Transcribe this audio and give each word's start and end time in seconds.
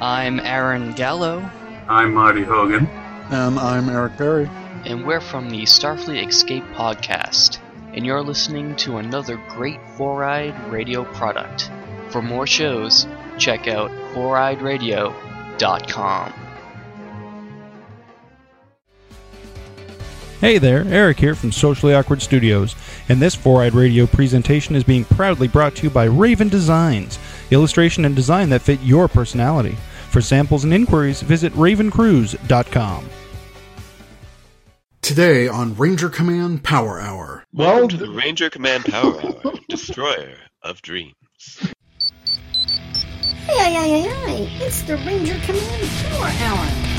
I'm 0.00 0.40
Aaron 0.40 0.92
Gallo, 0.92 1.38
I'm 1.88 2.12
Marty 2.14 2.42
Hogan. 2.42 2.86
And 3.30 3.58
I'm 3.58 3.88
Eric 3.88 4.16
Berry. 4.18 4.50
and 4.84 5.06
we're 5.06 5.20
from 5.20 5.48
the 5.50 5.62
Starfleet 5.62 6.28
Escape 6.28 6.64
podcast, 6.74 7.58
and 7.94 8.04
you're 8.04 8.22
listening 8.22 8.74
to 8.76 8.98
another 8.98 9.36
great 9.50 9.78
Four 9.96 10.24
Eyed 10.24 10.54
Radio 10.72 11.04
product. 11.04 11.70
For 12.10 12.20
more 12.22 12.46
shows, 12.46 13.06
check 13.38 13.66
out 13.68 13.90
foureyedradio.com. 14.14 16.32
Hey 20.40 20.58
there, 20.58 20.84
Eric 20.88 21.20
here 21.20 21.34
from 21.34 21.52
Socially 21.52 21.94
Awkward 21.94 22.20
Studios, 22.20 22.74
and 23.08 23.22
this 23.22 23.34
Four 23.34 23.62
Eyed 23.62 23.72
Radio 23.74 24.06
presentation 24.06 24.76
is 24.76 24.84
being 24.84 25.04
proudly 25.06 25.48
brought 25.48 25.74
to 25.76 25.84
you 25.84 25.90
by 25.90 26.04
Raven 26.04 26.50
Designs, 26.50 27.18
illustration 27.50 28.04
and 28.04 28.14
design 28.16 28.48
that 28.50 28.62
fit 28.62 28.80
your 28.82 29.08
personality. 29.08 29.76
For 30.10 30.20
samples 30.20 30.64
and 30.64 30.72
inquiries, 30.72 31.22
visit 31.22 31.52
ravencruise.com. 31.54 33.08
Today 35.02 35.48
on 35.48 35.76
Ranger 35.76 36.08
Command 36.08 36.64
Power 36.64 36.98
Hour. 37.00 37.44
Welcome 37.52 37.88
to 37.88 37.96
the 37.98 38.10
Ranger 38.10 38.48
Command 38.48 38.86
Power 38.86 39.20
Hour, 39.20 39.52
Destroyer 39.68 40.36
of 40.62 40.80
Dreams. 40.80 41.14
Hey, 43.46 43.72
hey, 43.72 43.72
hey, 43.72 44.00
hey, 44.00 44.46
hey, 44.46 44.64
it's 44.64 44.82
the 44.82 44.96
Ranger 44.96 45.38
Command 45.44 45.90
Power 46.08 46.26
Hour. 46.26 46.93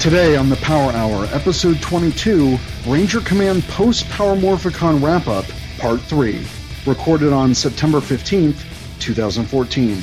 Today 0.00 0.34
on 0.34 0.48
the 0.48 0.56
Power 0.56 0.92
Hour, 0.92 1.26
Episode 1.26 1.82
22, 1.82 2.56
Ranger 2.86 3.20
Command 3.20 3.62
Post 3.64 4.08
Power 4.08 4.34
Morphicon 4.34 5.04
Wrap 5.04 5.28
Up, 5.28 5.44
Part 5.76 6.00
3, 6.00 6.42
recorded 6.86 7.34
on 7.34 7.54
September 7.54 7.98
15th, 7.98 8.64
2014. 8.98 10.02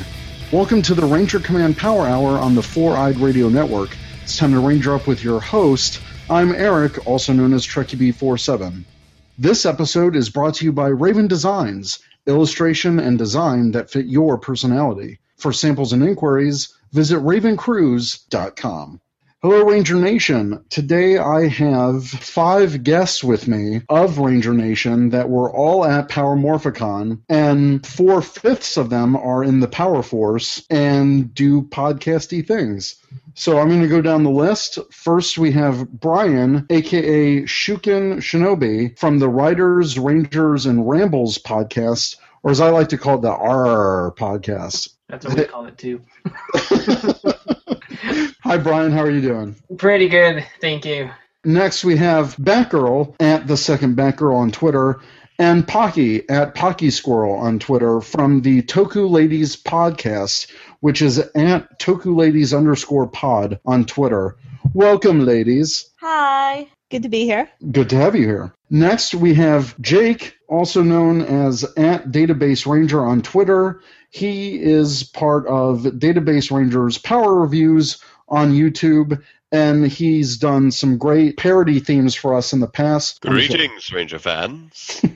Welcome 0.51 0.83
to 0.83 0.93
the 0.93 1.03
Ranger 1.03 1.39
Command 1.39 1.77
Power 1.79 2.05
Hour 2.05 2.37
on 2.37 2.53
the 2.53 2.61
Four 2.61 2.95
Eyed 2.95 3.17
Radio 3.17 3.49
Network. 3.49 3.97
It's 4.21 4.37
time 4.37 4.51
to 4.51 4.59
Ranger 4.59 4.93
Up 4.93 5.07
with 5.07 5.23
your 5.23 5.39
host. 5.39 5.99
I'm 6.29 6.53
Eric, 6.53 7.07
also 7.07 7.33
known 7.33 7.51
as 7.53 7.65
Trekkie 7.65 7.97
B47. 7.97 8.83
This 9.39 9.65
episode 9.65 10.15
is 10.15 10.29
brought 10.29 10.53
to 10.55 10.65
you 10.65 10.71
by 10.71 10.89
Raven 10.89 11.25
Designs, 11.25 11.97
illustration 12.27 12.99
and 12.99 13.17
design 13.17 13.71
that 13.71 13.89
fit 13.89 14.05
your 14.05 14.37
personality. 14.37 15.17
For 15.37 15.51
samples 15.51 15.91
and 15.91 16.03
inquiries, 16.03 16.71
visit 16.91 17.17
ravencruise.com. 17.17 19.01
Hello, 19.49 19.63
Ranger 19.63 19.95
Nation. 19.95 20.65
Today 20.69 21.17
I 21.17 21.47
have 21.47 22.05
five 22.05 22.83
guests 22.83 23.23
with 23.23 23.47
me 23.47 23.81
of 23.87 24.17
Ranger 24.17 24.53
Nation 24.53 25.11
that 25.11 25.29
were 25.29 25.49
all 25.49 25.85
at 25.85 26.09
Power 26.09 26.35
Morphicon, 26.35 27.21
and 27.29 27.87
four 27.87 28.21
fifths 28.21 28.75
of 28.75 28.89
them 28.89 29.15
are 29.15 29.45
in 29.45 29.61
the 29.61 29.69
Power 29.69 30.03
Force 30.03 30.65
and 30.69 31.33
do 31.33 31.61
podcasty 31.61 32.45
things. 32.45 32.97
So 33.35 33.57
I'm 33.57 33.69
going 33.69 33.83
to 33.83 33.87
go 33.87 34.01
down 34.01 34.25
the 34.25 34.29
list. 34.29 34.79
First, 34.91 35.37
we 35.37 35.53
have 35.53 35.89
Brian, 35.93 36.65
aka 36.69 37.43
Shukin 37.43 38.17
Shinobi, 38.17 38.99
from 38.99 39.19
the 39.19 39.29
Writers, 39.29 39.97
Rangers, 39.97 40.65
and 40.65 40.89
Rambles 40.89 41.37
podcast, 41.37 42.17
or 42.43 42.51
as 42.51 42.59
I 42.59 42.69
like 42.71 42.89
to 42.89 42.97
call 42.97 43.19
it, 43.19 43.21
the 43.21 43.31
R 43.31 44.13
podcast. 44.17 44.89
That's 45.07 45.25
what 45.25 45.37
we 45.37 45.45
call 45.45 45.67
it 45.67 45.77
too. 45.77 46.01
Hi, 48.43 48.57
Brian. 48.57 48.91
How 48.91 49.01
are 49.01 49.11
you 49.11 49.21
doing? 49.21 49.55
Pretty 49.77 50.07
good, 50.07 50.45
thank 50.61 50.85
you. 50.85 51.09
Next, 51.43 51.83
we 51.83 51.97
have 51.97 52.35
Batgirl 52.37 53.15
at 53.19 53.47
the 53.47 53.57
second 53.57 53.97
Batgirl 53.97 54.35
on 54.35 54.51
Twitter, 54.51 55.01
and 55.39 55.67
Pocky 55.67 56.27
at 56.29 56.55
Pocky 56.55 56.89
Squirrel 56.89 57.35
on 57.35 57.59
Twitter 57.59 58.01
from 58.01 58.41
the 58.41 58.61
Toku 58.63 59.09
Ladies 59.09 59.55
podcast, 59.55 60.51
which 60.79 61.01
is 61.01 61.19
at 61.19 61.79
Toku 61.79 62.15
Ladies 62.15 62.53
underscore 62.53 63.07
pod 63.07 63.59
on 63.65 63.85
Twitter. 63.85 64.35
Welcome, 64.73 65.25
ladies. 65.25 65.89
Hi. 66.01 66.67
Good 66.89 67.03
to 67.03 67.09
be 67.09 67.25
here. 67.25 67.49
Good 67.71 67.89
to 67.89 67.97
have 67.97 68.15
you 68.15 68.25
here. 68.25 68.53
Next, 68.69 69.13
we 69.13 69.33
have 69.35 69.79
Jake, 69.81 70.35
also 70.47 70.81
known 70.81 71.21
as 71.21 71.63
at 71.75 72.11
Database 72.11 72.65
Ranger 72.65 73.05
on 73.05 73.21
Twitter. 73.21 73.81
He 74.09 74.61
is 74.61 75.03
part 75.03 75.47
of 75.47 75.81
Database 75.81 76.51
Ranger's 76.51 76.97
Power 76.97 77.41
Reviews 77.41 78.01
on 78.29 78.53
YouTube, 78.53 79.21
and 79.51 79.87
he's 79.87 80.37
done 80.37 80.71
some 80.71 80.97
great 80.97 81.37
parody 81.37 81.79
themes 81.79 82.15
for 82.15 82.35
us 82.35 82.53
in 82.53 82.59
the 82.59 82.67
past. 82.67 83.21
Greetings, 83.21 83.91
Ranger 83.91 84.19
fans. 84.19 85.01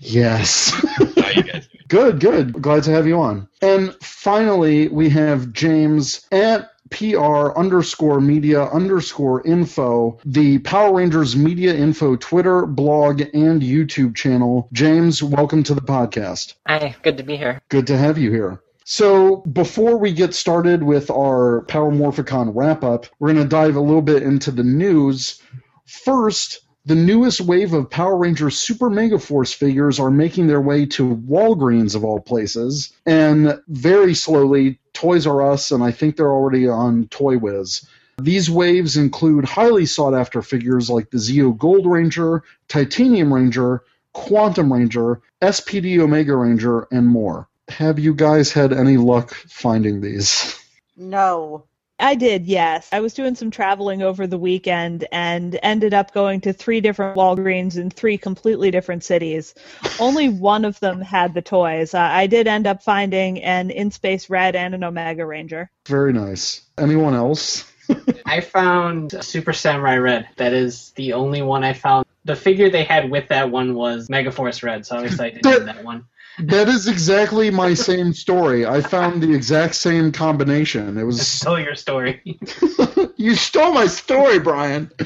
Yes. 0.00 0.70
How 0.72 1.30
you 1.30 1.42
guys 1.42 1.68
good, 1.90 2.20
good. 2.20 2.62
Glad 2.62 2.84
to 2.84 2.90
have 2.92 3.06
you 3.06 3.20
on. 3.20 3.48
And 3.60 3.94
finally, 3.96 4.88
we 4.88 5.10
have 5.10 5.52
James 5.52 6.26
at 6.32 6.70
PR 6.90 7.52
underscore 7.56 8.20
media 8.20 8.64
underscore 8.64 9.46
info, 9.46 10.18
the 10.24 10.58
Power 10.58 10.96
Rangers 10.96 11.36
media 11.36 11.74
info 11.74 12.16
Twitter, 12.16 12.66
blog, 12.66 13.20
and 13.32 13.62
YouTube 13.62 14.14
channel. 14.14 14.68
James, 14.72 15.22
welcome 15.22 15.62
to 15.62 15.74
the 15.74 15.80
podcast. 15.80 16.54
Hi, 16.66 16.94
good 17.02 17.16
to 17.16 17.22
be 17.22 17.36
here. 17.36 17.60
Good 17.68 17.86
to 17.88 17.96
have 17.96 18.18
you 18.18 18.30
here. 18.30 18.60
So, 18.84 19.36
before 19.36 19.98
we 19.98 20.12
get 20.12 20.34
started 20.34 20.82
with 20.82 21.10
our 21.10 21.62
Power 21.62 21.92
Morphicon 21.92 22.52
wrap 22.54 22.82
up, 22.82 23.06
we're 23.18 23.32
going 23.32 23.44
to 23.44 23.48
dive 23.48 23.76
a 23.76 23.80
little 23.80 24.02
bit 24.02 24.22
into 24.24 24.50
the 24.50 24.64
news. 24.64 25.40
First, 25.86 26.60
the 26.84 26.94
newest 26.94 27.40
wave 27.40 27.74
of 27.74 27.90
Power 27.90 28.16
Rangers 28.16 28.58
Super 28.58 28.88
Mega 28.88 29.18
Force 29.18 29.52
figures 29.52 30.00
are 30.00 30.10
making 30.10 30.46
their 30.46 30.60
way 30.60 30.86
to 30.86 31.16
Walgreens, 31.16 31.94
of 31.94 32.04
all 32.04 32.20
places, 32.20 32.92
and 33.04 33.60
very 33.68 34.14
slowly, 34.14 34.78
Toys 34.92 35.26
R 35.26 35.52
Us, 35.52 35.70
and 35.70 35.82
I 35.82 35.90
think 35.90 36.16
they're 36.16 36.30
already 36.30 36.68
on 36.68 37.06
Toy 37.08 37.38
Wiz. 37.38 37.86
These 38.20 38.50
waves 38.50 38.96
include 38.96 39.44
highly 39.44 39.86
sought 39.86 40.14
after 40.14 40.42
figures 40.42 40.90
like 40.90 41.10
the 41.10 41.18
Zeo 41.18 41.56
Gold 41.56 41.86
Ranger, 41.86 42.42
Titanium 42.68 43.32
Ranger, 43.32 43.82
Quantum 44.12 44.72
Ranger, 44.72 45.20
SPD 45.40 45.98
Omega 45.98 46.36
Ranger, 46.36 46.86
and 46.90 47.06
more. 47.06 47.48
Have 47.68 47.98
you 47.98 48.14
guys 48.14 48.52
had 48.52 48.72
any 48.72 48.96
luck 48.96 49.32
finding 49.32 50.00
these? 50.00 50.58
No. 50.96 51.64
I 52.00 52.14
did, 52.14 52.46
yes. 52.46 52.88
I 52.92 53.00
was 53.00 53.14
doing 53.14 53.34
some 53.34 53.50
traveling 53.50 54.02
over 54.02 54.26
the 54.26 54.38
weekend 54.38 55.06
and 55.12 55.58
ended 55.62 55.94
up 55.94 56.12
going 56.12 56.40
to 56.42 56.52
three 56.52 56.80
different 56.80 57.16
Walgreens 57.16 57.76
in 57.76 57.90
three 57.90 58.18
completely 58.18 58.70
different 58.70 59.04
cities. 59.04 59.54
Only 59.98 60.28
one 60.28 60.64
of 60.64 60.80
them 60.80 61.00
had 61.00 61.34
the 61.34 61.42
toys. 61.42 61.94
Uh, 61.94 62.00
I 62.00 62.26
did 62.26 62.46
end 62.46 62.66
up 62.66 62.82
finding 62.82 63.42
an 63.42 63.70
In 63.70 63.90
Space 63.90 64.30
Red 64.30 64.56
and 64.56 64.74
an 64.74 64.84
Omega 64.84 65.24
Ranger. 65.24 65.70
Very 65.86 66.12
nice. 66.12 66.62
Anyone 66.78 67.14
else? 67.14 67.70
I 68.26 68.40
found 68.40 69.22
Super 69.24 69.52
Samurai 69.52 69.96
Red. 69.96 70.28
That 70.36 70.52
is 70.52 70.90
the 70.92 71.12
only 71.12 71.42
one 71.42 71.64
I 71.64 71.72
found. 71.72 72.06
The 72.24 72.36
figure 72.36 72.70
they 72.70 72.84
had 72.84 73.10
with 73.10 73.28
that 73.28 73.50
one 73.50 73.74
was 73.74 74.08
Megaforce 74.08 74.62
Red, 74.62 74.86
so 74.86 74.96
I 74.96 75.02
was 75.02 75.12
excited 75.12 75.42
to 75.42 75.50
get 75.50 75.64
that 75.66 75.84
one. 75.84 76.06
That 76.42 76.68
is 76.68 76.88
exactly 76.88 77.50
my 77.50 77.74
same 77.74 78.12
story. 78.12 78.66
I 78.66 78.80
found 78.80 79.22
the 79.22 79.32
exact 79.34 79.74
same 79.74 80.12
combination. 80.12 80.96
It 80.98 81.04
was 81.04 81.40
Tell 81.40 81.58
your 81.58 81.74
story. 81.74 82.20
you 83.16 83.34
stole 83.34 83.72
my 83.72 83.86
story, 83.86 84.38
Brian. 84.38 84.90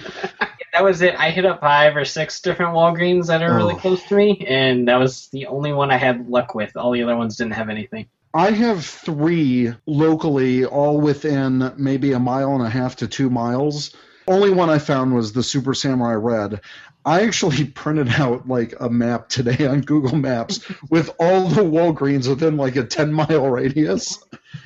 that 0.73 0.83
was 0.83 1.03
it. 1.03 1.15
I 1.19 1.31
hit 1.31 1.45
up 1.45 1.61
five 1.61 1.97
or 1.97 2.05
six 2.05 2.41
different 2.41 2.73
Walgreens 2.73 3.27
that 3.29 3.43
are 3.43 3.55
really 3.55 3.75
Oh. 3.75 3.79
close 3.79 4.03
to 4.05 4.15
me, 4.17 4.45
and 4.49 4.89
that 4.89 4.99
was 4.99 5.29
the 5.33 5.47
only 5.47 5.73
one 5.73 5.91
I 5.91 5.97
had 5.97 6.29
luck 6.29 6.55
with. 6.55 6.77
All 6.77 6.93
the 6.93 7.03
other 7.03 7.17
ones 7.17 7.37
didn't 7.37 7.55
have 7.55 7.69
anything. 7.69 8.07
I 8.33 8.51
have 8.51 8.85
three 8.85 9.73
locally, 9.87 10.65
all 10.65 11.01
within 11.01 11.73
maybe 11.77 12.13
a 12.13 12.19
mile 12.19 12.55
and 12.55 12.63
a 12.65 12.71
half 12.71 12.97
to 12.97 13.07
two 13.07 13.31
miles. 13.31 13.95
Only 14.27 14.51
one 14.51 14.71
I 14.71 14.79
found 14.79 15.15
was 15.15 15.33
the 15.33 15.43
Super 15.43 15.75
Samurai 15.75 16.15
Red. 16.15 16.61
I 17.05 17.23
actually 17.23 17.65
printed 17.83 18.09
out 18.09 18.49
like 18.49 18.75
a 18.81 18.89
map 18.89 19.29
today 19.29 19.67
on 19.67 19.83
Google 19.83 20.17
Maps 20.17 20.61
with 20.89 21.11
all 21.19 21.49
the 21.49 21.63
Walgreens 21.63 22.29
within 22.29 22.57
like 22.57 22.77
a 22.77 22.85
10 22.85 23.13
mile 23.13 23.49
radius. 23.49 24.19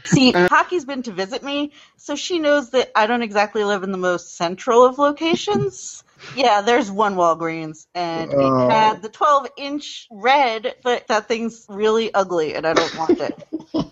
See, 0.04 0.34
Uh, 0.34 0.48
Hockey's 0.48 0.84
been 0.84 1.02
to 1.04 1.12
visit 1.12 1.42
me, 1.42 1.72
so 1.96 2.14
she 2.16 2.38
knows 2.38 2.70
that 2.70 2.90
I 2.94 3.06
don't 3.06 3.22
exactly 3.22 3.64
live 3.64 3.82
in 3.82 3.92
the 3.92 3.98
most 3.98 4.36
central 4.36 4.84
of 4.84 4.98
locations. 4.98 6.02
Yeah, 6.34 6.62
there's 6.62 6.90
one 6.90 7.14
Walgreens, 7.16 7.86
and 7.94 8.30
Oh. 8.32 8.68
it 8.68 8.72
had 8.72 9.02
the 9.02 9.08
12 9.08 9.48
inch 9.56 10.06
red, 10.10 10.74
but 10.82 11.06
that 11.08 11.28
thing's 11.28 11.64
really 11.68 12.12
ugly, 12.12 12.54
and 12.54 12.66
I 12.66 12.74
don't 12.74 12.98
want 12.98 13.20
it. 13.20 13.38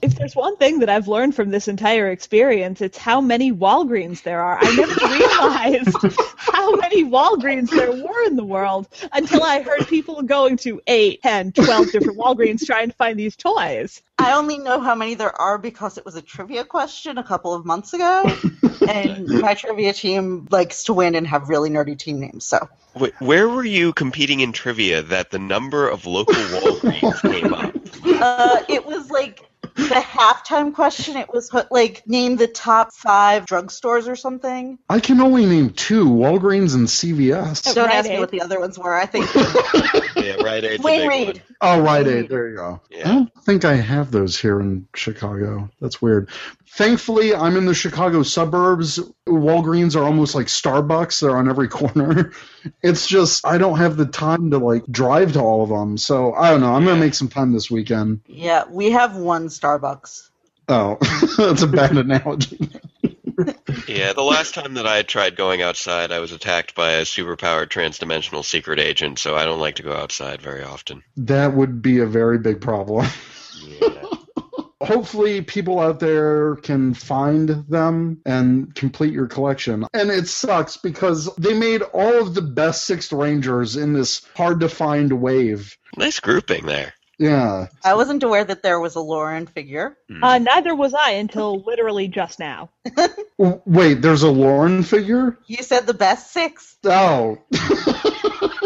If 0.02 0.17
there's 0.17 0.34
one 0.34 0.56
thing 0.56 0.81
that 0.81 0.88
I've 0.88 1.08
learned 1.08 1.34
from 1.34 1.50
this 1.50 1.69
entire 1.69 2.11
experience, 2.11 2.81
it's 2.81 2.99
how 2.99 3.20
many 3.20 3.52
Walgreens 3.52 4.23
there 4.23 4.40
are. 4.40 4.58
I 4.61 4.76
never 4.76 4.94
realized 5.06 6.19
how 6.37 6.76
many 6.76 7.05
Walgreens 7.05 7.70
there 7.70 7.93
were 7.93 8.26
in 8.26 8.37
the 8.37 8.44
world 8.44 8.88
until 9.12 9.43
I 9.43 9.62
heard 9.62 9.87
people 9.88 10.23
going 10.23 10.56
to 10.58 10.81
8, 10.87 11.23
10, 11.23 11.52
12 11.52 11.93
different 11.93 12.19
Walgreens 12.19 12.64
trying 12.64 12.90
to 12.90 12.96
find 12.96 13.19
these 13.19 13.37
toys. 13.37 14.02
I 14.19 14.32
only 14.32 14.58
know 14.58 14.81
how 14.81 14.94
many 14.94 15.14
there 15.14 15.38
are 15.38 15.58
because 15.58 15.99
it 15.99 16.05
was 16.05 16.17
a 16.17 16.22
trivia 16.22 16.64
question 16.64 17.19
a 17.19 17.25
couple 17.25 17.52
of 17.52 17.67
months 17.67 17.93
ago, 17.93 18.25
and 18.88 19.29
my 19.29 19.55
trivia 19.55 19.93
team 19.93 20.49
likes 20.50 20.84
to 20.84 20.94
win 20.94 21.14
and 21.14 21.26
have 21.26 21.49
really 21.49 21.69
nerdy 21.69 21.99
team 21.99 22.20
names. 22.20 22.44
So 22.44 22.69
Wait, 22.94 23.12
where 23.19 23.46
were 23.46 23.64
you 23.64 23.93
competing 23.93 24.40
in 24.40 24.52
trivia 24.52 25.02
that 25.02 25.31
the 25.31 25.38
number 25.38 25.87
of 25.87 26.06
local 26.06 26.34
Walgreens 26.34 27.20
came 27.20 27.52
up? 27.52 27.75
Uh, 28.06 28.62
it 28.69 28.87
was 28.87 29.11
like 29.11 29.43
the 29.76 29.94
halftime 30.02 30.75
question. 30.75 31.17
It 31.17 31.32
was 31.32 31.52
like 31.70 32.02
name 32.06 32.37
the 32.37 32.46
top 32.46 32.93
five 32.93 33.46
drugstores 33.46 34.08
or 34.08 34.17
something. 34.17 34.78
I 34.88 35.00
can 35.00 35.20
only 35.20 35.46
name 35.46 35.70
two: 35.70 36.06
Walgreens 36.06 36.75
and 36.75 36.87
CVS. 36.88 37.75
Don't 37.75 37.87
Rite 37.87 37.94
ask 37.94 38.08
me 38.08 38.19
what 38.19 38.31
the 38.31 38.40
other 38.40 38.58
ones 38.61 38.78
were. 38.78 38.94
I 38.94 39.06
think 39.06 39.26
Yeah, 40.17 40.43
right. 40.43 40.64
Aid's 40.64 40.75
a 40.76 40.78
Duane 40.78 41.08
Reade. 41.08 41.26
one. 41.26 41.43
Oh, 41.61 41.81
Rite 41.82 42.06
Aid. 42.06 42.28
There 42.28 42.49
you 42.49 42.56
go. 42.56 42.81
Yeah. 42.90 43.08
I 43.08 43.12
don't 43.14 43.44
think 43.44 43.64
I 43.64 43.76
have 43.76 44.11
those 44.11 44.38
here 44.38 44.61
in 44.61 44.88
Chicago. 44.94 45.70
That's 45.81 46.00
weird. 46.02 46.31
Thankfully, 46.69 47.34
I'm 47.34 47.56
in 47.56 47.64
the 47.64 47.75
Chicago 47.75 48.22
suburbs. 48.22 48.99
Walgreens 49.26 49.96
are 49.96 50.05
almost 50.05 50.34
like 50.34 50.46
Starbucks. 50.46 51.20
They're 51.20 51.37
on 51.37 51.49
every 51.49 51.69
corner. 51.81 52.32
It's 52.82 53.06
just 53.06 53.46
I 53.46 53.58
don't 53.58 53.79
have 53.79 53.96
the 53.96 54.06
time 54.06 54.50
to 54.50 54.58
like 54.58 54.84
drive 54.87 55.34
to 55.34 55.40
all 55.40 55.62
of 55.62 55.69
them. 55.70 55.96
So 55.96 56.34
I 56.34 56.50
don't 56.50 56.61
know. 56.61 56.75
I'm 56.75 56.84
gonna 56.84 57.00
make 57.00 57.14
some 57.14 57.29
time 57.29 57.52
this 57.52 57.70
weekend. 57.70 58.20
yeah, 58.26 58.64
we 58.69 58.90
have 58.90 59.17
one 59.17 59.46
Starbucks. 59.49 59.66
Oh, 60.69 60.99
that's 61.37 61.63
a 61.63 61.67
bad 61.67 61.97
analogy. 61.97 62.71
Yeah, 63.87 64.15
the 64.15 64.23
last 64.23 64.55
time 64.55 64.75
that 64.75 64.87
I 64.87 65.03
tried 65.03 65.37
going 65.37 65.63
outside, 65.63 66.11
I 66.11 66.21
was 66.21 66.33
attacked 66.33 66.75
by 66.75 66.93
a 66.93 67.03
superpowered 67.03 67.69
transdimensional 67.69 68.45
secret 68.45 68.81
agent, 68.81 69.19
so 69.19 69.37
I 69.37 69.45
don't 69.45 69.61
like 69.61 69.77
to 69.77 69.83
go 69.83 69.93
outside 69.93 70.41
very 70.41 70.63
often. 70.65 71.03
That 71.19 71.55
would 71.55 71.83
be 71.83 72.01
a 72.01 72.07
very 72.07 72.39
big 72.39 72.61
problem. 72.61 73.07
Yeah. 73.81 74.03
hopefully 74.83 75.41
people 75.41 75.81
out 75.81 75.99
there 75.99 76.57
can 76.57 76.93
find 76.93 77.49
them 77.49 78.21
and 78.27 78.75
complete 78.75 79.15
your 79.15 79.27
collection. 79.27 79.87
And 79.95 80.11
it 80.11 80.29
sucks 80.29 80.77
because 80.77 81.35
they 81.37 81.55
made 81.55 81.81
all 81.81 82.21
of 82.21 82.35
the 82.35 82.43
best 82.43 82.85
Sixth 82.85 83.13
Rangers 83.13 83.77
in 83.77 83.95
this 83.95 84.27
hard 84.37 84.61
to 84.61 84.69
find 84.69 85.11
wave. 85.21 85.77
nice 85.97 86.21
grouping 86.21 86.67
there. 86.67 86.93
Yeah. 87.19 87.69
I 87.83 87.95
wasn't 87.95 88.23
aware 88.23 88.45
that 88.45 88.63
there 88.63 88.79
was 88.79 88.95
a 88.95 89.01
Lauren 89.01 89.47
figure. 89.47 89.97
Uh, 90.23 90.39
neither 90.39 90.75
was 90.75 90.93
I 90.95 91.13
until 91.13 91.63
literally 91.63 92.09
just 92.09 92.39
now. 92.39 92.71
Wait, 93.39 94.03
there's 94.03 94.23
a 94.23 94.31
Lauren 94.31 94.83
figure? 94.83 95.39
You 95.47 95.63
said 95.63 95.87
the 95.87 95.95
best 95.95 96.33
six. 96.33 96.77
Oh. 96.85 97.39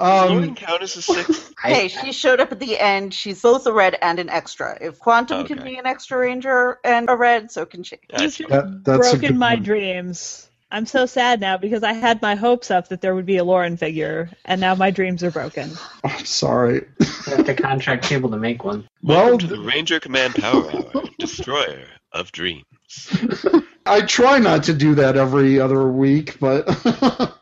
Lauren 0.00 0.50
um, 0.50 0.54
count 0.54 0.82
as 0.82 0.96
a 0.96 1.02
six? 1.02 1.52
Hey, 1.60 1.88
she 1.88 2.12
showed 2.12 2.40
up 2.40 2.52
at 2.52 2.60
the 2.60 2.78
end. 2.78 3.12
She's 3.12 3.42
both 3.42 3.66
a 3.66 3.72
red 3.72 3.96
and 4.00 4.18
an 4.20 4.28
extra. 4.28 4.78
If 4.80 4.98
Quantum 5.00 5.44
can 5.46 5.62
be 5.64 5.76
an 5.76 5.86
extra 5.86 6.18
ranger 6.18 6.78
and 6.84 7.10
a 7.10 7.16
red, 7.16 7.50
so 7.50 7.66
can 7.66 7.82
she. 7.82 7.96
I 8.12 8.22
You've 8.22 8.36
That- 8.48 8.84
that's 8.84 9.10
broken 9.10 9.38
my 9.38 9.54
one. 9.54 9.62
dreams. 9.64 10.47
I'm 10.70 10.84
so 10.84 11.06
sad 11.06 11.40
now 11.40 11.56
because 11.56 11.82
I 11.82 11.94
had 11.94 12.20
my 12.20 12.34
hopes 12.34 12.70
up 12.70 12.88
that 12.88 13.00
there 13.00 13.14
would 13.14 13.24
be 13.24 13.38
a 13.38 13.44
Lauren 13.44 13.76
figure, 13.78 14.30
and 14.44 14.60
now 14.60 14.74
my 14.74 14.90
dreams 14.90 15.24
are 15.24 15.30
broken. 15.30 15.70
I'm 16.04 16.24
sorry. 16.26 16.86
You 17.00 17.36
have 17.36 17.46
to 17.46 17.54
contract 17.54 18.06
people 18.06 18.30
to 18.30 18.36
make 18.36 18.64
one. 18.64 18.86
Well, 19.02 19.38
to 19.38 19.46
the 19.46 19.60
Ranger 19.60 19.98
Command 19.98 20.34
Power 20.34 20.70
Hour, 20.70 21.04
Destroyer 21.18 21.86
of 22.12 22.32
Dreams. 22.32 22.64
I 23.86 24.02
try 24.02 24.38
not 24.38 24.64
to 24.64 24.74
do 24.74 24.94
that 24.96 25.16
every 25.16 25.58
other 25.58 25.88
week, 25.88 26.38
but 26.38 26.66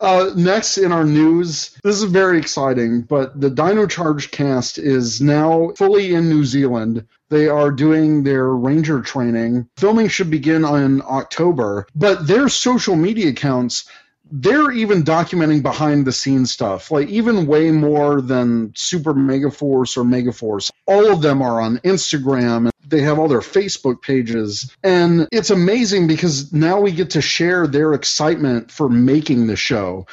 uh, 0.00 0.30
next 0.34 0.78
in 0.78 0.92
our 0.92 1.04
news, 1.04 1.76
this 1.82 1.96
is 1.96 2.04
very 2.04 2.38
exciting. 2.38 3.02
But 3.02 3.40
the 3.40 3.50
Dino 3.50 3.86
Charge 3.86 4.30
cast 4.30 4.78
is 4.78 5.20
now 5.20 5.72
fully 5.76 6.14
in 6.14 6.28
New 6.28 6.44
Zealand. 6.44 7.06
They 7.28 7.48
are 7.48 7.70
doing 7.70 8.22
their 8.22 8.48
ranger 8.48 9.00
training. 9.02 9.68
Filming 9.76 10.08
should 10.08 10.30
begin 10.30 10.64
in 10.64 11.02
October, 11.02 11.86
but 11.94 12.26
their 12.26 12.48
social 12.48 12.96
media 12.96 13.30
accounts. 13.30 13.88
They're 14.32 14.70
even 14.70 15.02
documenting 15.02 15.60
behind 15.62 16.06
the 16.06 16.12
scenes 16.12 16.52
stuff, 16.52 16.92
like 16.92 17.08
even 17.08 17.48
way 17.48 17.72
more 17.72 18.20
than 18.20 18.72
Super 18.76 19.12
Megaforce 19.12 19.96
or 19.96 20.04
Megaforce. 20.04 20.70
All 20.86 21.12
of 21.12 21.20
them 21.20 21.42
are 21.42 21.60
on 21.60 21.78
Instagram 21.78 22.69
they 22.90 23.00
have 23.02 23.18
all 23.18 23.28
their 23.28 23.40
Facebook 23.40 24.02
pages. 24.02 24.74
And 24.82 25.28
it's 25.32 25.50
amazing 25.50 26.06
because 26.06 26.52
now 26.52 26.80
we 26.80 26.92
get 26.92 27.10
to 27.10 27.22
share 27.22 27.66
their 27.66 27.94
excitement 27.94 28.70
for 28.70 28.88
making 28.88 29.46
the 29.46 29.56
show. 29.56 30.06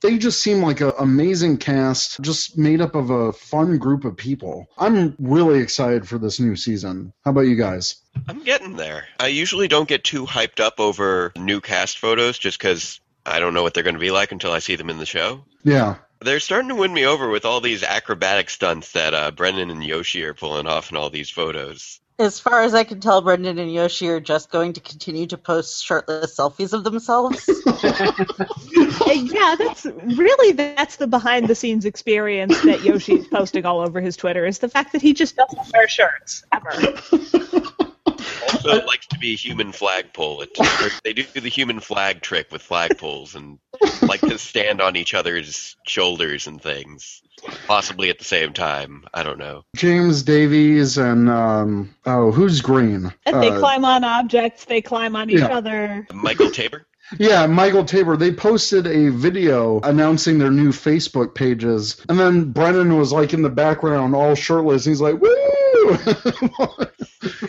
They 0.00 0.18
just 0.18 0.42
seem 0.42 0.62
like 0.62 0.80
an 0.80 0.90
amazing 0.98 1.58
cast, 1.58 2.20
just 2.22 2.58
made 2.58 2.80
up 2.80 2.96
of 2.96 3.10
a 3.10 3.32
fun 3.32 3.78
group 3.78 4.04
of 4.04 4.16
people. 4.16 4.68
I'm 4.76 5.14
really 5.20 5.60
excited 5.60 6.08
for 6.08 6.18
this 6.18 6.40
new 6.40 6.56
season. 6.56 7.12
How 7.24 7.30
about 7.30 7.42
you 7.42 7.54
guys? 7.54 7.96
I'm 8.26 8.42
getting 8.42 8.76
there. 8.76 9.06
I 9.20 9.28
usually 9.28 9.68
don't 9.68 9.88
get 9.88 10.02
too 10.02 10.26
hyped 10.26 10.58
up 10.58 10.80
over 10.80 11.32
new 11.38 11.60
cast 11.60 11.98
photos 11.98 12.36
just 12.36 12.58
because 12.58 13.00
I 13.24 13.38
don't 13.38 13.54
know 13.54 13.62
what 13.62 13.74
they're 13.74 13.84
going 13.84 13.94
to 13.94 14.00
be 14.00 14.10
like 14.10 14.32
until 14.32 14.50
I 14.50 14.58
see 14.58 14.74
them 14.74 14.90
in 14.90 14.98
the 14.98 15.06
show. 15.06 15.44
Yeah. 15.62 15.96
They're 16.20 16.40
starting 16.40 16.68
to 16.70 16.74
win 16.74 16.92
me 16.92 17.06
over 17.06 17.28
with 17.28 17.44
all 17.44 17.60
these 17.60 17.84
acrobatic 17.84 18.50
stunts 18.50 18.92
that 18.92 19.14
uh, 19.14 19.30
Brennan 19.30 19.70
and 19.70 19.84
Yoshi 19.84 20.24
are 20.24 20.34
pulling 20.34 20.66
off 20.66 20.90
in 20.90 20.96
all 20.96 21.10
these 21.10 21.30
photos. 21.30 22.00
As 22.22 22.38
far 22.38 22.62
as 22.62 22.72
I 22.72 22.84
can 22.84 23.00
tell, 23.00 23.20
Brennan 23.20 23.58
and 23.58 23.72
Yoshi 23.72 24.08
are 24.08 24.20
just 24.20 24.48
going 24.48 24.74
to 24.74 24.80
continue 24.80 25.26
to 25.26 25.36
post 25.36 25.84
shirtless 25.84 26.36
selfies 26.36 26.72
of 26.72 26.84
themselves. 26.84 27.50
Yeah, 29.14 29.56
that's 29.58 29.84
really 29.84 30.52
that's 30.52 30.96
the 30.96 31.06
behind 31.06 31.48
the 31.48 31.54
scenes 31.54 31.84
experience 31.84 32.60
that 32.62 32.82
Yoshi 32.82 33.14
is 33.14 33.26
posting 33.26 33.66
all 33.66 33.80
over 33.80 34.00
his 34.00 34.16
Twitter 34.16 34.46
is 34.46 34.58
the 34.58 34.68
fact 34.68 34.92
that 34.92 35.02
he 35.02 35.12
just 35.12 35.36
doesn't 35.36 35.72
wear 35.72 35.88
shirts 35.88 36.44
ever. 36.52 37.88
Also 38.52 38.84
likes 38.86 39.06
to 39.06 39.18
be 39.18 39.32
a 39.32 39.36
human 39.36 39.72
flagpole. 39.72 40.42
It, 40.42 40.56
they 41.04 41.12
do 41.12 41.24
the 41.34 41.48
human 41.48 41.80
flag 41.80 42.20
trick 42.20 42.50
with 42.52 42.62
flagpoles 42.66 43.34
and 43.34 43.58
like 44.02 44.20
to 44.20 44.38
stand 44.38 44.80
on 44.80 44.96
each 44.96 45.14
other's 45.14 45.76
shoulders 45.86 46.46
and 46.46 46.60
things, 46.62 47.22
possibly 47.66 48.10
at 48.10 48.18
the 48.18 48.24
same 48.24 48.52
time. 48.52 49.04
I 49.14 49.22
don't 49.22 49.38
know. 49.38 49.64
James 49.76 50.22
Davies 50.22 50.98
and, 50.98 51.28
um, 51.30 51.94
oh, 52.06 52.30
who's 52.32 52.60
green? 52.60 53.12
And 53.26 53.42
they 53.42 53.50
Uh, 53.50 53.58
climb 53.58 53.84
on 53.84 54.04
objects, 54.04 54.64
they 54.64 54.80
climb 54.82 55.16
on 55.16 55.30
each 55.30 55.40
yeah. 55.40 55.46
other. 55.56 56.06
Michael 56.12 56.50
Taber. 56.50 56.86
Yeah, 57.18 57.46
Michael 57.46 57.84
Taber. 57.84 58.16
They 58.16 58.32
posted 58.32 58.86
a 58.86 59.10
video 59.10 59.80
announcing 59.80 60.38
their 60.38 60.50
new 60.50 60.70
Facebook 60.70 61.34
pages, 61.34 62.00
and 62.08 62.18
then 62.18 62.52
Brennan 62.52 62.96
was 62.96 63.12
like 63.12 63.34
in 63.34 63.42
the 63.42 63.50
background, 63.50 64.14
all 64.14 64.34
shirtless. 64.34 64.86
And 64.86 64.92
he's 64.92 65.00
like, 65.02 65.20
"Woo!" 65.20 65.98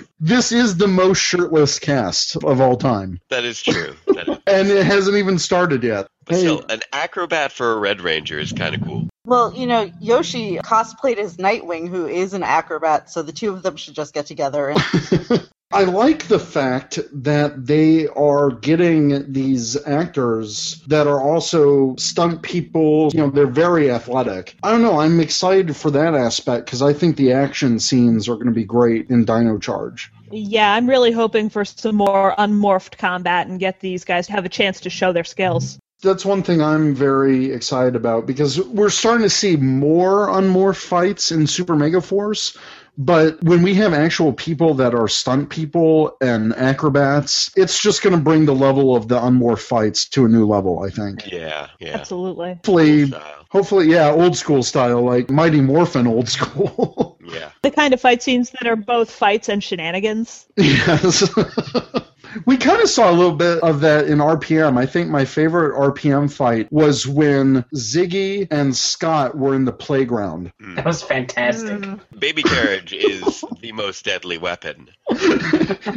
this 0.24 0.54
is 0.54 0.78
the 0.78 0.88
most 0.88 1.18
shirtless 1.18 1.80
cast 1.80 2.38
of 2.38 2.62
all 2.62 2.78
time, 2.78 3.20
That 3.30 3.44
is 3.44 3.62
true. 3.62 3.96
That 4.08 4.30
is, 4.30 4.38
and 4.48 4.70
it 4.70 4.86
hasn't 4.86 5.18
even 5.18 5.38
started 5.38 5.84
yet. 5.84 6.08
but 6.26 6.36
Hey, 6.36 6.42
still, 6.42 6.66
an 6.70 6.80
acrobat 6.94 7.52
for 7.52 7.74
a 7.74 7.78
Red 7.78 8.00
Ranger 8.00 8.40
is 8.40 8.54
kind 8.54 8.74
of 8.74 8.82
cool. 8.82 9.10
well, 9.26 9.54
you 9.54 9.68
know, 9.68 9.92
Yoshi 10.00 10.58
cosplayed 10.60 11.18
as 11.18 11.36
Nightwing, 11.36 11.90
who 11.90 12.08
is 12.08 12.34
an 12.34 12.42
acrobat, 12.42 13.10
so 13.10 13.22
the 13.22 13.34
two 13.34 13.52
of 13.52 13.64
them 13.64 13.76
should 13.76 13.96
just 13.96 14.14
get 14.14 14.26
together 14.26 14.70
and 14.70 15.50
I 15.74 15.86
like 15.86 16.28
the 16.28 16.38
fact 16.38 17.00
that 17.24 17.66
they 17.66 18.08
are 18.08 18.52
getting 18.52 19.34
these 19.34 19.76
actors 19.88 20.84
that 20.86 21.08
are 21.08 21.20
also 21.20 21.96
stunt 21.96 22.44
people. 22.44 23.10
You 23.12 23.22
know, 23.22 23.30
they're 23.32 23.48
very 23.48 23.90
athletic. 23.90 24.56
I 24.62 24.70
don't 24.70 24.84
know. 24.84 25.00
I'm 25.00 25.20
excited 25.20 25.76
for 25.76 25.90
that 25.92 26.14
aspect 26.14 26.66
because 26.66 26.84
I 26.84 26.94
think 26.94 27.18
the 27.18 27.32
action 27.32 27.80
scenes 27.80 28.30
are 28.30 28.36
going 28.36 28.46
to 28.46 28.52
be 28.52 28.66
great 28.66 29.10
in 29.10 29.26
Dino 29.26 29.58
Charge. 29.58 30.12
Yeah, 30.36 30.74
I'm 30.74 30.90
really 30.90 31.12
hoping 31.12 31.50
for 31.50 31.64
some 31.64 31.96
more 31.96 32.34
unmorphed 32.38 32.98
combat 32.98 33.48
and 33.48 33.60
get 33.60 33.80
these 33.80 34.04
guys 34.04 34.26
to 34.28 34.34
have 34.34 34.46
a 34.46 34.50
chance 34.50 34.82
to 34.82 34.90
show 34.90 35.14
their 35.14 35.24
skills. 35.24 35.78
That's 36.02 36.26
one 36.26 36.42
thing 36.42 36.62
I'm 36.62 36.96
very 36.96 37.52
excited 37.52 37.96
about 37.96 38.26
because 38.26 38.60
we're 38.60 38.90
starting 38.90 39.22
to 39.22 39.30
see 39.30 39.56
more 39.56 40.28
unmorphed 40.28 40.84
fights 40.84 41.32
in 41.32 41.46
Super 41.46 41.76
Mega 41.76 42.02
Force. 42.02 42.58
But 42.98 43.42
when 43.44 43.64
we 43.64 43.74
have 43.76 43.94
actual 43.94 44.34
people 44.34 44.76
that 44.76 44.94
are 44.94 45.08
stunt 45.08 45.50
people 45.50 46.16
and 46.22 46.54
acrobats, 46.56 47.52
it's 47.56 47.82
just 47.82 48.04
going 48.04 48.16
to 48.16 48.22
bring 48.22 48.46
the 48.46 48.54
level 48.54 48.96
of 48.96 49.08
the 49.08 49.20
unmorphed 49.20 49.62
fights 49.62 50.06
to 50.10 50.26
a 50.26 50.28
new 50.28 50.46
level, 50.46 50.84
I 50.84 50.90
think. 50.90 51.32
Yeah, 51.32 51.70
yeah. 51.80 51.98
Absolutely. 51.98 52.50
Hopefully, 52.50 53.14
hopefully, 53.50 53.88
yeah, 53.88 54.12
old 54.12 54.38
school 54.38 54.62
style, 54.62 55.02
like 55.02 55.30
Mighty 55.30 55.62
Morphin 55.62 56.06
old 56.06 56.30
school. 56.30 57.18
Yeah. 57.26 57.50
The 57.62 57.72
kind 57.72 57.94
of 57.94 58.02
fight 58.02 58.22
scenes 58.22 58.52
that 58.52 58.68
are 58.68 58.76
both 58.76 59.10
fights 59.10 59.50
and 59.50 59.64
shenanigans. 59.64 60.46
yes. 60.58 61.30
we 62.46 62.58
kind 62.58 62.82
of 62.82 62.90
saw 62.90 63.10
a 63.10 63.14
little 63.14 63.36
bit 63.36 63.60
of 63.60 63.82
that 63.82 64.08
in 64.08 64.20
RPM. 64.20 64.78
I 64.78 64.86
think 64.86 65.10
my 65.10 65.26
favorite 65.26 65.76
RPM 65.76 66.32
fight 66.32 66.72
was 66.72 67.08
when 67.08 67.64
Ziggy 67.76 68.48
and 68.52 68.76
Scott 68.76 69.38
were 69.38 69.56
in 69.56 69.66
the 69.66 69.72
playground. 69.72 70.52
Hmm. 70.60 70.76
That 70.76 70.86
was 70.86 71.02
fantastic. 71.02 71.84
Hmm. 71.84 71.96
Baby 72.18 72.44
carriage 72.44 72.94
is 72.94 73.44
the 73.62 73.72
most 73.72 74.06
deadly 74.06 74.38
weapon. 74.38 74.90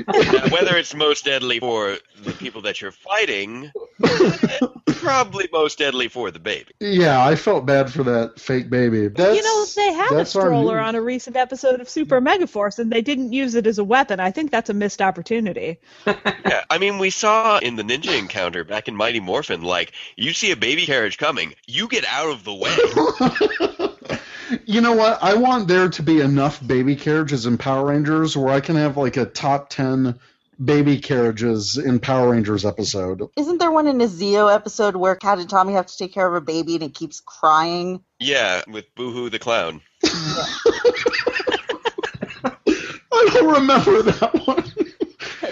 Now, 0.07 0.49
whether 0.49 0.77
it's 0.77 0.95
most 0.95 1.25
deadly 1.25 1.61
for 1.61 1.97
the 2.23 2.33
people 2.33 2.63
that 2.63 2.81
you're 2.81 2.93
fighting, 2.93 3.71
probably 4.87 5.49
most 5.53 5.79
deadly 5.79 6.09
for 6.09 6.31
the 6.31 6.39
baby. 6.39 6.73
Yeah, 6.81 7.25
I 7.25 7.37
felt 7.37 7.67
bad 7.67 7.93
for 7.93 8.03
that 8.05 8.41
fake 8.41 8.71
baby. 8.71 9.09
That's, 9.09 9.37
you 9.37 9.43
know, 9.43 9.65
they 9.77 9.93
had 9.93 10.13
a 10.13 10.25
stroller 10.25 10.79
on 10.79 10.95
a 10.95 11.01
recent 11.01 11.37
episode 11.37 11.81
of 11.81 11.89
Super 11.89 12.21
Megaforce 12.21 12.79
and 12.79 12.91
they 12.91 13.03
didn't 13.03 13.33
use 13.33 13.55
it 13.55 13.67
as 13.67 13.79
a 13.79 13.85
weapon. 13.85 14.21
I 14.21 14.31
think 14.31 14.51
that's 14.51 14.71
a 14.71 14.75
missed 14.75 15.01
opportunity. 15.01 15.79
Yeah, 16.27 16.65
I 16.69 16.79
mean, 16.79 16.99
we 16.99 17.11
saw 17.11 17.59
in 17.59 17.77
the 17.77 17.83
ninja 17.83 18.19
encounter 18.19 18.65
back 18.65 18.89
in 18.89 18.97
Mighty 18.97 19.21
Morphin, 19.21 19.63
like, 19.63 19.93
you 20.17 20.33
see 20.33 20.51
a 20.51 20.57
baby 20.57 20.87
carriage 20.87 21.19
coming, 21.19 21.55
you 21.67 21.89
get 21.89 22.05
out 22.05 22.31
of 22.31 22.45
the 22.45 22.55
way. 22.55 24.19
you 24.67 24.81
know 24.81 24.95
what? 24.95 25.23
I 25.23 25.35
want 25.35 25.69
there 25.69 25.89
to 25.89 26.03
be 26.03 26.21
enough 26.21 26.65
baby 26.67 26.97
carriages 26.97 27.47
in 27.47 27.59
Power 27.59 27.87
Rangers 27.87 28.37
where 28.37 28.53
I 28.53 28.61
can 28.61 28.77
have 28.77 28.97
like 28.97 29.17
a 29.17 29.27
top 29.27 29.71
ten 29.71 30.19
baby 30.63 30.99
carriages 30.99 31.77
in 31.77 31.99
Power 32.01 32.31
Rangers 32.31 32.65
episode. 32.65 33.23
Isn't 33.37 33.59
there 33.59 33.71
one 33.71 33.87
in 33.87 34.01
a 34.01 34.07
Zeo 34.07 34.53
episode 34.53 34.97
where 34.97 35.15
Kat 35.15 35.39
and 35.39 35.49
Tommy 35.49 35.75
have 35.75 35.87
to 35.87 35.97
take 35.97 36.13
care 36.13 36.27
of 36.27 36.35
a 36.35 36.41
baby 36.41 36.75
and 36.75 36.85
it 36.85 36.95
keeps 36.95 37.21
crying? 37.21 38.03
Yeah, 38.19 38.63
with 38.69 38.87
Boohoo 38.95 39.31
the 39.31 39.39
clown. 39.39 39.81
I 42.45 43.31
don't 43.33 43.55
remember 43.55 44.03
that 44.03 44.47
one. 44.47 44.73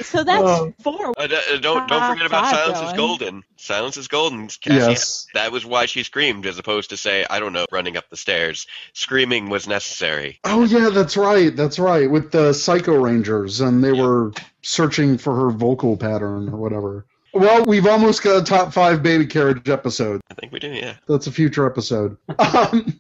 So 0.05 0.23
that's 0.25 0.43
Oh. 0.43 0.73
four. 0.83 1.15
Uh, 1.19 1.23
uh, 1.25 1.57
don't 1.59 1.89
don't 1.89 1.93
Ah, 2.03 2.11
forget 2.11 2.27
about 2.27 2.45
five 2.45 2.55
Silence 2.75 2.91
is. 2.91 2.97
Golden. 2.97 3.43
Silence 3.57 3.97
is 3.97 4.09
Golden. 4.09 4.49
Cassie, 4.49 4.77
Yes. 4.91 5.27
That 5.35 5.51
was 5.53 5.65
why 5.65 5.87
she 5.87 6.03
screamed, 6.03 6.47
as 6.47 6.59
opposed 6.59 6.91
to 6.91 6.97
say, 6.97 7.25
I 7.29 7.41
don't 7.41 7.53
know, 7.53 7.65
running 7.73 7.97
up 7.97 8.09
the 8.11 8.17
stairs. 8.17 8.67
Screaming 8.93 9.49
was 9.49 9.67
necessary. 9.67 10.39
Oh 10.45 10.65
yeah, 10.65 10.91
that's 10.91 11.17
right. 11.17 11.55
That's 11.55 11.79
right. 11.79 12.11
With 12.11 12.31
the 12.31 12.53
Psycho 12.53 12.95
Rangers, 12.95 13.61
and 13.61 13.83
they 13.83 13.93
were 13.93 14.33
searching 14.63 15.19
for 15.19 15.35
her 15.35 15.51
vocal 15.51 15.97
pattern 15.97 16.49
or 16.51 16.57
whatever. 16.59 17.07
Well, 17.35 17.65
we've 17.65 17.87
almost 17.87 18.23
got 18.23 18.41
a 18.41 18.45
top 18.45 18.73
five 18.73 19.03
baby 19.03 19.27
carriage 19.27 19.69
episode. 19.69 20.21
I 20.31 20.35
think 20.35 20.53
we 20.53 20.61
do, 20.61 20.69
yeah. 20.69 20.95
That's 21.09 21.27
a 21.27 21.33
future 21.33 21.67
episode. 21.67 22.17
Um, 22.55 22.99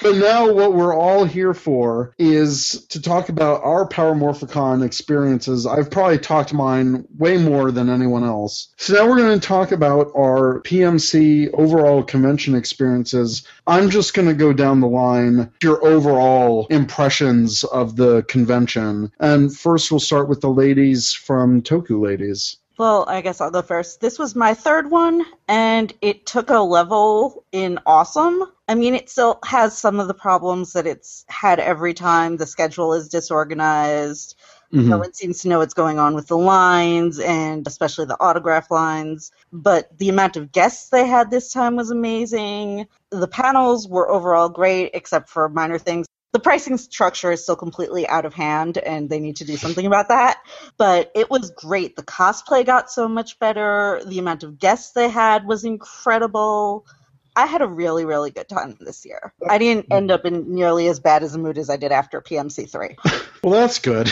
but 0.00 0.16
now, 0.16 0.52
what 0.52 0.74
we're 0.74 0.94
all 0.94 1.24
here 1.24 1.54
for 1.54 2.14
is 2.18 2.86
to 2.90 3.00
talk 3.00 3.28
about 3.28 3.62
our 3.64 3.86
Power 3.86 4.14
Morphicon 4.14 4.84
experiences. 4.84 5.66
I've 5.66 5.90
probably 5.90 6.18
talked 6.18 6.54
mine 6.54 7.04
way 7.18 7.36
more 7.36 7.70
than 7.72 7.90
anyone 7.90 8.22
else. 8.22 8.68
So 8.76 8.94
now 8.94 9.08
we're 9.08 9.16
going 9.16 9.38
to 9.38 9.46
talk 9.46 9.72
about 9.72 10.12
our 10.16 10.60
PMC 10.60 11.50
overall 11.54 12.02
convention 12.02 12.54
experiences. 12.54 13.46
I'm 13.66 13.90
just 13.90 14.14
going 14.14 14.28
to 14.28 14.34
go 14.34 14.52
down 14.52 14.80
the 14.80 14.88
line, 14.88 15.50
your 15.62 15.84
overall 15.84 16.66
impressions 16.70 17.64
of 17.64 17.96
the 17.96 18.22
convention. 18.24 19.12
And 19.18 19.54
first, 19.54 19.90
we'll 19.90 20.00
start 20.00 20.28
with 20.28 20.40
the 20.40 20.50
ladies 20.50 21.12
from 21.12 21.62
Toku 21.62 22.00
Ladies. 22.00 22.58
Well, 22.78 23.04
I 23.06 23.20
guess 23.20 23.40
I'll 23.40 23.50
go 23.50 23.62
first. 23.62 24.00
This 24.00 24.18
was 24.18 24.34
my 24.34 24.54
third 24.54 24.90
one, 24.90 25.24
and 25.46 25.92
it 26.00 26.24
took 26.26 26.50
a 26.50 26.58
level 26.58 27.44
in 27.52 27.78
awesome. 27.86 28.44
I 28.66 28.74
mean, 28.74 28.94
it 28.94 29.10
still 29.10 29.38
has 29.44 29.76
some 29.76 30.00
of 30.00 30.08
the 30.08 30.14
problems 30.14 30.72
that 30.72 30.86
it's 30.86 31.24
had 31.28 31.60
every 31.60 31.92
time. 31.94 32.38
The 32.38 32.46
schedule 32.46 32.94
is 32.94 33.08
disorganized. 33.08 34.36
Mhm. 34.72 34.86
No 34.86 34.98
one 34.98 35.12
seems 35.12 35.40
to 35.42 35.48
know 35.48 35.58
what's 35.58 35.74
going 35.74 35.98
on 35.98 36.14
with 36.14 36.28
the 36.28 36.36
lines, 36.38 37.18
and 37.20 37.66
especially 37.66 38.06
the 38.06 38.20
autograph 38.20 38.70
lines. 38.70 39.30
But 39.52 39.96
the 39.98 40.08
amount 40.08 40.36
of 40.38 40.50
guests 40.50 40.88
they 40.88 41.06
had 41.06 41.30
this 41.30 41.52
time 41.52 41.76
was 41.76 41.90
amazing. 41.90 42.86
The 43.10 43.28
panels 43.28 43.86
were 43.86 44.10
overall 44.10 44.48
great, 44.48 44.92
except 44.94 45.28
for 45.28 45.48
minor 45.50 45.78
things. 45.78 46.06
The 46.32 46.40
pricing 46.40 46.78
structure 46.78 47.30
is 47.30 47.42
still 47.42 47.56
completely 47.56 48.08
out 48.08 48.24
of 48.24 48.34
hand, 48.34 48.78
and 48.78 49.08
they 49.08 49.20
need 49.20 49.36
to 49.36 49.44
do 49.44 49.56
something 49.56 49.84
about 49.84 50.08
that. 50.08 50.38
But 50.78 51.12
it 51.14 51.30
was 51.30 51.50
great. 51.50 51.94
The 51.94 52.02
cosplay 52.02 52.64
got 52.64 52.90
so 52.90 53.06
much 53.06 53.38
better. 53.38 54.00
The 54.06 54.18
amount 54.18 54.42
of 54.42 54.58
guests 54.58 54.92
they 54.92 55.08
had 55.08 55.46
was 55.46 55.64
incredible. 55.64 56.86
I 57.34 57.46
had 57.46 57.62
a 57.62 57.66
really, 57.66 58.04
really 58.04 58.30
good 58.30 58.48
time 58.48 58.76
this 58.80 59.04
year. 59.06 59.32
I 59.48 59.58
didn't 59.58 59.86
end 59.90 60.10
up 60.10 60.24
in 60.24 60.54
nearly 60.54 60.88
as 60.88 61.00
bad 61.00 61.22
as 61.22 61.34
a 61.34 61.38
mood 61.38 61.58
as 61.58 61.70
I 61.70 61.76
did 61.76 61.92
after 61.92 62.20
PMC3. 62.20 62.96
Well, 63.42 63.54
that's 63.60 63.80
good. 63.80 64.08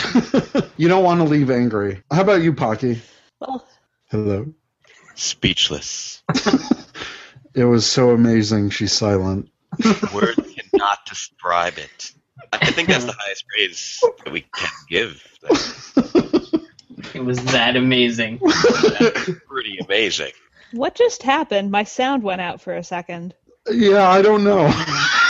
you 0.75 0.89
don't 0.89 1.05
want 1.05 1.21
to 1.21 1.23
leave 1.23 1.49
angry. 1.49 2.03
How 2.11 2.19
about 2.19 2.41
you, 2.41 2.53
Pocky? 2.53 3.01
Well, 3.39 3.65
Hello. 4.09 4.53
Speechless. 5.15 6.21
It 7.53 7.65
was 7.65 7.85
so 7.85 8.11
amazing. 8.11 8.69
She's 8.69 8.93
silent. 8.93 9.49
Words 10.13 10.50
cannot 10.81 11.05
describe 11.05 11.77
it. 11.77 12.11
I 12.53 12.71
think 12.71 12.87
that's 12.87 13.05
the 13.05 13.15
highest 13.17 13.45
praise 13.47 14.03
that 14.23 14.31
we 14.31 14.41
can 14.41 14.69
give. 14.89 15.23
It 17.13 17.25
was 17.25 17.43
that 17.45 17.75
amazing. 17.75 18.39
pretty 19.47 19.77
amazing. 19.83 20.31
what 20.71 20.95
just 20.95 21.23
happened? 21.23 21.69
My 21.69 21.83
sound 21.83 22.23
went 22.23 22.39
out 22.39 22.61
for 22.61 22.73
a 22.75 22.83
second. 22.83 23.33
Yeah, 23.69 24.07
I 24.07 24.21
don't 24.21 24.45
know. 24.45 24.67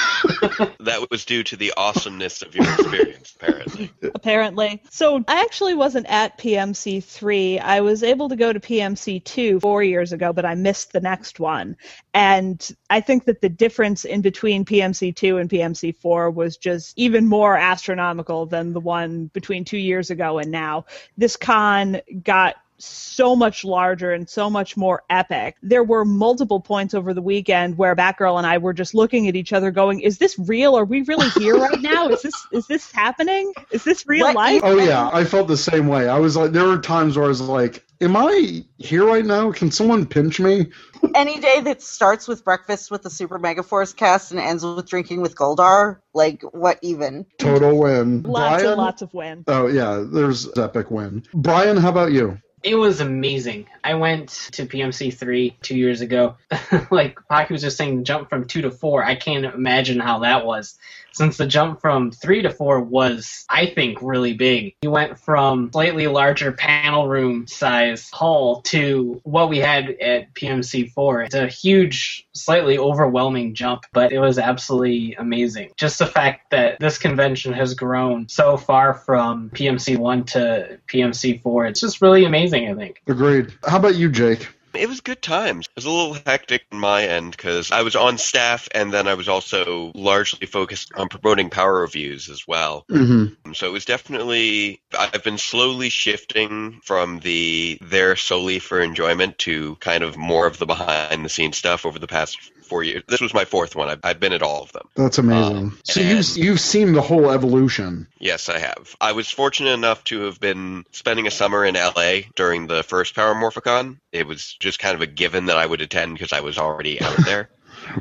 That 0.79 1.07
was 1.12 1.25
due 1.25 1.43
to 1.43 1.55
the 1.55 1.74
awesomeness 1.77 2.41
of 2.41 2.55
your 2.55 2.65
experience, 2.65 3.36
apparently. 3.36 3.91
apparently. 4.15 4.81
So 4.89 5.24
I 5.27 5.41
actually 5.41 5.75
wasn't 5.75 6.07
at 6.07 6.38
PMC 6.38 7.03
3. 7.03 7.60
I 7.60 7.81
was 7.81 8.03
able 8.03 8.29
to 8.29 8.36
go 8.36 8.51
to 8.51 8.60
PMC 8.60 9.24
2 9.24 9.60
four 9.60 9.83
years 9.83 10.12
ago, 10.12 10.33
but 10.33 10.45
I 10.45 10.55
missed 10.55 10.91
the 10.91 11.00
next 11.00 11.39
one. 11.39 11.77
And 12.13 12.75
I 12.89 13.01
think 13.01 13.25
that 13.25 13.41
the 13.41 13.50
difference 13.50 14.05
in 14.05 14.21
between 14.21 14.65
PMC 14.65 15.15
2 15.15 15.38
and 15.38 15.50
PMC 15.50 15.95
4 15.98 16.31
was 16.31 16.57
just 16.57 16.98
even 16.98 17.27
more 17.27 17.55
astronomical 17.55 18.45
than 18.45 18.74
the 18.74 18.79
one 18.79 19.27
between 19.27 19.65
two 19.65 19.77
years 19.77 20.10
ago 20.10 20.39
and 20.39 20.51
now. 20.51 20.86
This 21.17 21.38
con 21.38 22.01
got 22.24 22.55
so 22.83 23.35
much 23.35 23.63
larger 23.63 24.11
and 24.11 24.29
so 24.29 24.50
much 24.50 24.75
more 24.75 25.03
epic. 25.09 25.55
There 25.61 25.83
were 25.83 26.05
multiple 26.05 26.59
points 26.59 26.93
over 26.93 27.13
the 27.13 27.21
weekend 27.21 27.77
where 27.77 27.95
Batgirl 27.95 28.38
and 28.38 28.47
I 28.47 28.57
were 28.57 28.73
just 28.73 28.93
looking 28.95 29.27
at 29.27 29.35
each 29.35 29.53
other 29.53 29.71
going, 29.71 30.01
is 30.01 30.17
this 30.17 30.38
real? 30.38 30.77
Are 30.77 30.85
we 30.85 31.01
really 31.03 31.29
here 31.31 31.55
right 31.55 31.81
now? 31.81 32.09
Is 32.09 32.21
this 32.21 32.47
is 32.51 32.67
this 32.67 32.91
happening? 32.91 33.53
Is 33.71 33.83
this 33.83 34.07
real 34.07 34.27
What 34.27 34.35
life? 34.35 34.61
Oh 34.63 34.77
yeah, 34.77 35.09
I 35.11 35.23
felt 35.23 35.47
the 35.47 35.57
same 35.57 35.88
way. 35.88 36.07
I 36.07 36.19
was 36.19 36.35
like, 36.35 36.51
there 36.51 36.65
were 36.65 36.79
times 36.79 37.15
where 37.15 37.25
I 37.25 37.29
was 37.29 37.41
like, 37.41 37.85
"Am 38.01 38.15
I 38.15 38.63
here 38.77 39.05
right 39.05 39.25
now? 39.25 39.51
Can 39.51 39.71
someone 39.71 40.05
pinch 40.05 40.39
me?" 40.39 40.71
Any 41.15 41.39
day 41.39 41.61
that 41.61 41.81
starts 41.81 42.27
with 42.27 42.43
breakfast 42.43 42.91
with 42.91 43.01
the 43.03 43.09
Super 43.09 43.39
Mega 43.39 43.63
Force 43.63 43.93
cast 43.93 44.31
and 44.31 44.39
ends 44.39 44.63
with 44.63 44.88
drinking 44.88 45.21
with 45.21 45.35
Goldar, 45.35 45.97
like 46.13 46.43
what 46.51 46.79
even? 46.81 47.25
Total 47.39 47.77
win. 47.77 48.23
Lots 48.23 48.61
Brian? 48.61 48.65
and 48.67 48.77
lots 48.77 49.01
of 49.01 49.13
win. 49.13 49.43
Oh 49.47 49.67
yeah, 49.67 50.03
there's 50.05 50.57
epic 50.57 50.91
win. 50.91 51.23
Brian, 51.33 51.77
how 51.77 51.89
about 51.89 52.11
you? 52.11 52.38
It 52.63 52.75
was 52.75 52.99
amazing. 52.99 53.67
I 53.83 53.95
went 53.95 54.29
to 54.51 54.67
PMC 54.67 55.13
three 55.13 55.57
two 55.61 55.75
years 55.75 56.01
ago. 56.01 56.35
like 56.91 57.17
Pocky 57.27 57.53
was 57.53 57.61
just 57.61 57.77
saying, 57.77 58.03
jump 58.03 58.29
from 58.29 58.45
two 58.45 58.61
to 58.61 58.71
four. 58.71 59.03
I 59.03 59.15
can't 59.15 59.45
imagine 59.45 59.99
how 59.99 60.19
that 60.19 60.45
was, 60.45 60.77
since 61.13 61.37
the 61.37 61.47
jump 61.47 61.81
from 61.81 62.11
three 62.11 62.41
to 62.41 62.49
four 62.49 62.81
was, 62.81 63.45
I 63.49 63.67
think, 63.67 63.99
really 64.01 64.33
big. 64.33 64.75
You 64.81 64.91
went 64.91 65.19
from 65.19 65.71
slightly 65.71 66.07
larger 66.07 66.51
panel 66.51 67.07
room 67.07 67.47
size 67.47 68.09
hall 68.11 68.61
to 68.63 69.19
what 69.23 69.49
we 69.49 69.59
had 69.59 69.89
at 69.89 70.33
PMC 70.33 70.91
four. 70.91 71.21
It's 71.23 71.35
a 71.35 71.47
huge, 71.47 72.27
slightly 72.33 72.77
overwhelming 72.77 73.55
jump, 73.55 73.85
but 73.93 74.11
it 74.11 74.19
was 74.19 74.37
absolutely 74.39 75.15
amazing. 75.15 75.71
Just 75.77 75.99
the 75.99 76.05
fact 76.05 76.51
that 76.51 76.79
this 76.79 76.97
convention 76.97 77.53
has 77.53 77.73
grown 77.73 78.27
so 78.29 78.57
far 78.57 78.93
from 78.93 79.49
PMC 79.51 79.97
one 79.97 80.23
to 80.25 80.79
PMC 80.87 81.41
four, 81.41 81.65
it's 81.65 81.79
just 81.79 82.01
really 82.01 82.25
amazing. 82.25 82.69
I 82.69 82.75
think. 82.75 83.01
Agreed. 83.07 83.53
How 83.67 83.77
about 83.77 83.95
you, 83.95 84.09
Jake? 84.09 84.47
It 84.73 84.87
was 84.87 85.01
good 85.01 85.21
times. 85.21 85.67
It 85.67 85.75
was 85.75 85.85
a 85.85 85.91
little 85.91 86.13
hectic 86.25 86.65
on 86.71 86.79
my 86.79 87.03
end 87.03 87.31
because 87.31 87.71
I 87.71 87.81
was 87.81 87.95
on 87.95 88.17
staff 88.17 88.67
and 88.73 88.93
then 88.93 89.07
I 89.07 89.13
was 89.15 89.27
also 89.27 89.91
largely 89.95 90.47
focused 90.47 90.91
on 90.95 91.09
promoting 91.09 91.49
power 91.49 91.81
reviews 91.81 92.29
as 92.29 92.47
well. 92.47 92.85
Mm-hmm. 92.89 93.53
So 93.53 93.67
it 93.67 93.73
was 93.73 93.85
definitely, 93.85 94.81
I've 94.97 95.23
been 95.23 95.37
slowly 95.37 95.89
shifting 95.89 96.79
from 96.83 97.19
the 97.19 97.77
there 97.81 98.15
solely 98.15 98.59
for 98.59 98.79
enjoyment 98.79 99.37
to 99.39 99.75
kind 99.75 100.03
of 100.03 100.17
more 100.17 100.47
of 100.47 100.57
the 100.57 100.65
behind 100.65 101.25
the 101.25 101.29
scenes 101.29 101.57
stuff 101.57 101.85
over 101.85 101.99
the 101.99 102.07
past 102.07 102.37
four 102.71 102.83
years. 102.83 103.03
This 103.05 103.19
was 103.19 103.33
my 103.33 103.43
fourth 103.43 103.75
one. 103.75 103.89
I've, 103.89 103.99
I've 104.01 104.19
been 104.21 104.31
at 104.31 104.41
all 104.41 104.63
of 104.63 104.71
them. 104.71 104.87
That's 104.95 105.17
amazing. 105.17 105.57
Um, 105.57 105.79
so 105.83 105.99
you've 105.99 106.37
you've 106.37 106.59
seen 106.61 106.93
the 106.93 107.01
whole 107.01 107.29
evolution. 107.29 108.07
Yes, 108.17 108.47
I 108.47 108.59
have. 108.59 108.95
I 109.01 109.11
was 109.11 109.29
fortunate 109.29 109.73
enough 109.73 110.05
to 110.05 110.21
have 110.21 110.39
been 110.39 110.85
spending 110.91 111.27
a 111.27 111.31
summer 111.31 111.65
in 111.65 111.75
LA 111.75 112.21
during 112.35 112.67
the 112.67 112.81
first 112.81 113.13
Power 113.13 113.35
Morphicon. 113.35 113.97
It 114.13 114.25
was 114.25 114.55
just 114.61 114.79
kind 114.79 114.95
of 114.95 115.01
a 115.01 115.05
given 115.05 115.47
that 115.47 115.57
I 115.57 115.65
would 115.65 115.81
attend 115.81 116.13
because 116.13 116.31
I 116.31 116.39
was 116.39 116.57
already 116.57 117.01
out 117.01 117.17
there. 117.25 117.49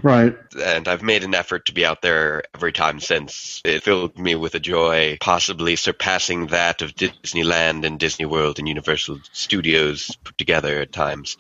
Right. 0.03 0.37
And 0.63 0.87
I've 0.87 1.03
made 1.03 1.25
an 1.25 1.35
effort 1.35 1.67
to 1.67 1.75
be 1.75 1.85
out 1.85 2.01
there 2.01 2.45
every 2.55 2.73
time 2.73 3.01
since. 3.01 3.61
It 3.65 3.83
filled 3.83 4.19
me 4.19 4.37
with 4.37 4.55
a 4.55 4.61
joy, 4.61 5.19
possibly 5.21 5.75
surpassing 5.75 6.49
that 6.49 6.83
of 6.83 6.95
Disneyland 6.95 7.85
and 7.85 7.99
Disney 7.99 8.27
World 8.27 8.59
and 8.59 8.69
Universal 8.69 9.21
Studios 9.33 10.17
put 10.23 10.39
together 10.39 10.81
at 10.81 10.93
times. 10.93 11.37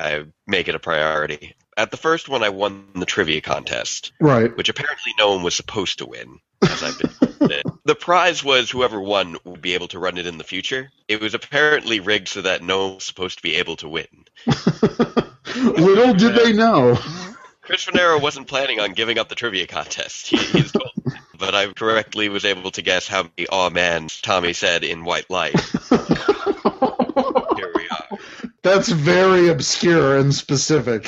I 0.00 0.24
make 0.46 0.68
it 0.68 0.74
a 0.74 0.80
priority. 0.80 1.54
At 1.76 1.90
the 1.90 1.96
first 1.96 2.28
one, 2.28 2.42
I 2.42 2.50
won 2.50 2.86
the 2.94 3.06
trivia 3.06 3.40
contest 3.40 4.12
Right. 4.20 4.54
which 4.56 4.68
apparently 4.68 5.12
no 5.18 5.34
one 5.34 5.42
was 5.42 5.54
supposed 5.54 5.98
to 5.98 6.06
win. 6.06 6.38
As 6.62 6.82
I've 6.82 6.98
been 6.98 7.62
the 7.84 7.94
prize 7.94 8.44
was 8.44 8.70
whoever 8.70 9.00
won 9.00 9.36
would 9.44 9.60
be 9.62 9.74
able 9.74 9.88
to 9.88 9.98
run 9.98 10.16
it 10.18 10.26
in 10.26 10.38
the 10.38 10.44
future. 10.44 10.90
It 11.08 11.20
was 11.20 11.34
apparently 11.34 11.98
rigged 12.00 12.28
so 12.28 12.42
that 12.42 12.62
no 12.62 12.86
one 12.86 12.94
was 12.96 13.04
supposed 13.04 13.38
to 13.38 13.42
be 13.42 13.56
able 13.56 13.76
to 13.76 13.88
win. 13.88 14.06
Little 15.56 16.14
did 16.14 16.34
they 16.36 16.52
know. 16.52 16.96
Chris 17.62 17.84
Finero 17.84 18.20
wasn't 18.20 18.48
planning 18.48 18.80
on 18.80 18.92
giving 18.92 19.18
up 19.18 19.28
the 19.28 19.34
trivia 19.34 19.66
contest. 19.66 20.28
He, 20.28 20.36
he's 20.36 20.72
told. 20.72 20.90
But 21.38 21.54
I 21.54 21.72
correctly 21.72 22.28
was 22.28 22.44
able 22.44 22.70
to 22.72 22.82
guess 22.82 23.08
how 23.08 23.22
many 23.24 23.48
"oh 23.50 23.70
man" 23.70 24.08
Tommy 24.22 24.52
said 24.52 24.84
in 24.84 25.04
White 25.04 25.28
Light. 25.30 25.58
Here 25.90 25.98
we 27.74 27.88
are. 27.88 28.18
That's 28.62 28.88
very 28.88 29.48
obscure 29.48 30.18
and 30.18 30.32
specific. 30.34 31.04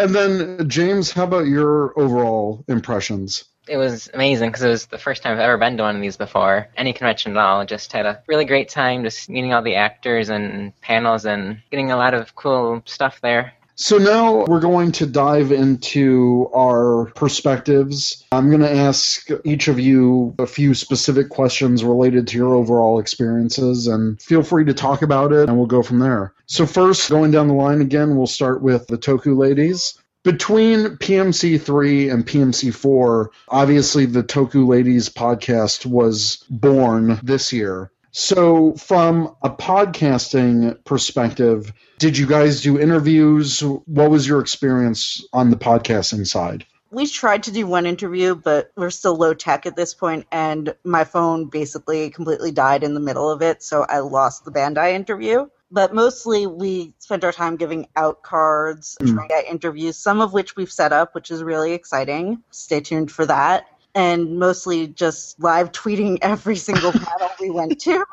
And 0.00 0.14
then 0.14 0.68
James, 0.68 1.12
how 1.12 1.24
about 1.24 1.46
your 1.46 1.98
overall 1.98 2.64
impressions? 2.68 3.44
It 3.68 3.76
was 3.76 4.10
amazing 4.14 4.48
because 4.50 4.62
it 4.62 4.68
was 4.68 4.86
the 4.86 4.98
first 4.98 5.22
time 5.22 5.34
I've 5.34 5.40
ever 5.40 5.58
been 5.58 5.76
to 5.76 5.82
one 5.82 5.94
of 5.94 6.02
these 6.02 6.16
before. 6.16 6.68
Any 6.76 6.92
convention 6.92 7.32
at 7.32 7.38
all. 7.38 7.64
Just 7.66 7.92
had 7.92 8.06
a 8.06 8.22
really 8.26 8.44
great 8.44 8.68
time 8.68 9.04
just 9.04 9.28
meeting 9.28 9.52
all 9.52 9.62
the 9.62 9.76
actors 9.76 10.28
and 10.28 10.72
panels 10.80 11.26
and 11.26 11.62
getting 11.70 11.92
a 11.92 11.96
lot 11.96 12.14
of 12.14 12.34
cool 12.34 12.82
stuff 12.86 13.20
there. 13.20 13.52
So 13.80 13.96
now 13.96 14.44
we're 14.44 14.60
going 14.60 14.92
to 14.92 15.06
dive 15.06 15.52
into 15.52 16.50
our 16.54 17.06
perspectives. 17.14 18.22
I'm 18.30 18.50
going 18.50 18.60
to 18.60 18.70
ask 18.70 19.26
each 19.42 19.68
of 19.68 19.80
you 19.80 20.34
a 20.38 20.46
few 20.46 20.74
specific 20.74 21.30
questions 21.30 21.82
related 21.82 22.28
to 22.28 22.36
your 22.36 22.54
overall 22.54 22.98
experiences, 22.98 23.86
and 23.86 24.20
feel 24.20 24.42
free 24.42 24.66
to 24.66 24.74
talk 24.74 25.00
about 25.00 25.32
it, 25.32 25.48
and 25.48 25.56
we'll 25.56 25.66
go 25.66 25.82
from 25.82 25.98
there. 25.98 26.34
So, 26.44 26.66
first, 26.66 27.08
going 27.08 27.30
down 27.30 27.48
the 27.48 27.54
line 27.54 27.80
again, 27.80 28.16
we'll 28.16 28.26
start 28.26 28.60
with 28.60 28.86
the 28.86 28.98
Toku 28.98 29.34
ladies. 29.34 29.98
Between 30.24 30.98
PMC 30.98 31.58
3 31.58 32.10
and 32.10 32.26
PMC 32.26 32.74
4, 32.74 33.30
obviously 33.48 34.04
the 34.04 34.22
Toku 34.22 34.68
Ladies 34.68 35.08
podcast 35.08 35.86
was 35.86 36.44
born 36.50 37.18
this 37.22 37.50
year. 37.50 37.90
So, 38.12 38.72
from 38.74 39.36
a 39.42 39.50
podcasting 39.50 40.84
perspective, 40.84 41.72
did 41.98 42.18
you 42.18 42.26
guys 42.26 42.60
do 42.60 42.78
interviews? 42.78 43.60
What 43.60 44.10
was 44.10 44.26
your 44.26 44.40
experience 44.40 45.24
on 45.32 45.50
the 45.50 45.56
podcasting 45.56 46.26
side? 46.26 46.66
We 46.90 47.06
tried 47.06 47.44
to 47.44 47.52
do 47.52 47.68
one 47.68 47.86
interview, 47.86 48.34
but 48.34 48.72
we're 48.76 48.90
still 48.90 49.14
low 49.14 49.32
tech 49.32 49.64
at 49.64 49.76
this 49.76 49.94
point, 49.94 50.26
and 50.32 50.74
my 50.82 51.04
phone 51.04 51.44
basically 51.44 52.10
completely 52.10 52.50
died 52.50 52.82
in 52.82 52.94
the 52.94 53.00
middle 53.00 53.30
of 53.30 53.42
it, 53.42 53.62
so 53.62 53.86
I 53.88 54.00
lost 54.00 54.44
the 54.44 54.50
Bandai 54.50 54.92
interview. 54.94 55.46
But 55.70 55.94
mostly 55.94 56.48
we 56.48 56.94
spent 56.98 57.22
our 57.22 57.30
time 57.30 57.54
giving 57.54 57.86
out 57.94 58.24
cards, 58.24 58.98
Mm. 59.00 59.14
trying 59.14 59.28
to 59.28 59.34
get 59.34 59.46
interviews, 59.46 59.96
some 59.96 60.20
of 60.20 60.32
which 60.32 60.56
we've 60.56 60.72
set 60.72 60.92
up, 60.92 61.14
which 61.14 61.30
is 61.30 61.44
really 61.44 61.74
exciting. 61.74 62.42
Stay 62.50 62.80
tuned 62.80 63.12
for 63.12 63.24
that. 63.26 63.66
And 63.94 64.38
mostly 64.38 64.86
just 64.86 65.40
live 65.40 65.72
tweeting 65.72 66.18
every 66.22 66.56
single 66.56 66.92
panel 66.92 67.30
we 67.40 67.50
went 67.50 67.80
to. 67.80 68.04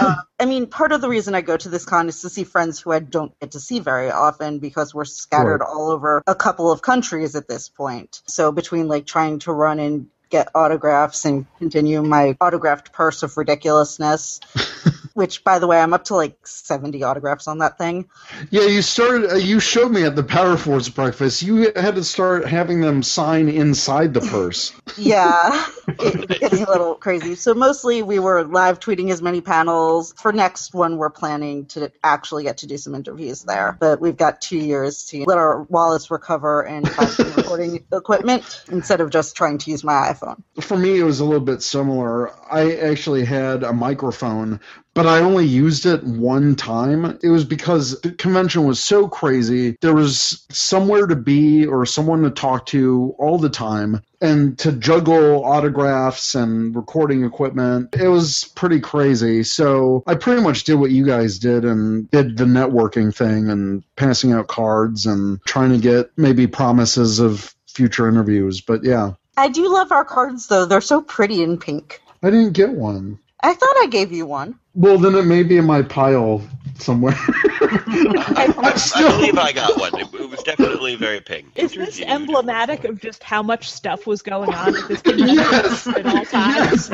Uh, 0.00 0.14
I 0.38 0.44
mean, 0.44 0.66
part 0.68 0.92
of 0.92 1.00
the 1.00 1.08
reason 1.08 1.34
I 1.34 1.40
go 1.40 1.56
to 1.56 1.68
this 1.68 1.84
con 1.84 2.08
is 2.08 2.20
to 2.22 2.28
see 2.30 2.44
friends 2.44 2.80
who 2.80 2.92
I 2.92 3.00
don't 3.00 3.38
get 3.40 3.52
to 3.52 3.60
see 3.60 3.80
very 3.80 4.10
often 4.10 4.58
because 4.60 4.94
we're 4.94 5.04
scattered 5.04 5.60
Right. 5.60 5.68
all 5.68 5.90
over 5.90 6.22
a 6.26 6.34
couple 6.34 6.70
of 6.70 6.82
countries 6.82 7.34
at 7.34 7.48
this 7.48 7.68
point. 7.68 8.22
So 8.26 8.52
between 8.52 8.86
like 8.88 9.06
trying 9.06 9.40
to 9.40 9.52
run 9.52 9.80
and 9.80 10.06
get 10.30 10.48
autographs 10.54 11.24
and 11.24 11.46
continue 11.58 12.02
my 12.02 12.36
autographed 12.40 12.92
purse 12.92 13.22
of 13.22 13.36
ridiculousness, 13.36 14.40
which 15.14 15.42
by 15.44 15.58
the 15.58 15.66
way, 15.66 15.80
I'm 15.80 15.94
up 15.94 16.04
to 16.04 16.16
like 16.16 16.46
70 16.46 17.02
autographs 17.02 17.48
on 17.48 17.58
that 17.58 17.78
thing. 17.78 18.08
Yeah, 18.50 18.66
you 18.66 18.82
started. 18.82 19.30
Uh, 19.30 19.36
you 19.36 19.60
showed 19.60 19.90
me 19.90 20.04
at 20.04 20.16
the 20.16 20.22
Power 20.22 20.56
Force 20.56 20.88
breakfast. 20.88 21.42
You 21.42 21.72
had 21.74 21.94
to 21.94 22.04
start 22.04 22.46
having 22.46 22.80
them 22.80 23.02
sign 23.02 23.48
inside 23.48 24.12
the 24.14 24.20
purse. 24.20 24.72
Yeah, 24.96 25.66
it, 25.88 26.28
getting 26.28 26.62
a 26.62 26.70
little 26.70 26.94
crazy. 26.94 27.34
So 27.34 27.52
mostly 27.52 28.02
we 28.02 28.20
were 28.20 28.44
live 28.44 28.78
tweeting 28.78 29.10
as 29.10 29.20
many 29.20 29.40
panels. 29.40 30.14
For 30.16 30.32
next 30.32 30.72
one, 30.72 30.98
we're 30.98 31.10
planning 31.10 31.66
to 31.66 31.90
actually 32.04 32.44
get 32.44 32.58
to 32.58 32.68
do 32.68 32.76
some 32.76 32.94
interviews 32.94 33.42
there. 33.42 33.76
But 33.80 34.00
we've 34.00 34.16
got 34.16 34.40
two 34.40 34.58
years 34.58 35.06
to 35.06 35.24
let 35.24 35.38
our 35.38 35.62
wallets 35.64 36.12
recover 36.12 36.62
and 36.62 36.88
find 36.88 37.10
some 37.10 37.32
recording 37.36 37.84
equipment 37.92 38.62
instead 38.70 39.00
of 39.00 39.10
just 39.10 39.36
trying 39.36 39.58
to 39.58 39.70
use 39.72 39.82
my 39.82 40.12
iPhone. 40.12 40.42
For 40.60 40.76
me, 40.76 40.98
it 40.98 41.04
was 41.04 41.18
a 41.18 41.24
little 41.24 41.44
bit 41.44 41.62
similar. 41.62 42.30
I 42.52 42.76
actually 42.76 43.24
had 43.24 43.64
a 43.64 43.72
microphone, 43.72 44.60
but 44.94 45.06
I 45.06 45.20
only 45.20 45.44
used 45.44 45.86
it 45.86 46.04
one 46.04 46.54
time. 46.54 47.18
It 47.22 47.28
was 47.28 47.44
because 47.44 48.00
the 48.00 48.12
convention 48.12 48.64
was 48.64 48.82
so 48.82 49.08
crazy. 49.08 49.76
There 49.80 49.94
was 49.94 50.46
somewhere 50.50 51.06
to 51.06 51.16
be 51.16 51.66
or 51.66 51.84
someone 51.84 52.22
to 52.22 52.30
talk 52.30 52.66
to 52.66 53.14
all 53.18 53.38
the 53.38 53.50
time. 53.50 54.02
And 54.20 54.58
to 54.60 54.72
juggle 54.72 55.44
autographs 55.44 56.34
and 56.34 56.74
recording 56.74 57.24
equipment, 57.24 57.94
it 57.94 58.08
was 58.08 58.44
pretty 58.54 58.80
crazy. 58.80 59.42
So 59.42 60.02
I 60.06 60.14
pretty 60.14 60.40
much 60.40 60.64
did 60.64 60.76
what 60.76 60.92
you 60.92 61.04
guys 61.04 61.38
did 61.38 61.64
and 61.66 62.10
did 62.10 62.38
the 62.38 62.44
networking 62.44 63.14
thing 63.14 63.50
and 63.50 63.82
passing 63.96 64.32
out 64.32 64.46
cards 64.46 65.04
and 65.04 65.42
trying 65.44 65.72
to 65.72 65.78
get 65.78 66.10
maybe 66.16 66.46
promises 66.46 67.18
of 67.18 67.54
future 67.66 68.08
interviews. 68.08 68.62
But 68.62 68.84
yeah, 68.84 69.12
I 69.36 69.48
do 69.48 69.70
love 69.70 69.92
our 69.92 70.04
cards 70.04 70.46
though. 70.46 70.64
They're 70.64 70.80
so 70.80 71.02
pretty 71.02 71.42
in 71.42 71.58
pink. 71.58 72.00
I 72.22 72.30
didn't 72.30 72.52
get 72.52 72.70
one. 72.70 73.18
I 73.44 73.54
thought 73.54 73.76
I 73.82 73.86
gave 73.90 74.10
you 74.12 74.26
one. 74.26 74.58
Well, 74.74 74.98
then 74.98 75.14
it 75.14 75.24
may 75.26 75.42
be 75.42 75.56
in 75.58 75.66
my 75.66 75.82
pile 75.82 76.40
somewhere. 76.78 77.14
I, 77.16 78.52
I'm 78.58 78.78
still- 78.78 79.08
I 79.08 79.16
believe 79.16 79.38
I 79.38 79.52
got 79.52 79.78
one. 79.78 79.94
It, 80.00 80.12
it 80.14 80.30
was 80.30 80.42
definitely 80.42 80.96
very 80.96 81.20
pink. 81.20 81.46
Is 81.54 81.72
this 81.74 81.98
Interviewed. 81.98 82.08
emblematic 82.08 82.84
of 82.84 83.00
just 83.00 83.22
how 83.22 83.42
much 83.42 83.70
stuff 83.70 84.06
was 84.06 84.22
going 84.22 84.52
on 84.52 84.74
at 84.76 84.88
this 84.88 85.02
convention 85.02 85.36
Yes. 85.36 85.86
at 85.96 86.06
all 86.06 86.24
times? 86.24 86.88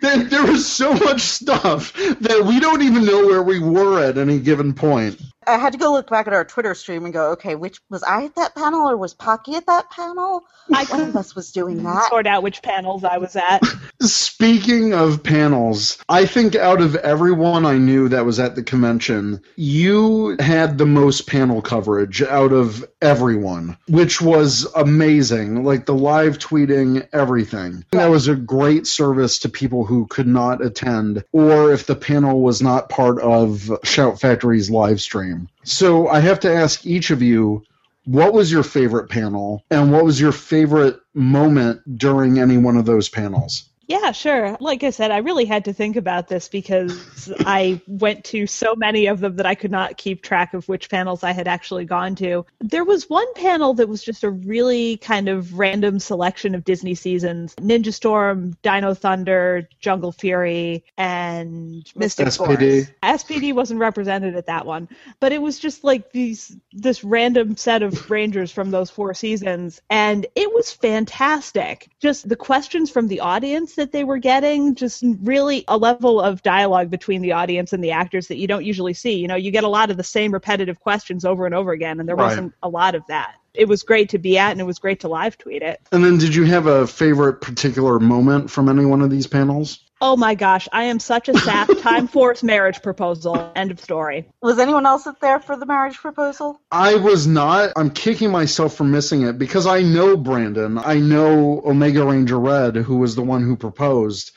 there, 0.00 0.24
there 0.24 0.46
was 0.46 0.66
so 0.70 0.92
much 0.94 1.22
stuff 1.22 1.92
that 1.94 2.44
we 2.46 2.60
don't 2.60 2.82
even 2.82 3.04
know 3.04 3.26
where 3.26 3.42
we 3.42 3.58
were 3.58 4.00
at 4.00 4.18
any 4.18 4.38
given 4.38 4.74
point. 4.74 5.20
I 5.46 5.56
had 5.56 5.72
to 5.72 5.78
go 5.78 5.92
look 5.92 6.10
back 6.10 6.26
at 6.26 6.34
our 6.34 6.44
Twitter 6.44 6.74
stream 6.74 7.04
and 7.04 7.12
go, 7.14 7.30
okay, 7.32 7.54
which 7.54 7.80
was 7.88 8.02
I 8.02 8.26
at 8.26 8.34
that 8.34 8.54
panel 8.54 8.88
or 8.88 8.98
was 8.98 9.14
Pocky 9.14 9.54
at 9.54 9.64
that 9.66 9.90
panel? 9.90 10.42
I 10.72 10.84
One 10.84 11.00
of 11.00 11.16
us 11.16 11.34
was 11.34 11.50
doing 11.52 11.82
that. 11.84 12.08
sort 12.10 12.26
out 12.26 12.42
which 12.42 12.60
panels 12.62 13.02
I 13.02 13.16
was 13.16 13.34
at. 13.34 13.62
Speaking 14.00 14.94
of 14.94 15.24
panels, 15.24 15.98
I 16.08 16.24
think 16.24 16.54
out 16.54 16.80
of 16.80 16.94
everyone 16.94 17.66
I 17.66 17.78
knew 17.78 18.08
that 18.08 18.24
was 18.24 18.38
at 18.38 18.54
the 18.54 18.62
convention, 18.62 19.40
you 19.56 20.36
had 20.38 20.78
the 20.78 20.86
most 20.86 21.26
panel 21.26 21.60
coverage 21.60 22.22
out 22.22 22.52
of 22.52 22.88
everyone, 23.02 23.76
which 23.88 24.22
was 24.22 24.68
amazing. 24.76 25.64
Like 25.64 25.86
the 25.86 25.96
live 25.96 26.38
tweeting, 26.38 27.08
everything. 27.12 27.84
That 27.90 28.06
was 28.06 28.28
a 28.28 28.36
great 28.36 28.86
service 28.86 29.40
to 29.40 29.48
people 29.48 29.84
who 29.84 30.06
could 30.06 30.28
not 30.28 30.64
attend, 30.64 31.24
or 31.32 31.72
if 31.72 31.86
the 31.86 31.96
panel 31.96 32.40
was 32.40 32.62
not 32.62 32.90
part 32.90 33.20
of 33.20 33.68
Shout 33.82 34.20
Factory's 34.20 34.70
live 34.70 35.00
stream. 35.00 35.48
So 35.64 36.06
I 36.06 36.20
have 36.20 36.38
to 36.40 36.54
ask 36.54 36.86
each 36.86 37.10
of 37.10 37.20
you 37.20 37.64
what 38.04 38.32
was 38.32 38.50
your 38.50 38.62
favorite 38.62 39.10
panel 39.10 39.64
and 39.70 39.92
what 39.92 40.04
was 40.04 40.20
your 40.20 40.32
favorite 40.32 41.00
moment 41.14 41.98
during 41.98 42.38
any 42.38 42.56
one 42.56 42.76
of 42.76 42.86
those 42.86 43.08
panels? 43.08 43.68
Yeah, 43.88 44.12
sure. 44.12 44.54
Like 44.60 44.82
I 44.82 44.90
said, 44.90 45.10
I 45.10 45.18
really 45.18 45.46
had 45.46 45.64
to 45.64 45.72
think 45.72 45.96
about 45.96 46.28
this 46.28 46.48
because 46.48 47.32
I 47.40 47.80
went 47.86 48.22
to 48.26 48.46
so 48.46 48.74
many 48.74 49.06
of 49.06 49.20
them 49.20 49.36
that 49.36 49.46
I 49.46 49.54
could 49.54 49.70
not 49.70 49.96
keep 49.96 50.22
track 50.22 50.52
of 50.52 50.68
which 50.68 50.90
panels 50.90 51.24
I 51.24 51.32
had 51.32 51.48
actually 51.48 51.86
gone 51.86 52.14
to. 52.16 52.44
There 52.60 52.84
was 52.84 53.08
one 53.08 53.32
panel 53.32 53.72
that 53.74 53.88
was 53.88 54.04
just 54.04 54.24
a 54.24 54.30
really 54.30 54.98
kind 54.98 55.30
of 55.30 55.58
random 55.58 56.00
selection 56.00 56.54
of 56.54 56.64
Disney 56.64 56.94
seasons 56.94 57.54
Ninja 57.54 57.92
Storm, 57.92 58.58
Dino 58.62 58.92
Thunder, 58.92 59.66
Jungle 59.80 60.12
Fury, 60.12 60.84
and 60.98 61.90
Mystic 61.96 62.26
SPD. 62.26 62.84
Force. 62.84 63.20
SPD 63.22 63.54
wasn't 63.54 63.80
represented 63.80 64.36
at 64.36 64.46
that 64.46 64.66
one, 64.66 64.90
but 65.18 65.32
it 65.32 65.40
was 65.40 65.58
just 65.58 65.82
like 65.82 66.12
these 66.12 66.54
this 66.74 67.02
random 67.02 67.56
set 67.56 67.82
of 67.82 68.10
rangers 68.10 68.52
from 68.52 68.70
those 68.70 68.90
four 68.90 69.14
seasons 69.14 69.80
and 69.88 70.26
it 70.34 70.52
was 70.52 70.70
fantastic. 70.70 71.88
Just 72.00 72.28
the 72.28 72.36
questions 72.36 72.90
from 72.90 73.08
the 73.08 73.20
audience 73.20 73.77
that 73.78 73.92
they 73.92 74.04
were 74.04 74.18
getting, 74.18 74.74
just 74.74 75.02
really 75.22 75.64
a 75.66 75.76
level 75.78 76.20
of 76.20 76.42
dialogue 76.42 76.90
between 76.90 77.22
the 77.22 77.32
audience 77.32 77.72
and 77.72 77.82
the 77.82 77.92
actors 77.92 78.28
that 78.28 78.36
you 78.36 78.46
don't 78.46 78.64
usually 78.64 78.94
see. 78.94 79.14
You 79.18 79.26
know, 79.28 79.34
you 79.36 79.50
get 79.50 79.64
a 79.64 79.68
lot 79.68 79.90
of 79.90 79.96
the 79.96 80.04
same 80.04 80.30
repetitive 80.32 80.78
questions 80.78 81.24
over 81.24 81.46
and 81.46 81.54
over 81.54 81.72
again 81.72 81.98
and 82.00 82.08
there 82.08 82.16
Right. 82.16 82.26
wasn't 82.26 82.54
a 82.62 82.68
lot 82.68 82.94
of 82.94 83.02
that. 83.08 83.36
It 83.54 83.66
was 83.66 83.82
great 83.82 84.10
to 84.10 84.18
be 84.18 84.38
at 84.38 84.52
and 84.52 84.60
it 84.60 84.64
was 84.64 84.78
great 84.78 85.00
to 85.00 85.08
live 85.08 85.38
tweet 85.38 85.62
it. 85.62 85.80
And 85.90 86.04
then, 86.04 86.18
did 86.18 86.34
you 86.34 86.44
have 86.44 86.66
a 86.66 86.86
favorite 86.86 87.40
particular 87.40 87.98
moment 87.98 88.50
from 88.50 88.68
any 88.68 88.84
one 88.84 89.00
of 89.02 89.10
these 89.10 89.26
panels? 89.26 89.80
Oh 90.00 90.16
my 90.16 90.34
gosh, 90.34 90.68
I 90.72 90.84
am 90.84 91.00
such 91.00 91.28
a 91.28 91.36
sap. 91.36 91.68
Time 91.78 92.06
Force 92.08 92.42
marriage 92.42 92.82
proposal. 92.82 93.50
End 93.56 93.70
of 93.70 93.80
story. 93.80 94.28
Was 94.40 94.58
anyone 94.58 94.86
else 94.86 95.08
there 95.20 95.40
for 95.40 95.56
the 95.56 95.66
marriage 95.66 95.96
proposal? 95.96 96.60
I 96.70 96.94
was 96.96 97.26
not. 97.26 97.72
I'm 97.76 97.90
kicking 97.90 98.30
myself 98.30 98.76
for 98.76 98.84
missing 98.84 99.22
it 99.22 99.38
because 99.38 99.66
I 99.66 99.82
know 99.82 100.16
Brandon. 100.16 100.78
I 100.78 101.00
know 101.00 101.62
Omega 101.64 102.04
Ranger 102.04 102.38
Red, 102.38 102.76
who 102.76 102.98
was 102.98 103.16
the 103.16 103.22
one 103.22 103.42
who 103.42 103.56
proposed. 103.56 104.30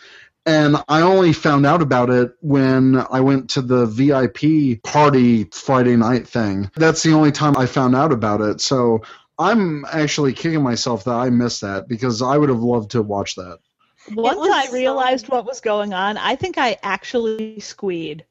And 0.45 0.78
I 0.88 1.02
only 1.02 1.34
found 1.34 1.67
out 1.67 1.84
about 1.84 2.10
it 2.10 2.32
when 2.41 2.97
I 2.97 3.21
went 3.21 3.52
to 3.52 3.62
the 3.62 3.86
VIP 3.86 4.82
party 4.82 5.43
Friday 5.52 5.95
night 5.95 6.28
thing. 6.28 6.71
That's 6.76 7.04
the 7.04 7.13
only 7.13 7.32
time 7.32 7.56
I 7.58 7.67
found 7.67 7.95
out 7.95 8.12
about 8.12 8.41
it. 8.41 8.60
So 8.60 9.04
I'm 9.38 9.86
actually 9.86 10.34
kicking 10.34 10.63
myself 10.63 11.04
that 11.04 11.13
I 11.13 11.30
missed 11.30 11.62
that 11.62 11.88
because 11.88 12.24
I 12.24 12.38
would 12.38 12.50
have 12.50 12.63
loved 12.63 12.91
to 12.91 13.04
watch 13.04 13.36
that. 13.36 13.60
Once 14.09 14.39
was 14.39 14.49
I 14.49 14.65
so- 14.65 14.73
realized 14.73 15.29
what 15.29 15.45
was 15.45 15.61
going 15.61 15.93
on, 15.93 16.17
I 16.17 16.35
think 16.35 16.57
I 16.57 16.77
actually 16.83 17.59
squeed. 17.59 18.25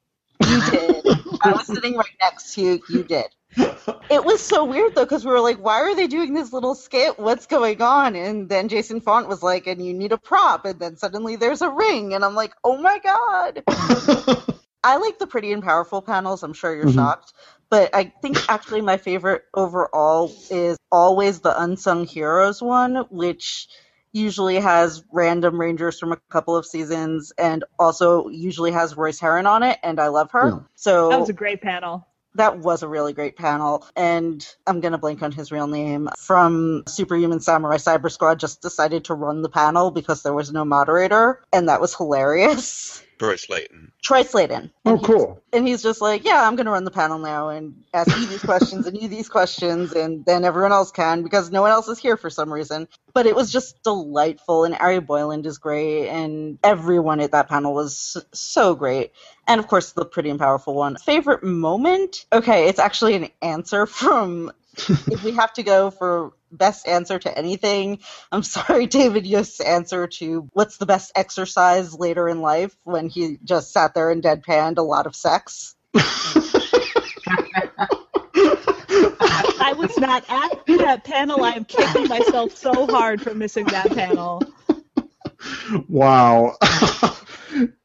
You 0.46 0.60
did. 0.70 1.04
I 1.42 1.52
was 1.52 1.66
sitting 1.66 1.96
right 1.96 2.16
next 2.20 2.54
to 2.54 2.62
you. 2.62 2.82
You 2.88 3.02
did. 3.04 3.26
It 4.10 4.24
was 4.24 4.40
so 4.40 4.64
weird 4.64 4.94
though, 4.94 5.04
because 5.04 5.24
we 5.24 5.30
were 5.30 5.40
like, 5.40 5.58
"Why 5.58 5.80
are 5.80 5.94
they 5.94 6.06
doing 6.06 6.34
this 6.34 6.52
little 6.52 6.74
skit? 6.74 7.18
What's 7.18 7.46
going 7.46 7.80
on?" 7.82 8.14
And 8.16 8.48
then 8.48 8.68
Jason 8.68 9.00
Faunt 9.00 9.28
was 9.28 9.42
like, 9.42 9.66
"And 9.66 9.84
you 9.84 9.92
need 9.92 10.12
a 10.12 10.18
prop." 10.18 10.64
And 10.64 10.78
then 10.80 10.96
suddenly 10.96 11.36
there's 11.36 11.62
a 11.62 11.68
ring, 11.70 12.14
and 12.14 12.24
I'm 12.24 12.34
like, 12.34 12.54
"Oh 12.64 12.76
my 12.76 12.98
god!" 12.98 13.62
I 14.82 14.96
like 14.96 15.18
the 15.18 15.26
pretty 15.26 15.52
and 15.52 15.62
powerful 15.62 16.00
panels. 16.00 16.42
I'm 16.42 16.54
sure 16.54 16.74
you're 16.74 16.86
Mhm. 16.86 16.94
shocked, 16.94 17.32
but 17.68 17.94
I 17.94 18.12
think 18.22 18.38
actually 18.48 18.80
my 18.80 18.96
favorite 18.96 19.42
overall 19.52 20.32
is 20.50 20.78
always 20.90 21.40
the 21.40 21.60
unsung 21.60 22.06
heroes 22.06 22.62
one, 22.62 23.04
which 23.10 23.68
usually 24.12 24.56
has 24.56 25.04
random 25.12 25.60
Rangers 25.60 25.98
from 25.98 26.12
a 26.12 26.16
couple 26.30 26.56
of 26.56 26.66
seasons 26.66 27.32
and 27.38 27.64
also 27.78 28.28
usually 28.28 28.72
has 28.72 28.96
Royce 28.96 29.20
Heron 29.20 29.46
on 29.46 29.62
it, 29.62 29.78
and 29.82 30.00
I 30.00 30.08
love 30.08 30.30
her. 30.32 30.48
Yeah. 30.48 30.58
So 30.74 31.08
That 31.10 31.20
was 31.20 31.28
a 31.28 31.34
great 31.34 31.60
panel. 31.62 32.06
that 32.34 32.58
was 32.58 32.82
a 32.82 32.88
really 32.88 33.12
great 33.12 33.36
panel. 33.36 33.84
And 33.96 34.46
I'm 34.66 34.80
going 34.80 34.92
to 34.92 34.98
blank 34.98 35.22
on 35.22 35.32
his 35.32 35.50
real 35.50 35.66
name. 35.66 36.08
From 36.18 36.84
Superhuman 36.86 37.40
Samurai 37.40 37.76
Cyber 37.76 38.10
Squad, 38.10 38.38
just 38.40 38.62
decided 38.62 39.04
to 39.06 39.14
run 39.14 39.42
the 39.42 39.48
panel 39.48 39.90
because 39.90 40.22
there 40.22 40.32
was 40.34 40.52
no 40.52 40.64
moderator, 40.64 41.42
and 41.52 41.68
that 41.68 41.80
was 41.80 41.94
hilarious. 41.94 43.02
Troy 43.20 43.34
Slaten. 43.34 43.90
Troy 44.02 44.22
Slaten. 44.22 44.70
Oh, 44.86 44.98
cool. 44.98 45.42
And 45.52 45.68
he's 45.68 45.82
just 45.82 46.00
like, 46.00 46.24
yeah, 46.24 46.48
I'm 46.48 46.56
going 46.56 46.64
to 46.64 46.72
run 46.72 46.84
the 46.84 46.90
panel 46.90 47.18
now 47.18 47.50
and 47.50 47.84
ask 47.92 48.08
you 48.18 48.24
these 48.24 48.42
questions 48.42 48.86
and 48.86 48.96
you 48.98 49.08
these 49.08 49.28
questions, 49.28 49.92
and 49.92 50.24
then 50.24 50.42
everyone 50.42 50.72
else 50.72 50.90
can 50.90 51.22
because 51.22 51.50
no 51.50 51.60
one 51.60 51.70
else 51.70 51.86
is 51.88 51.98
here 51.98 52.16
for 52.16 52.30
some 52.30 52.50
reason. 52.50 52.88
But 53.12 53.26
it 53.26 53.36
was 53.36 53.52
just 53.52 53.82
delightful, 53.82 54.64
and 54.64 54.74
Ari 54.74 55.00
Boyland 55.00 55.44
is 55.44 55.58
great, 55.58 56.08
and 56.08 56.58
everyone 56.64 57.20
at 57.20 57.32
that 57.32 57.50
panel 57.50 57.74
was 57.74 58.16
so 58.32 58.74
great. 58.74 59.12
And 59.46 59.58
of 59.58 59.68
course, 59.68 59.92
the 59.92 60.06
pretty 60.06 60.30
and 60.30 60.40
powerful 60.40 60.74
one. 60.74 60.96
Favorite 60.96 61.42
moment? 61.42 62.24
Okay, 62.32 62.68
it's 62.68 62.78
actually 62.78 63.16
an 63.16 63.28
answer 63.42 63.84
from. 64.00 64.50
if 64.88 65.22
we 65.22 65.32
have 65.32 65.52
to 65.54 65.62
go 65.62 65.90
for 65.90 66.32
best 66.52 66.86
answer 66.88 67.18
to 67.18 67.36
anything, 67.36 68.00
I'm 68.30 68.42
sorry, 68.42 68.86
David 68.88 69.26
Yost's 69.26 69.60
answer 69.60 70.06
to 70.06 70.48
what's 70.52 70.78
the 70.78 70.86
best 70.86 71.12
exercise 71.14 71.94
later 71.94 72.28
in 72.28 72.40
life 72.40 72.76
when 72.84 73.08
he 73.08 73.38
just 73.44 73.72
sat 73.72 73.94
there 73.94 74.10
and 74.10 74.22
deadpanned 74.22 74.78
a 74.78 74.82
lot 74.82 75.06
of 75.06 75.16
sex. 75.16 75.74
I 79.62 79.74
was 79.76 79.96
not 79.98 80.24
at 80.28 80.66
that 80.66 81.04
panel. 81.04 81.44
I 81.44 81.52
am 81.52 81.64
kicking 81.64 82.08
myself 82.08 82.56
so 82.56 82.86
hard 82.86 83.22
for 83.22 83.34
missing 83.34 83.66
that 83.66 83.90
panel. 83.92 84.42
Wow. 85.88 86.56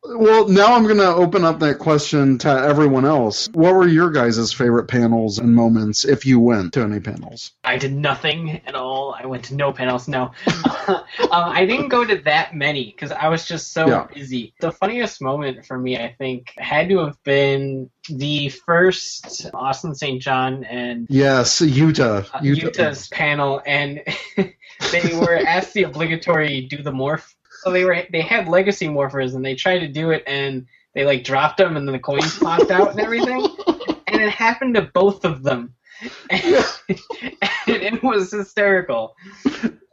well, 0.04 0.48
now 0.48 0.76
I'm 0.76 0.84
going 0.84 0.98
to 0.98 1.08
open 1.08 1.44
up 1.44 1.60
that 1.60 1.80
question 1.80 2.38
to 2.40 2.50
everyone 2.50 3.06
else. 3.06 3.50
What 3.54 3.74
were 3.76 3.88
your 3.88 4.12
guys' 4.12 4.54
favorite 4.54 4.88
panels 4.88 5.40
and 5.40 5.56
moments 5.56 6.06
if 6.06 6.26
you 6.26 6.40
went 6.40 6.74
to 6.74 6.82
any 6.82 7.00
panels? 7.00 7.52
I 7.64 7.78
did 7.78 7.94
nothing 7.94 8.62
at 8.68 8.76
all. 8.76 9.16
I 9.20 9.26
went 9.26 9.46
to 9.46 9.56
no 9.56 9.72
panels. 9.74 10.08
No, 10.08 10.32
um, 10.88 11.04
I 11.32 11.66
didn't 11.66 11.90
go 11.90 12.06
to 12.06 12.18
that 12.24 12.56
many 12.56 12.86
because 12.92 13.12
I 13.12 13.28
was 13.30 13.46
just 13.48 13.74
so 13.74 13.88
Yeah. 13.88 14.08
busy. 14.14 14.54
The 14.60 14.72
funniest 14.72 15.22
moment 15.22 15.66
for 15.66 15.78
me, 15.78 15.98
I 15.98 16.14
think, 16.18 16.54
had 16.58 16.90
to 16.90 17.00
have 17.00 17.22
been 17.24 17.90
the 18.10 18.50
first 18.50 19.48
Austin 19.54 19.96
St. 19.96 20.22
John 20.22 20.64
and 20.64 21.08
Yes, 21.10 21.60
Yuta. 21.62 22.26
uh, 22.34 22.40
Yuta. 22.40 22.72
Yuta's 22.72 23.08
panel, 23.08 23.62
and 23.66 24.02
they 24.38 25.16
were 25.18 25.36
asked 25.36 25.74
the 25.74 25.84
obligatory 25.84 26.62
do 26.62 26.84
the 26.84 26.92
morph. 26.92 27.34
So 27.66 27.72
they 27.72 27.84
were 27.84 28.04
they 28.12 28.22
had 28.22 28.48
legacy 28.48 28.88
morphers, 28.88 29.34
and 29.34 29.44
they 29.44 29.56
tried 29.56 29.80
to 29.80 29.88
do 29.88 30.12
it, 30.12 30.24
and 30.28 30.68
they 30.94 31.04
like 31.04 31.24
dropped 31.24 31.58
them, 31.58 31.76
and 31.76 31.88
then 31.88 31.94
the 31.94 32.00
coins 32.00 32.38
popped 32.38 32.70
out 32.70 32.92
and 32.92 33.00
everything, 33.00 33.42
and 34.08 34.22
it 34.22 34.30
happened 34.30 34.76
to 34.76 34.84
both 34.84 35.26
of 35.26 35.42
them, 35.42 35.74
and, 36.30 36.64
it 37.66 38.04
was 38.04 38.32
hysterical. 38.32 39.16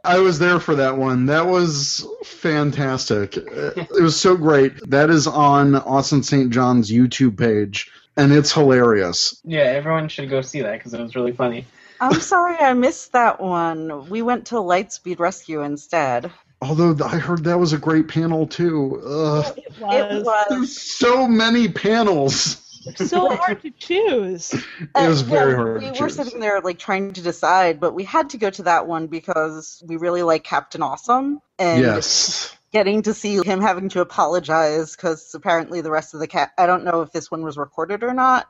I 0.05 0.19
was 0.19 0.39
there 0.39 0.61
for 0.61 0.75
that 0.75 0.99
one. 0.99 1.25
That 1.27 1.47
was 1.47 2.07
fantastic. 2.25 3.39
It 3.39 4.03
was 4.03 4.21
so 4.21 4.37
great. 4.37 4.75
That 4.91 5.09
is 5.09 5.27
on 5.27 5.77
Austin 5.77 6.23
St. 6.23 6.51
John's 6.51 6.91
YouTube 6.91 7.39
page, 7.39 7.91
and 8.19 8.33
it's 8.33 8.53
hilarious. 8.53 9.41
Yeah, 9.45 9.63
everyone 9.63 10.11
should 10.11 10.29
go 10.29 10.43
see 10.43 10.61
that 10.61 10.75
because 10.75 10.93
it 10.93 11.01
was 11.01 11.17
really 11.17 11.33
funny. 11.33 11.65
I'm 12.03 12.21
sorry 12.21 12.57
I 12.59 12.75
missed 12.75 13.13
that 13.13 13.41
one. 13.41 14.11
We 14.11 14.21
went 14.21 14.49
to 14.49 14.57
Lightspeed 14.57 15.21
Rescue 15.21 15.63
instead. 15.63 16.31
Although 16.63 16.97
I 17.05 17.19
heard 17.19 17.45
that 17.45 17.59
was 17.59 17.73
a 17.73 17.79
great 17.79 18.09
panel 18.09 18.47
too. 18.47 19.03
Ugh. 19.05 19.59
It 19.59 19.73
It 19.91 20.09
was 20.11 20.25
was. 20.25 20.47
There's 20.49 20.81
so 20.81 21.27
many 21.29 21.69
panels. 21.69 22.59
so 22.97 23.29
hard 23.37 23.63
to 23.63 23.71
choose. 23.73 24.53
It 24.97 25.09
was 25.09 25.23
Uh, 25.23 25.25
very 25.25 25.55
yeah, 25.55 25.57
hard 25.57 25.81
We 25.81 25.87
to 25.87 25.93
were 25.93 26.09
choose. 26.09 26.17
sitting 26.17 26.41
there 26.41 26.61
like 26.61 26.79
trying 26.79 27.13
to 27.15 27.23
decide, 27.23 27.81
but 27.81 27.95
we 27.95 28.05
had 28.05 28.31
to 28.31 28.39
go 28.39 28.51
to 28.51 28.65
that 28.65 28.87
one 28.87 29.09
because 29.09 29.83
we 29.87 29.97
really 29.97 30.23
like 30.23 30.45
Captain 30.45 30.83
Awesome 30.83 31.41
and 31.59 31.79
Yes. 31.79 32.57
getting 32.73 33.03
to 33.03 33.15
see 33.15 33.43
him 33.43 33.61
having 33.61 33.89
to 33.91 34.01
apologize 34.01 34.97
because 34.97 35.35
apparently 35.35 35.81
the 35.81 35.91
rest 35.91 36.15
of 36.15 36.21
the 36.21 36.27
cat. 36.27 36.53
I 36.59 36.67
don't 36.67 36.85
know 36.85 37.03
if 37.03 37.13
this 37.13 37.31
one 37.31 37.43
was 37.43 37.57
recorded 37.59 38.03
or 38.03 38.15
not, 38.15 38.49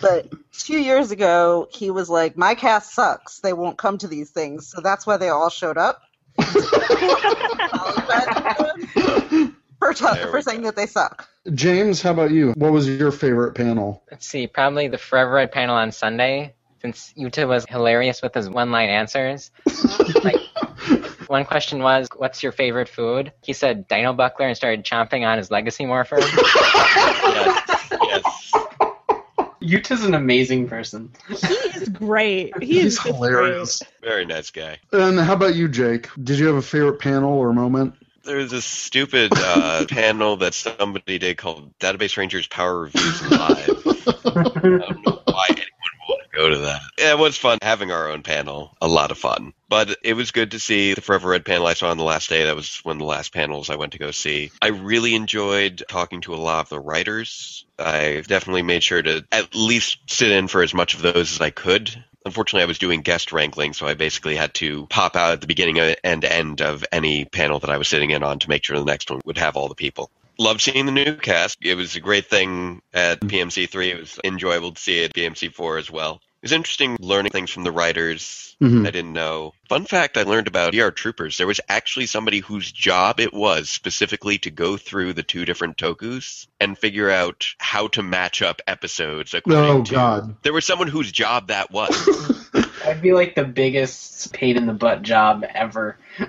but 0.00 0.26
two 0.58 0.78
years 0.80 1.10
ago 1.10 1.68
he 1.72 1.90
was 1.90 2.08
like, 2.10 2.36
"My 2.36 2.54
cast 2.54 2.94
sucks. 2.94 3.40
They 3.40 3.52
won't 3.52 3.78
come 3.78 3.98
to 3.98 4.08
these 4.08 4.30
things." 4.30 4.68
So 4.68 4.80
that's 4.80 5.06
why 5.06 5.16
they 5.18 5.28
all 5.30 5.50
showed 5.50 5.78
up. 5.78 6.02
For 9.78 9.92
t- 9.92 10.30
for 10.30 10.42
saying 10.42 10.62
that 10.62 10.74
they 10.76 10.86
suck. 10.86 11.28
James, 11.52 12.00
how 12.02 12.12
about 12.12 12.30
you? 12.30 12.52
What 12.56 12.72
was 12.72 12.88
your 12.88 13.12
favorite 13.12 13.54
panel? 13.54 14.02
Let's 14.10 14.26
see, 14.26 14.46
probably 14.46 14.88
the 14.88 14.98
Forever 14.98 15.32
Red 15.32 15.52
panel 15.52 15.76
on 15.76 15.92
Sunday, 15.92 16.54
since 16.80 17.12
Yuta 17.16 17.46
was 17.46 17.66
hilarious 17.68 18.22
with 18.22 18.34
his 18.34 18.48
one-line 18.48 18.88
answers. 18.88 19.50
like, 20.24 20.36
one 21.28 21.44
question 21.44 21.82
was, 21.82 22.08
"What's 22.16 22.42
your 22.42 22.52
favorite 22.52 22.88
food?" 22.88 23.32
He 23.42 23.52
said 23.52 23.86
Dino 23.88 24.12
Buckler 24.12 24.46
and 24.46 24.56
started 24.56 24.84
chomping 24.84 25.26
on 25.26 25.38
his 25.38 25.50
Legacy 25.50 25.86
Morpher. 25.86 26.20
Yes. 27.34 27.88
yes. 27.90 28.54
Yuta's 29.64 30.04
an 30.04 30.14
amazing 30.14 30.68
person. 30.68 31.10
He 31.28 31.34
is 31.34 31.88
great. 31.88 32.52
He 32.62 32.74
He's 32.74 32.84
is 32.84 32.94
just 32.96 33.06
hilarious. 33.06 33.82
Very 34.02 34.26
nice 34.26 34.50
guy. 34.50 34.78
And 34.92 35.18
how 35.18 35.32
about 35.32 35.54
you, 35.54 35.68
Jake? 35.68 36.08
Did 36.22 36.38
you 36.38 36.46
have 36.46 36.56
a 36.56 36.62
favorite 36.62 37.00
panel 37.00 37.32
or 37.32 37.52
moment? 37.52 37.94
There 38.24 38.36
was 38.36 38.50
this 38.50 38.64
stupid 38.64 39.32
uh, 39.34 39.84
panel 39.88 40.36
that 40.38 40.54
somebody 40.54 41.18
did 41.18 41.36
called 41.36 41.76
Database 41.78 42.16
Rangers 42.16 42.46
Power 42.46 42.82
Reviews 42.82 43.30
Live. 43.30 43.68
I 44.26 44.42
don't 44.60 45.06
know 45.06 45.22
why 45.24 45.46
anyone 45.48 45.68
would 46.08 46.08
want 46.08 46.22
to 46.22 46.23
go 46.34 46.48
to 46.48 46.58
that. 46.58 46.80
It 46.98 47.18
was 47.18 47.36
fun 47.36 47.58
having 47.62 47.90
our 47.90 48.10
own 48.10 48.22
panel. 48.22 48.76
A 48.80 48.88
lot 48.88 49.10
of 49.10 49.18
fun. 49.18 49.52
But 49.68 49.96
it 50.02 50.14
was 50.14 50.30
good 50.30 50.52
to 50.52 50.60
see 50.60 50.94
the 50.94 51.00
Forever 51.00 51.30
Red 51.30 51.44
panel 51.44 51.66
I 51.66 51.74
saw 51.74 51.90
on 51.90 51.96
the 51.96 52.04
last 52.04 52.28
day. 52.28 52.44
That 52.44 52.56
was 52.56 52.80
one 52.84 52.96
of 52.96 53.00
the 53.00 53.06
last 53.06 53.32
panels 53.32 53.70
I 53.70 53.76
went 53.76 53.92
to 53.92 53.98
go 53.98 54.10
see. 54.10 54.50
I 54.62 54.68
really 54.68 55.14
enjoyed 55.14 55.82
talking 55.88 56.20
to 56.22 56.34
a 56.34 56.36
lot 56.36 56.60
of 56.60 56.68
the 56.68 56.80
writers. 56.80 57.64
I 57.78 58.22
definitely 58.26 58.62
made 58.62 58.82
sure 58.82 59.02
to 59.02 59.24
at 59.32 59.54
least 59.54 59.98
sit 60.06 60.30
in 60.30 60.48
for 60.48 60.62
as 60.62 60.74
much 60.74 60.94
of 60.94 61.02
those 61.02 61.32
as 61.32 61.40
I 61.40 61.50
could. 61.50 62.04
Unfortunately, 62.26 62.62
I 62.62 62.66
was 62.66 62.78
doing 62.78 63.02
guest 63.02 63.32
wrangling, 63.32 63.74
so 63.74 63.86
I 63.86 63.94
basically 63.94 64.34
had 64.36 64.54
to 64.54 64.86
pop 64.86 65.14
out 65.14 65.32
at 65.32 65.40
the 65.42 65.46
beginning 65.46 65.78
and 65.78 66.24
end 66.24 66.62
of 66.62 66.84
any 66.90 67.26
panel 67.26 67.58
that 67.58 67.68
I 67.68 67.76
was 67.76 67.88
sitting 67.88 68.10
in 68.10 68.22
on 68.22 68.38
to 68.38 68.48
make 68.48 68.64
sure 68.64 68.78
the 68.78 68.84
next 68.84 69.10
one 69.10 69.20
would 69.26 69.36
have 69.38 69.56
all 69.56 69.68
the 69.68 69.74
people. 69.74 70.10
Loved 70.38 70.60
seeing 70.60 70.86
the 70.86 70.92
new 70.92 71.14
cast. 71.16 71.58
It 71.62 71.74
was 71.76 71.94
a 71.96 72.00
great 72.00 72.26
thing 72.26 72.82
at 72.92 73.20
PMC3. 73.20 73.88
It 73.90 74.00
was 74.00 74.18
enjoyable 74.24 74.72
to 74.72 74.80
see 74.80 75.00
it 75.02 75.10
at 75.10 75.14
PMC4 75.14 75.78
as 75.78 75.90
well. 75.90 76.20
It 76.42 76.46
was 76.46 76.52
interesting 76.52 76.96
learning 77.00 77.32
things 77.32 77.50
from 77.50 77.64
the 77.64 77.72
writers 77.72 78.40
Mhm. 78.62 78.86
I 78.86 78.90
didn't 78.92 79.12
know. 79.12 79.52
Fun 79.68 79.84
fact 79.84 80.16
I 80.16 80.22
learned 80.22 80.46
about 80.46 80.74
ER 80.74 80.90
Troopers. 80.92 81.36
There 81.36 81.46
was 81.46 81.60
actually 81.68 82.06
somebody 82.06 82.38
whose 82.38 82.70
job 82.70 83.18
it 83.18 83.34
was 83.34 83.68
specifically 83.68 84.38
to 84.38 84.50
go 84.50 84.76
through 84.76 85.12
the 85.14 85.24
two 85.24 85.44
different 85.44 85.76
tokus 85.76 86.46
and 86.60 86.78
figure 86.78 87.10
out 87.10 87.46
how 87.58 87.88
to 87.88 88.02
match 88.02 88.42
up 88.42 88.62
episodes 88.68 89.34
Oh, 89.46 89.82
to. 89.82 89.92
God. 89.92 90.36
There 90.42 90.52
was 90.52 90.64
someone 90.64 90.86
whose 90.88 91.10
job 91.10 91.48
that 91.48 91.72
was. 91.72 91.90
That'd 92.84 93.02
be 93.02 93.12
like 93.12 93.34
the 93.34 93.44
biggest 93.44 94.32
pain 94.32 94.56
in 94.56 94.66
the 94.66 94.72
butt 94.72 95.02
job 95.02 95.44
ever. 95.52 95.98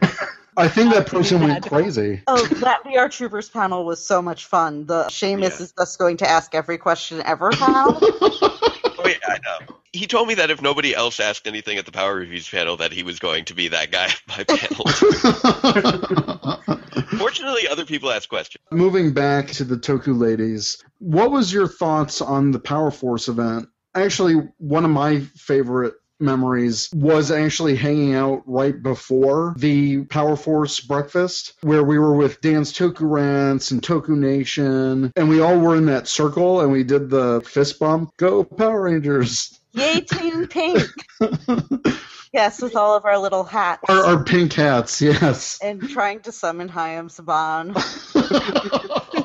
I 0.58 0.68
think 0.68 0.94
that 0.94 1.08
person 1.08 1.42
went 1.42 1.68
crazy. 1.68 2.22
Oh, 2.28 2.46
that 2.46 2.84
VR 2.84 3.12
Troopers 3.12 3.50
panel 3.50 3.86
was 3.86 4.06
so 4.06 4.22
much 4.22 4.46
fun. 4.46 4.86
The 4.86 5.06
Seamus 5.06 5.42
Yeah. 5.60 5.64
is 5.64 5.74
just 5.78 6.00
going 6.00 6.18
to 6.18 6.30
ask 6.30 6.56
every 6.56 6.78
question 6.78 7.22
ever 7.26 7.52
panel. 7.52 7.98
oh 8.02 9.04
yeah, 9.06 9.16
I 9.28 9.38
know. 9.44 9.76
He 9.92 10.08
told 10.08 10.28
me 10.28 10.34
that 10.36 10.50
if 10.52 10.62
nobody 10.62 10.94
else 10.94 11.20
asked 11.22 11.48
anything 11.48 11.78
at 11.78 11.86
the 11.86 11.92
Power 11.92 12.16
Reviews 12.16 12.50
panel, 12.50 12.76
that 12.78 12.92
he 12.92 13.04
was 13.04 13.20
going 13.20 13.46
to 13.46 13.54
be 13.54 13.70
that 13.70 13.92
guy 13.92 14.06
at 14.08 14.22
my 14.28 14.44
panel. 14.44 14.86
Fortunately, 17.18 17.68
other 17.70 17.86
people 17.86 18.12
asked 18.12 18.28
questions. 18.30 18.62
Moving 18.72 19.14
back 19.14 19.48
to 19.52 19.64
the 19.64 19.78
Toku 19.78 20.18
ladies, 20.20 20.84
what 21.00 21.32
was 21.32 21.54
your 21.54 21.68
thoughts 21.68 22.22
on 22.22 22.52
the 22.52 22.60
Power 22.60 22.92
Force 22.92 23.28
event? 23.30 23.70
Actually, 23.94 24.36
one 24.58 24.84
of 24.84 24.92
my 24.92 25.22
favorite 25.36 25.94
memories 26.20 26.90
was 26.94 27.32
actually 27.32 27.76
hanging 27.76 28.16
out 28.16 28.44
right 28.46 28.82
before 28.82 29.56
the 29.58 30.04
Power 30.06 30.36
Force 30.36 30.80
breakfast, 30.80 31.54
where 31.62 31.84
we 31.84 32.00
were 32.00 32.16
with 32.16 32.42
Dan's 32.42 32.74
Toku 32.74 33.10
Rants 33.10 33.72
and 33.72 33.82
Toku 33.82 34.10
Nation, 34.10 35.12
and 35.16 35.30
we 35.30 35.42
all 35.42 35.60
were 35.60 35.76
in 35.76 35.88
that 35.88 36.08
circle 36.08 36.62
and 36.62 36.72
we 36.72 36.84
did 36.84 37.10
the 37.10 37.42
fist 37.46 37.80
bump. 37.80 38.16
Go 38.18 38.44
Power 38.44 38.84
Rangers! 38.84 39.60
Yay, 39.74 40.02
Team 40.02 40.48
Pink! 40.48 40.88
yes, 42.34 42.62
with 42.62 42.78
all 42.78 42.96
of 42.96 43.04
our 43.04 43.18
little 43.18 43.44
hats. 43.44 43.84
Our, 43.90 44.06
our 44.06 44.24
pink 44.24 44.54
hats, 44.54 45.02
yes. 45.02 45.60
and 45.62 45.82
trying 45.90 46.22
to 46.22 46.32
summon 46.32 46.70
Haim 46.70 47.10
Saban. 47.10 47.74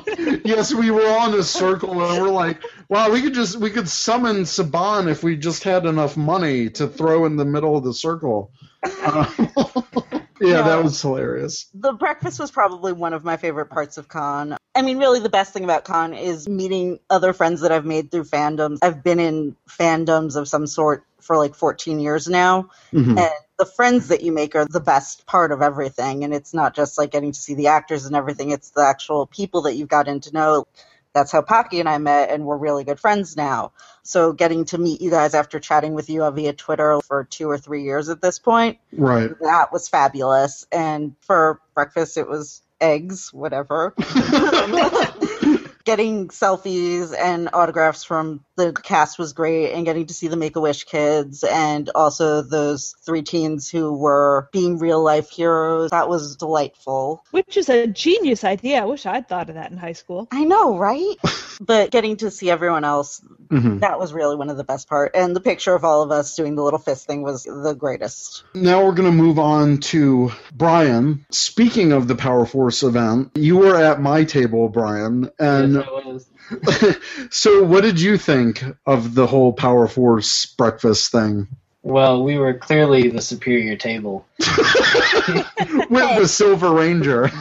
yes, 0.17 0.73
we 0.73 0.91
were 0.91 1.05
all 1.07 1.33
in 1.33 1.39
a 1.39 1.43
circle 1.43 1.91
and 2.03 2.21
we're 2.21 2.29
like, 2.29 2.61
wow, 2.89 3.09
we 3.11 3.21
could 3.21 3.33
just 3.33 3.57
we 3.57 3.69
could 3.69 3.87
summon 3.89 4.37
Saban 4.43 5.09
if 5.09 5.23
we 5.23 5.35
just 5.37 5.63
had 5.63 5.85
enough 5.85 6.17
money 6.17 6.69
to 6.71 6.87
throw 6.87 7.25
in 7.25 7.35
the 7.37 7.45
middle 7.45 7.77
of 7.77 7.83
the 7.83 7.93
circle. 7.93 8.51
Uh, 8.83 9.25
Yeah, 10.43 10.61
No. 10.61 10.63
that 10.63 10.83
was 10.83 10.99
hilarious. 10.99 11.67
The 11.75 11.93
breakfast 11.93 12.39
was 12.39 12.49
probably 12.49 12.93
one 12.93 13.13
of 13.13 13.23
my 13.23 13.37
favorite 13.37 13.67
parts 13.67 13.99
of 13.99 14.07
con. 14.07 14.57
I 14.73 14.81
mean, 14.81 14.97
really, 14.97 15.19
the 15.19 15.29
best 15.29 15.53
thing 15.53 15.63
about 15.63 15.83
con 15.83 16.15
is 16.15 16.49
meeting 16.49 16.97
other 17.11 17.31
friends 17.31 17.61
that 17.61 17.71
I've 17.71 17.85
made 17.85 18.09
through 18.09 18.23
fandoms. 18.23 18.79
I've 18.81 19.03
been 19.03 19.19
in 19.19 19.55
fandoms 19.69 20.35
of 20.35 20.47
some 20.47 20.65
sort 20.65 21.03
for 21.19 21.37
like 21.37 21.53
14 21.53 21.99
years 21.99 22.27
now. 22.27 22.71
Mhm. 22.91 23.19
And 23.19 23.31
the 23.61 23.65
friends 23.67 24.07
that 24.07 24.23
you 24.23 24.31
make 24.31 24.55
are 24.55 24.65
the 24.65 24.79
best 24.79 25.27
part 25.27 25.51
of 25.51 25.61
everything. 25.61 26.23
And 26.23 26.33
it's 26.33 26.51
not 26.51 26.73
just 26.73 26.97
like 26.97 27.11
getting 27.11 27.31
to 27.31 27.39
see 27.39 27.53
the 27.53 27.67
actors 27.67 28.07
and 28.07 28.15
everything, 28.15 28.49
it's 28.49 28.71
the 28.71 28.81
actual 28.81 29.27
people 29.27 29.61
that 29.63 29.75
you've 29.75 29.87
gotten 29.87 30.19
to 30.21 30.33
know. 30.33 30.65
That's 31.13 31.31
how 31.31 31.43
Pocky 31.43 31.79
and 31.79 31.87
I 31.87 31.99
met, 31.99 32.31
and 32.31 32.43
we're 32.43 32.57
really 32.57 32.83
good 32.85 32.99
friends 32.99 33.37
now. 33.37 33.73
So 34.01 34.33
getting 34.33 34.65
to 34.65 34.79
meet 34.79 34.99
you 34.99 35.11
guys 35.11 35.35
after 35.35 35.59
chatting 35.59 35.93
with 35.93 36.09
you 36.09 36.27
via 36.31 36.53
Twitter 36.53 37.01
for 37.01 37.25
two 37.25 37.51
or 37.51 37.59
three 37.59 37.83
years 37.83 38.09
at 38.09 38.19
this 38.19 38.39
point, 38.39 38.79
Right. 38.93 39.29
that 39.41 39.71
was 39.71 39.87
fabulous. 39.87 40.65
And 40.71 41.15
for 41.21 41.61
breakfast, 41.75 42.17
it 42.17 42.27
was 42.27 42.63
eggs, 42.79 43.31
whatever. 43.31 43.93
getting 45.83 46.27
selfies 46.29 47.13
and 47.17 47.49
autographs 47.53 48.03
from 48.03 48.43
the 48.55 48.73
cast 48.73 49.17
was 49.17 49.33
great, 49.33 49.71
and 49.73 49.85
getting 49.85 50.05
to 50.07 50.13
see 50.13 50.27
the 50.27 50.35
Make 50.37 50.55
a 50.55 50.61
Wish 50.61 50.83
kids 50.83 51.43
and 51.43 51.89
also 51.95 52.41
those 52.41 52.95
three 53.05 53.21
teens 53.23 53.69
who 53.69 53.93
were 53.93 54.49
being 54.51 54.77
real 54.77 55.01
life 55.03 55.29
heroes. 55.29 55.91
That 55.91 56.09
was 56.09 56.35
delightful. 56.35 57.23
Which 57.31 57.57
is 57.57 57.69
a 57.69 57.87
genius 57.87 58.43
idea. 58.43 58.81
I 58.81 58.85
wish 58.85 59.05
I'd 59.05 59.27
thought 59.27 59.49
of 59.49 59.55
that 59.55 59.71
in 59.71 59.77
high 59.77 59.93
school. 59.93 60.27
I 60.31 60.43
know, 60.43 60.77
right? 60.77 61.15
but 61.61 61.91
getting 61.91 62.17
to 62.17 62.31
see 62.31 62.49
everyone 62.49 62.83
else, 62.83 63.21
Mhm. 63.49 63.81
that 63.81 63.99
was 63.99 64.13
really 64.13 64.35
one 64.35 64.49
of 64.49 64.57
the 64.57 64.63
best 64.63 64.87
part. 64.87 65.11
And 65.15 65.35
the 65.35 65.41
picture 65.41 65.73
of 65.75 65.83
all 65.83 66.03
of 66.03 66.11
us 66.11 66.35
doing 66.35 66.55
the 66.55 66.63
little 66.63 66.79
fist 66.79 67.05
thing 67.07 67.21
was 67.23 67.43
the 67.43 67.73
greatest. 67.73 68.43
Now 68.53 68.85
we're 68.85 68.93
going 68.93 69.09
to 69.11 69.23
move 69.23 69.39
on 69.39 69.77
to 69.79 70.31
Brian. 70.53 71.25
Speaking 71.31 71.91
of 71.91 72.07
the 72.07 72.15
Power 72.15 72.45
Force 72.45 72.83
event, 72.83 73.31
you 73.35 73.57
were 73.57 73.75
at 73.75 74.01
my 74.01 74.23
table, 74.23 74.69
Brian, 74.69 75.29
and 75.39 75.70
Yes, 75.73 76.97
so 77.29 77.63
what 77.63 77.81
did 77.81 77.99
you 77.99 78.17
think 78.17 78.63
of 78.85 79.15
the 79.15 79.27
whole 79.27 79.53
Power 79.53 79.87
Force 79.87 80.45
breakfast 80.45 81.11
thing 81.11 81.47
Well, 81.83 82.23
we 82.23 82.37
were 82.37 82.53
clearly 82.53 83.09
the 83.09 83.21
superior 83.21 83.75
table. 83.75 84.25
with 84.39 86.19
the 86.19 86.27
Silver 86.27 86.71
Ranger? 86.71 87.31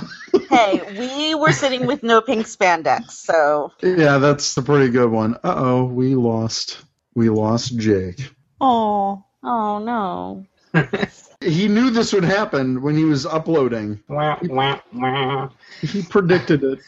hey, 0.49 0.81
we 0.99 1.35
were 1.35 1.53
sitting 1.53 1.87
with 1.87 2.03
no 2.03 2.21
pink 2.21 2.47
spandex, 2.47 3.11
so 3.13 3.73
Yeah, 3.83 4.19
that's 4.19 4.57
a 4.57 4.63
pretty 4.63 4.91
good 4.91 5.11
one. 5.11 5.35
Uh 5.37 5.55
oh, 5.57 5.85
we 5.85 6.15
lost. 6.15 6.79
We 7.15 7.29
lost 7.29 7.77
Jake. 7.77 8.31
Oh. 8.61 9.25
oh 9.43 9.79
no. 9.79 10.47
He 11.43 11.69
knew 11.69 11.91
this 11.91 12.13
would 12.13 12.25
happen 12.25 12.83
when 12.83 12.97
he 12.97 13.05
was 13.05 13.25
uploading. 13.25 14.03
Wah, 14.09 14.39
wah, 14.43 14.79
wah. 14.93 15.49
He 15.81 16.03
predicted 16.03 16.63
it. 16.63 16.81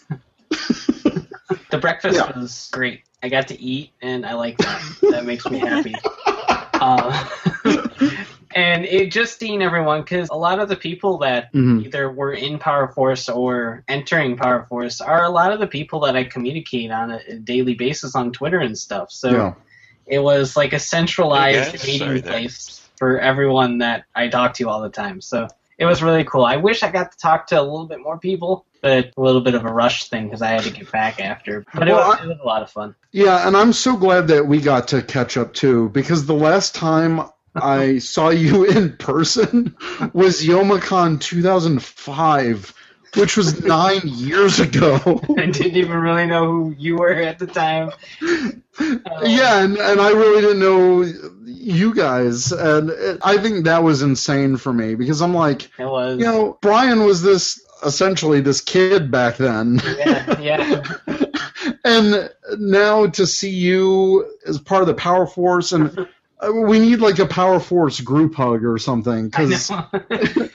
The 1.71 1.79
breakfast 1.79 2.17
Yeah. 2.17 2.39
was 2.39 2.69
great. 2.73 3.03
I 3.23 3.29
got 3.29 3.49
to 3.49 3.61
eat, 3.61 3.93
and 4.03 4.27
I 4.27 4.35
like 4.35 4.59
that. 4.59 4.83
That 5.11 5.25
makes 5.25 5.47
me 5.47 5.59
happy. 5.59 5.95
Uh, 6.81 7.29
and 8.57 8.85
it 8.85 9.13
just 9.13 9.39
seeing 9.39 9.63
everyone, 9.63 10.01
because 10.01 10.29
a 10.31 10.37
lot 10.37 10.59
of 10.59 10.69
the 10.69 10.75
people 10.75 11.19
that 11.19 11.53
Mhm. 11.53 11.85
either 11.87 12.11
were 12.11 12.33
in 12.33 12.59
Power 12.59 12.89
Force 12.89 13.29
or 13.29 13.85
entering 13.87 14.37
Power 14.37 14.67
Force 14.69 15.01
are 15.01 15.25
a 15.25 15.29
lot 15.29 15.53
of 15.53 15.61
the 15.61 15.69
people 15.69 16.01
that 16.01 16.17
I 16.17 16.25
communicate 16.25 16.91
on 16.91 17.13
a, 17.13 17.21
a 17.29 17.35
daily 17.37 17.75
basis 17.75 18.17
on 18.17 18.33
Twitter 18.33 18.59
and 18.59 18.77
stuff. 18.77 19.13
So 19.13 19.31
Yeah. 19.31 19.55
it 20.07 20.19
was 20.19 20.57
like 20.57 20.73
a 20.73 20.81
centralized 20.81 21.87
meeting 21.87 22.21
place 22.23 22.91
for 22.99 23.21
everyone 23.21 23.79
that 23.79 24.05
I 24.17 24.27
talk 24.27 24.55
to 24.55 24.69
all 24.69 24.81
the 24.83 24.91
time. 24.91 25.21
So 25.21 25.47
it 25.83 25.87
was 25.87 26.01
really 26.01 26.23
cool. 26.23 26.45
I 26.45 26.57
wish 26.59 26.85
I 26.85 26.91
got 26.93 27.11
to 27.11 27.19
talk 27.19 27.49
to 27.49 27.61
a 27.61 27.63
little 27.63 27.87
bit 27.87 28.01
more 28.01 28.17
people, 28.17 28.65
but 28.83 29.11
a 29.17 29.21
little 29.21 29.41
bit 29.41 29.55
of 29.55 29.65
a 29.65 29.73
rush 29.73 30.09
thing 30.09 30.27
because 30.27 30.41
I 30.41 30.51
had 30.51 30.63
to 30.63 30.71
get 30.71 30.91
back 30.93 31.21
after. 31.21 31.65
But 31.75 31.89
it, 31.89 31.93
was, 31.93 32.19
I- 32.21 32.23
it 32.23 32.29
was 32.29 32.39
a 32.41 32.47
lot 32.47 32.63
of 32.63 32.71
fun. 32.71 32.95
Yeah, 33.11 33.47
and 33.47 33.57
I'm 33.57 33.73
so 33.73 33.97
glad 33.97 34.29
that 34.29 34.47
we 34.47 34.61
got 34.61 34.87
to 34.89 35.03
catch 35.03 35.37
up 35.37 35.55
too, 35.55 35.89
because 35.89 36.25
the 36.25 36.35
last 36.35 36.77
time 36.77 37.21
I 37.57 37.99
saw 38.15 38.29
you 38.31 38.65
in 38.65 38.97
person 38.97 39.75
was 40.13 40.41
Youmacon 40.41 41.21
2005, 41.21 42.75
which 43.17 43.37
was 43.37 43.63
nine 43.65 44.01
years 44.05 44.59
ago. 44.61 44.97
I 45.39 45.47
didn't 45.47 45.77
even 45.77 45.99
really 45.99 46.27
know 46.27 46.47
who 46.47 46.75
you 46.79 46.97
were 46.97 47.13
at 47.13 47.39
the 47.39 47.47
time. 47.47 47.91
yeah, 48.81 49.63
and, 49.65 49.77
and 49.77 50.01
I 50.01 50.11
really 50.11 50.41
didn't 50.41 50.61
know 50.61 51.03
you 51.45 51.95
guys, 51.95 52.53
and 52.53 52.91
it, 52.91 53.19
I 53.23 53.39
think 53.39 53.65
that 53.67 53.83
was 53.83 54.03
insane 54.03 54.57
for 54.57 54.73
me 54.73 54.95
because 54.95 55.21
I'm 55.23 55.35
like, 55.35 55.71
It 55.79 55.85
was. 55.87 56.19
you 56.19 56.25
know, 56.25 56.59
Brian 56.61 57.05
was 57.05 57.23
this 57.23 57.65
essentially 57.85 58.41
this 58.41 58.61
kid 58.61 59.11
back 59.11 59.37
then. 59.37 59.81
yeah, 59.99 60.41
yeah. 60.41 60.83
and 61.85 62.31
now 62.59 63.07
to 63.09 63.27
see 63.27 63.51
you 63.51 64.31
as 64.47 64.59
part 64.59 64.83
of 64.83 64.87
the 64.89 64.95
Power 64.95 65.27
Force, 65.27 65.73
and 65.73 66.07
uh, 66.41 66.53
we 66.53 66.79
need 66.79 67.01
like 67.01 67.19
a 67.19 67.27
Power 67.27 67.61
Force 67.61 68.01
group 68.01 68.35
hug 68.35 68.65
or 68.65 68.79
something. 68.79 69.31
I 69.35 69.45
'cause- 69.47 69.71
know. 69.71 70.49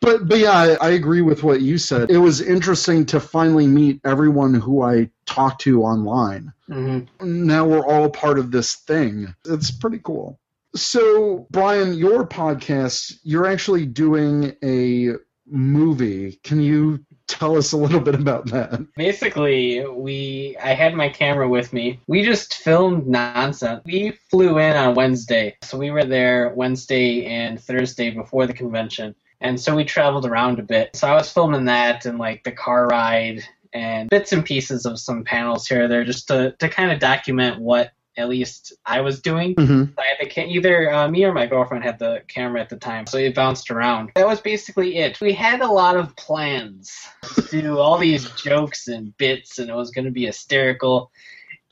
But 0.00 0.28
but 0.28 0.38
yeah, 0.38 0.52
I, 0.52 0.76
I 0.80 0.90
agree 0.90 1.22
with 1.22 1.42
what 1.42 1.60
you 1.60 1.78
said. 1.78 2.10
It 2.10 2.18
was 2.18 2.40
interesting 2.40 3.06
to 3.06 3.20
finally 3.20 3.66
meet 3.66 4.00
everyone 4.04 4.54
who 4.54 4.82
I 4.82 5.10
talked 5.26 5.62
to 5.62 5.82
online. 5.84 6.52
hmm 6.66 7.00
Now 7.20 7.66
we're 7.66 7.86
all 7.86 8.10
part 8.10 8.38
of 8.38 8.50
this 8.50 8.74
thing. 8.76 9.34
It's 9.46 9.70
pretty 9.70 10.00
cool. 10.02 10.38
So 10.74 11.46
Brian, 11.50 11.94
your 11.94 12.26
podcast, 12.26 13.18
you're 13.22 13.46
actually 13.46 13.86
doing 13.86 14.54
a 14.62 15.14
movie. 15.46 16.38
Can 16.44 16.60
you 16.60 17.04
tell 17.26 17.56
us 17.56 17.72
a 17.72 17.76
little 17.76 18.00
bit 18.00 18.14
about 18.14 18.46
that? 18.46 18.80
Basically, 18.96 19.84
we 19.86 20.56
I 20.62 20.74
had 20.74 20.94
my 20.94 21.08
camera 21.08 21.48
with 21.48 21.72
me. 21.72 22.00
We 22.06 22.24
just 22.24 22.54
filmed 22.54 23.06
nonsense. 23.06 23.82
We 23.84 24.12
flew 24.30 24.58
in 24.58 24.76
on 24.76 24.94
Wednesday, 24.94 25.56
so 25.62 25.78
we 25.78 25.90
were 25.90 26.04
there 26.04 26.50
Wednesday 26.54 27.24
and 27.26 27.60
Thursday 27.60 28.10
before 28.10 28.46
the 28.46 28.52
convention, 28.54 29.14
and 29.40 29.60
so 29.60 29.74
we 29.76 29.84
traveled 29.84 30.26
around 30.26 30.58
a 30.58 30.62
bit. 30.62 30.96
So 30.96 31.06
I 31.08 31.14
was 31.14 31.32
filming 31.32 31.66
that 31.66 32.06
and 32.06 32.18
like 32.18 32.44
the 32.44 32.52
car 32.52 32.86
ride 32.86 33.42
and 33.72 34.08
bits 34.08 34.32
and 34.32 34.44
pieces 34.44 34.86
of 34.86 34.98
some 34.98 35.24
panels 35.24 35.66
here 35.66 35.84
or 35.84 35.88
there, 35.88 36.04
just 36.04 36.28
to 36.28 36.52
to 36.58 36.68
kind 36.68 36.90
of 36.92 36.98
document 36.98 37.60
what 37.60 37.92
at 38.16 38.28
least 38.28 38.72
I 38.84 39.00
was 39.00 39.22
doing. 39.22 39.54
Mm-hmm. 39.54 39.92
I 39.96 40.02
had 40.02 40.16
the 40.26 40.28
ca- 40.28 40.48
either 40.48 40.92
uh, 40.92 41.08
me 41.08 41.24
or 41.24 41.32
my 41.32 41.46
girlfriend 41.46 41.84
had 41.84 42.00
the 42.00 42.22
camera 42.26 42.60
at 42.60 42.68
the 42.68 42.76
time, 42.76 43.06
so 43.06 43.16
it 43.16 43.32
bounced 43.34 43.70
around. 43.70 44.10
That 44.16 44.26
was 44.26 44.40
basically 44.40 44.96
it. 44.96 45.20
We 45.20 45.32
had 45.32 45.60
a 45.60 45.68
lot 45.70 45.96
of 45.96 46.16
plans 46.16 46.92
to 47.36 47.60
do 47.60 47.78
all 47.78 47.96
these 47.96 48.28
jokes 48.32 48.88
and 48.88 49.16
bits, 49.18 49.60
and 49.60 49.70
it 49.70 49.74
was 49.74 49.92
going 49.92 50.06
to 50.06 50.10
be 50.10 50.26
hysterical. 50.26 51.12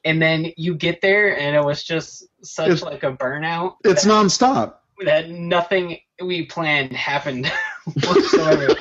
And 0.04 0.22
then 0.22 0.52
you 0.56 0.76
get 0.76 1.00
there, 1.00 1.36
and 1.36 1.56
it 1.56 1.64
was 1.64 1.82
just 1.82 2.28
such 2.42 2.68
It's- 2.68 2.82
like 2.82 3.02
a 3.02 3.10
burnout. 3.10 3.74
It's 3.84 4.04
nonstop. 4.04 4.74
That 5.04 5.28
nothing 5.30 5.98
we 6.22 6.46
planned 6.46 6.92
happened 6.92 7.50
whatsoever. 8.04 8.74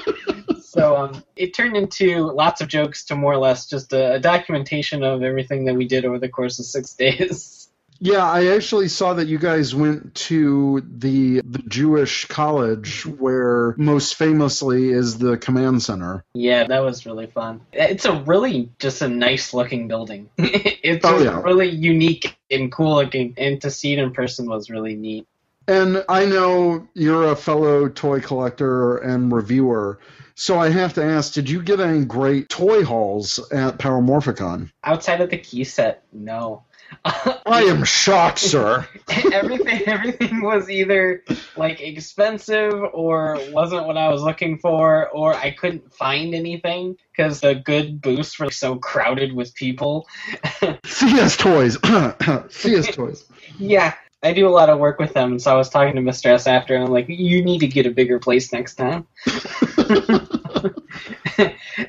so 0.61 0.95
um, 0.95 1.23
it 1.35 1.53
turned 1.53 1.75
into 1.75 2.31
lots 2.31 2.61
of 2.61 2.67
jokes 2.67 3.05
to 3.05 3.15
more 3.15 3.33
or 3.33 3.37
less 3.37 3.67
just 3.67 3.91
a, 3.93 4.13
a 4.15 4.19
documentation 4.19 5.03
of 5.03 5.21
everything 5.23 5.65
that 5.65 5.75
we 5.75 5.87
did 5.87 6.05
over 6.05 6.19
the 6.19 6.29
course 6.29 6.59
of 6.59 6.65
six 6.65 6.93
days. 6.95 7.61
Yeah, 8.01 8.29
I 8.29 8.47
actually 8.47 8.89
saw 8.89 9.13
that 9.13 9.27
you 9.27 9.37
guys 9.39 9.73
went 9.73 10.13
to 10.15 10.83
the 10.97 11.39
the 11.45 11.59
Jewish 11.69 12.25
college 12.25 13.05
where 13.05 13.73
most 13.77 14.15
famously 14.15 14.89
is 14.89 15.17
the 15.17 15.37
command 15.37 15.81
center. 15.81 16.25
Yeah, 16.33 16.65
that 16.67 16.79
was 16.79 17.05
really 17.05 17.27
fun. 17.27 17.61
It's 17.71 18.03
a 18.03 18.21
really 18.23 18.69
just 18.79 19.01
a 19.01 19.07
nice 19.07 19.53
looking 19.53 19.87
building. 19.87 20.29
it's 20.37 21.05
Oh, 21.05 21.23
yeah. 21.23 21.41
really 21.41 21.69
unique 21.69 22.35
and 22.51 22.69
cool 22.69 22.95
looking, 22.95 23.33
and 23.37 23.61
to 23.61 23.71
see 23.71 23.93
it 23.93 23.99
in 23.99 24.11
person 24.11 24.47
was 24.49 24.69
really 24.69 24.95
neat. 24.95 25.25
And 25.67 26.05
I 26.07 26.25
know 26.25 26.87
you're 26.93 27.31
a 27.31 27.35
fellow 27.35 27.89
toy 27.89 28.19
collector 28.19 28.97
and 28.97 29.31
reviewer, 29.31 29.99
so 30.35 30.59
I 30.59 30.69
have 30.69 30.93
to 30.95 31.03
ask, 31.03 31.33
did 31.33 31.49
you 31.49 31.63
get 31.63 31.79
any 31.79 32.03
great 32.03 32.49
toy 32.49 32.83
hauls 32.83 33.39
at 33.51 33.79
Power 33.79 34.01
Morphicon? 34.01 34.69
Outside 34.83 35.21
of 35.21 35.29
the 35.29 35.37
key 35.37 35.63
set, 35.63 36.03
no. 36.11 36.63
I 37.05 37.63
am 37.63 37.83
shocked, 37.83 38.39
sir. 38.39 38.87
everything 39.31 39.81
everything 39.87 40.43
was 40.43 40.69
either 40.69 41.23
like 41.55 41.81
expensive 41.81 42.73
or 42.93 43.39
wasn't 43.49 43.87
what 43.87 43.97
I 43.97 44.09
was 44.09 44.21
looking 44.21 44.59
for, 44.59 45.09
or 45.09 45.33
I 45.33 45.51
couldn't 45.51 45.93
find 45.93 46.35
anything 46.35 46.97
because 47.11 47.41
the 47.41 47.55
good 47.55 48.01
booths 48.01 48.37
were 48.37 48.51
so 48.51 48.75
crowded 48.75 49.33
with 49.33 49.55
people. 49.55 50.07
CS 50.85 51.37
Toys. 51.37 51.77
CS 52.49 52.95
Toys. 52.95 53.25
Yeah, 53.57 53.93
I 54.25 54.33
do 54.33 54.47
a 54.47 54.49
lot 54.49 54.69
of 54.69 54.79
work 54.79 54.97
with 54.97 55.13
them, 55.13 55.37
so 55.37 55.53
I 55.53 55.55
was 55.55 55.69
talking 55.69 55.93
to 55.95 56.01
Mr. 56.01 56.33
S 56.33 56.47
after, 56.47 56.73
and 56.73 56.83
I'm 56.83 56.91
like, 56.91 57.07
you 57.07 57.43
need 57.43 57.59
to 57.59 57.67
get 57.67 57.85
a 57.85 57.91
bigger 57.91 58.17
place 58.17 58.51
next 58.51 58.73
time. 58.73 59.05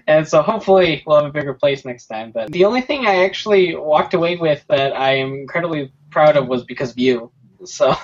and 0.07 0.29
so 0.29 0.43
hopefully 0.43 1.03
we'll 1.07 1.17
have 1.17 1.25
a 1.25 1.33
bigger 1.33 1.55
place 1.55 1.87
next 1.87 2.09
time. 2.09 2.33
But 2.33 2.53
the 2.53 2.67
only 2.67 2.83
thing 2.83 3.07
I 3.07 3.25
actually 3.25 3.75
walked 3.75 4.13
away 4.13 4.37
with 4.37 4.63
that 4.69 4.95
I 4.95 5.17
am 5.17 5.33
incredibly 5.33 5.91
proud 6.11 6.37
of 6.37 6.47
was 6.47 6.63
because 6.65 6.91
of 6.91 6.99
you. 6.99 7.33
So 7.65 7.95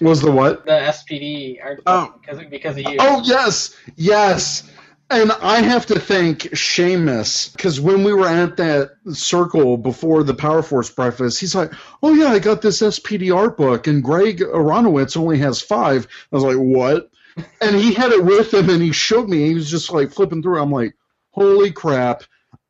Was 0.00 0.22
the 0.22 0.32
what? 0.32 0.66
The 0.66 0.72
SPD 0.72 1.62
art 1.62 1.82
Oh. 1.86 2.14
because 2.20 2.44
because 2.50 2.76
of 2.76 2.82
you. 2.82 2.96
Oh 2.98 3.22
yes, 3.24 3.76
yes. 3.94 4.68
And 5.12 5.30
I 5.30 5.60
have 5.60 5.84
to 5.86 6.00
thank 6.00 6.44
Seamus 6.54 7.52
because 7.52 7.78
when 7.78 8.02
we 8.02 8.14
were 8.14 8.26
at 8.26 8.56
that 8.56 8.92
circle 9.12 9.76
before 9.76 10.22
the 10.22 10.32
Power 10.32 10.62
Force 10.62 10.88
breakfast, 10.88 11.38
he's 11.38 11.54
like, 11.54 11.70
"Oh 12.02 12.14
yeah, 12.14 12.28
I 12.28 12.38
got 12.38 12.62
this 12.62 12.80
SPD 12.80 13.30
art 13.30 13.58
book, 13.58 13.86
and 13.86 14.02
Greg 14.02 14.38
Aronowitz 14.38 15.14
only 15.14 15.36
has 15.36 15.60
five. 15.60 16.06
I 16.32 16.36
was 16.36 16.44
like, 16.44 16.56
"What?" 16.56 17.10
And 17.60 17.76
he 17.76 17.92
had 17.92 18.12
it 18.12 18.24
with 18.24 18.54
him, 18.54 18.70
and 18.70 18.80
he 18.80 18.92
showed 18.92 19.28
me. 19.28 19.48
He 19.48 19.54
was 19.54 19.70
just 19.70 19.92
like 19.92 20.12
flipping 20.12 20.42
through. 20.42 20.58
I'm 20.58 20.72
like, 20.72 20.94
"Holy 21.32 21.70
crap!" 21.70 22.22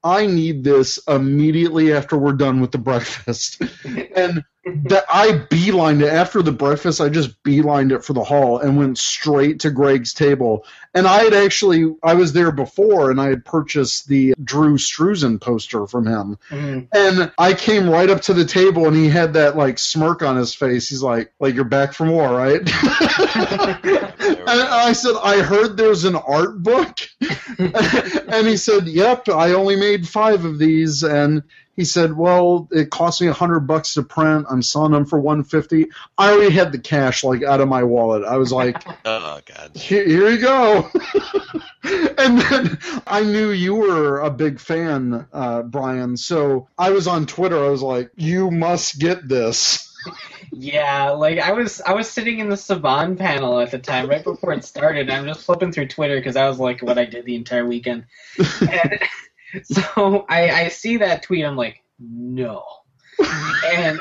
I 0.02 0.26
need 0.26 0.64
this 0.64 0.98
immediately 1.06 1.92
after 1.92 2.18
we're 2.18 2.32
done 2.32 2.60
with 2.60 2.72
the 2.72 2.78
breakfast. 2.78 3.62
and 4.16 4.42
that 4.64 5.04
I 5.12 5.32
beelined 5.50 6.02
it 6.02 6.08
after 6.12 6.40
the 6.40 6.52
breakfast. 6.52 7.00
I 7.00 7.08
just 7.08 7.42
beelined 7.42 7.90
it 7.90 8.04
for 8.04 8.12
the 8.12 8.22
hall 8.22 8.58
and 8.58 8.76
went 8.76 8.96
straight 8.96 9.60
to 9.60 9.70
Greg's 9.70 10.14
table. 10.14 10.64
And 10.94 11.06
I 11.06 11.24
had 11.24 11.34
actually 11.34 11.96
I 12.02 12.14
was 12.14 12.32
there 12.32 12.52
before, 12.52 13.10
and 13.10 13.20
I 13.20 13.28
had 13.28 13.44
purchased 13.44 14.06
the 14.06 14.34
Drew 14.42 14.76
Struzan 14.76 15.40
poster 15.40 15.86
from 15.86 16.06
him. 16.06 16.38
Mhm. 16.50 16.86
And 16.92 17.32
I 17.38 17.54
came 17.54 17.88
right 17.88 18.08
up 18.08 18.20
to 18.22 18.34
the 18.34 18.44
table, 18.44 18.86
and 18.86 18.96
he 18.96 19.08
had 19.08 19.32
that 19.34 19.56
like 19.56 19.78
smirk 19.78 20.22
on 20.22 20.36
his 20.36 20.54
face. 20.54 20.88
He's 20.88 21.02
like, 21.02 21.32
"Like 21.40 21.54
you're 21.54 21.64
back 21.64 21.92
from 21.92 22.10
war, 22.10 22.30
right?" 22.30 22.60
and 22.60 24.46
I 24.46 24.92
said, 24.92 25.14
"I 25.22 25.40
heard 25.40 25.76
there's 25.76 26.04
an 26.04 26.14
art 26.14 26.62
book." 26.62 26.98
and 27.58 28.46
he 28.46 28.56
said, 28.56 28.86
"Yep, 28.86 29.28
I 29.30 29.52
only 29.52 29.76
made 29.76 30.06
five 30.08 30.44
of 30.44 30.58
these." 30.58 31.02
And 31.02 31.42
he 31.74 31.84
said, 31.84 32.16
"Well, 32.16 32.68
it 32.70 32.90
cost 32.90 33.20
me 33.20 33.28
a 33.28 33.32
hundred 33.32 33.60
bucks 33.60 33.94
to 33.94 34.02
print. 34.02 34.46
I'm 34.50 34.62
selling 34.62 34.92
them 34.92 35.06
for 35.06 35.18
one 35.18 35.42
fifty. 35.44 35.86
I 36.18 36.32
already 36.32 36.54
had 36.54 36.72
the 36.72 36.78
cash 36.78 37.24
like 37.24 37.42
out 37.42 37.60
of 37.60 37.68
my 37.68 37.82
wallet. 37.84 38.24
I 38.24 38.36
was 38.36 38.52
like, 38.52 38.82
Oh 39.04 39.40
god. 39.46 39.74
here, 39.74 40.06
here 40.06 40.30
you 40.30 40.38
go. 40.38 40.90
and 41.84 42.38
then 42.38 42.78
I 43.06 43.22
knew 43.22 43.50
you 43.50 43.74
were 43.74 44.20
a 44.20 44.30
big 44.30 44.60
fan, 44.60 45.26
uh, 45.32 45.62
Brian. 45.62 46.16
So 46.16 46.68
I 46.78 46.90
was 46.90 47.06
on 47.06 47.26
Twitter. 47.26 47.64
I 47.64 47.70
was 47.70 47.82
like, 47.82 48.10
you 48.16 48.50
must 48.50 48.98
get 48.98 49.26
this. 49.26 49.88
Yeah, 50.54 51.10
like 51.10 51.38
I 51.38 51.52
was 51.52 51.80
I 51.80 51.94
was 51.94 52.10
sitting 52.10 52.40
in 52.40 52.50
the 52.50 52.56
Saban 52.56 53.16
panel 53.16 53.58
at 53.60 53.70
the 53.70 53.78
time, 53.78 54.08
right 54.10 54.22
before 54.22 54.52
it 54.52 54.64
started. 54.64 55.08
I'm 55.08 55.26
just 55.26 55.44
flipping 55.44 55.72
through 55.72 55.88
Twitter 55.88 56.16
because 56.16 56.36
I 56.36 56.46
was 56.46 56.58
like 56.58 56.82
what 56.82 56.98
I 56.98 57.06
did 57.06 57.24
the 57.24 57.36
entire 57.36 57.64
weekend. 57.64 58.04
And 58.60 58.98
so 59.62 60.26
I, 60.28 60.50
I 60.50 60.68
see 60.68 60.98
that 60.98 61.22
tweet, 61.22 61.44
I'm 61.44 61.56
like, 61.56 61.82
no. 61.98 62.64
And 63.66 64.00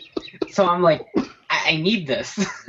so 0.50 0.66
I'm 0.66 0.82
like, 0.82 1.06
I, 1.16 1.72
I 1.72 1.76
need 1.76 2.06
this. 2.06 2.38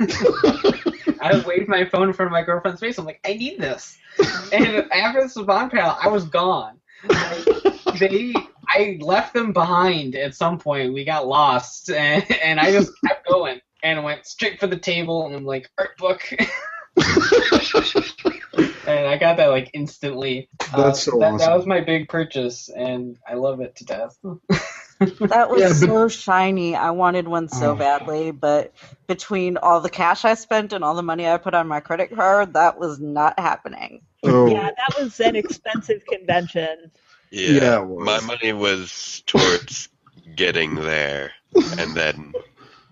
I 1.20 1.42
waved 1.46 1.68
my 1.68 1.84
phone 1.84 2.08
in 2.08 2.14
front 2.14 2.26
of 2.26 2.32
my 2.32 2.42
girlfriend's 2.42 2.80
face. 2.80 2.98
I'm 2.98 3.04
like, 3.04 3.20
I 3.24 3.34
need 3.34 3.60
this. 3.60 3.96
And 4.52 4.90
after 4.92 5.22
the 5.22 5.28
Saban 5.28 5.70
panel, 5.70 5.96
I 6.00 6.08
was 6.08 6.24
gone. 6.24 6.78
Like, 7.08 7.98
they 7.98 8.34
I 8.68 8.98
left 9.00 9.34
them 9.34 9.52
behind 9.52 10.16
at 10.16 10.34
some 10.34 10.58
point. 10.58 10.94
We 10.94 11.04
got 11.04 11.26
lost, 11.26 11.90
and, 11.90 12.24
and 12.42 12.58
I 12.58 12.72
just 12.72 12.92
kept 13.06 13.28
going 13.28 13.60
and 13.82 14.02
went 14.02 14.26
straight 14.26 14.58
for 14.58 14.66
the 14.66 14.78
table. 14.78 15.26
And 15.26 15.34
I'm 15.34 15.44
like, 15.44 15.70
art 15.78 15.96
book. 15.98 16.22
And 19.02 19.10
I 19.10 19.18
got 19.18 19.36
that 19.38 19.48
like 19.48 19.70
instantly. 19.74 20.48
Uh, 20.72 20.84
That's 20.84 21.02
so 21.02 21.18
that, 21.18 21.38
that 21.38 21.56
was 21.56 21.66
my 21.66 21.80
big 21.80 22.08
purchase, 22.08 22.68
and 22.68 23.18
I 23.28 23.34
love 23.34 23.60
it 23.60 23.76
to 23.76 23.84
death. 23.84 24.16
That 25.00 25.50
was 25.50 25.60
Yeah, 25.60 25.68
but- 25.68 25.74
so 25.74 26.06
shiny. 26.08 26.76
I 26.76 26.92
wanted 26.92 27.26
one 27.26 27.48
so 27.48 27.72
Oh. 27.72 27.74
badly, 27.74 28.30
but 28.30 28.72
between 29.08 29.56
all 29.56 29.80
the 29.80 29.90
cash 29.90 30.24
I 30.24 30.34
spent 30.34 30.72
and 30.72 30.84
all 30.84 30.94
the 30.94 31.02
money 31.02 31.26
I 31.28 31.38
put 31.38 31.54
on 31.54 31.66
my 31.66 31.80
credit 31.80 32.14
card, 32.14 32.54
that 32.54 32.78
was 32.78 33.00
not 33.00 33.36
happening. 33.36 34.02
Oh, 34.22 34.46
Yeah, 34.46 34.70
that 34.70 35.02
was 35.02 35.18
an 35.18 35.34
expensive 35.34 36.04
convention. 36.06 36.92
Yeah, 37.32 37.50
Yeah, 37.80 37.84
my 37.84 38.20
money 38.20 38.52
was 38.52 39.24
towards 39.26 39.88
getting 40.36 40.76
there, 40.76 41.32
and 41.78 41.96
then 41.96 42.32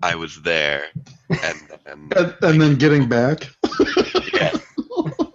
I 0.03 0.15
was 0.15 0.41
there, 0.41 0.87
and 1.29 1.59
then 1.85 2.09
and, 2.17 2.35
and 2.41 2.61
then 2.61 2.75
getting 2.75 3.07
back. 3.07 3.49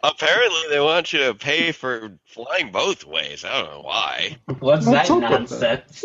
yeah. 0.06 0.10
Apparently, 0.10 0.60
they 0.70 0.80
want 0.80 1.12
you 1.12 1.20
to 1.20 1.34
pay 1.34 1.72
for 1.72 2.18
flying 2.26 2.72
both 2.72 3.04
ways. 3.04 3.44
I 3.44 3.60
don't 3.62 3.70
know 3.70 3.82
why. 3.82 4.38
What's 4.60 4.84
Don't 4.84 4.92
that 4.92 5.06
talk 5.06 5.18
about 5.24 5.48
that. 5.48 5.86
nonsense? 5.90 6.04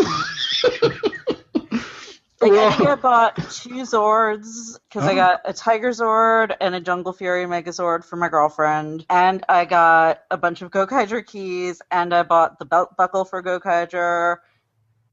Like, 2.41 2.55
I 2.57 2.65
think 2.65 2.85
I 2.85 2.95
bought 2.95 3.35
two 3.51 3.81
Zords 3.83 4.79
because 4.89 5.07
I 5.07 5.11
Oh. 5.11 5.15
got 5.15 5.41
a 5.45 5.53
Tiger 5.53 5.89
Zord 5.89 6.55
and 6.59 6.73
a 6.73 6.79
Jungle 6.81 7.13
Fury 7.13 7.45
Megazord 7.45 8.03
for 8.03 8.15
my 8.15 8.29
girlfriend, 8.29 9.05
and 9.11 9.43
I 9.47 9.65
got 9.65 10.23
a 10.31 10.37
bunch 10.37 10.63
of 10.63 10.71
Gokaiger 10.71 11.25
keys, 11.25 11.81
and 11.91 12.13
I 12.15 12.23
bought 12.23 12.57
the 12.57 12.65
belt 12.65 12.97
buckle 12.97 13.25
for 13.25 13.43
Gokaiger, 13.43 14.37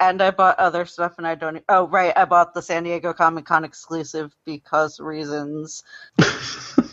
and 0.01 0.22
I 0.22 0.31
bought 0.31 0.59
other 0.59 0.87
stuff, 0.87 1.18
and 1.18 1.27
I 1.27 1.35
don't. 1.35 1.62
Oh, 1.68 1.87
right, 1.88 2.16
I 2.16 2.24
bought 2.24 2.55
the 2.55 2.62
San 2.62 2.85
Diego 2.85 3.12
Comic 3.12 3.44
Con 3.44 3.64
exclusive 3.64 4.35
because 4.46 4.98
reasons. 4.98 5.83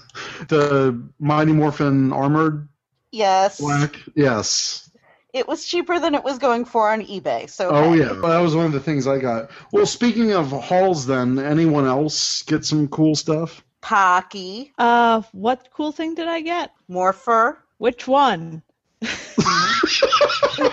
the 0.47 1.01
Mighty 1.19 1.51
Morphin 1.53 2.11
Armored 2.13 2.67
Yes, 3.11 3.59
Black. 3.59 3.95
Yes. 4.15 4.89
it 5.33 5.47
was 5.47 5.65
cheaper 5.65 5.99
than 5.99 6.15
it 6.15 6.23
was 6.23 6.37
going 6.37 6.65
for 6.65 6.89
on 6.91 7.01
eBay. 7.01 7.49
So 7.49 7.69
Oh 7.69 7.93
hey. 7.93 7.99
yeah, 7.99 8.13
that 8.13 8.39
was 8.39 8.55
one 8.55 8.65
of 8.65 8.71
the 8.73 8.79
things 8.79 9.07
I 9.07 9.19
got. 9.19 9.49
Well, 9.71 9.85
speaking 9.85 10.33
of 10.33 10.51
hauls, 10.51 11.05
then 11.05 11.39
anyone 11.39 11.85
else 11.85 12.43
get 12.43 12.65
some 12.65 12.87
cool 12.89 13.15
stuff? 13.15 13.63
Pocky, 13.81 14.73
Uh, 14.77 15.21
what 15.31 15.69
cool 15.71 15.91
thing 15.91 16.15
did 16.15 16.27
I 16.27 16.41
get? 16.41 16.71
Morpher. 16.87 17.59
Which 17.77 18.07
one? 18.07 18.61
no, 19.01 19.07
So 19.07 20.71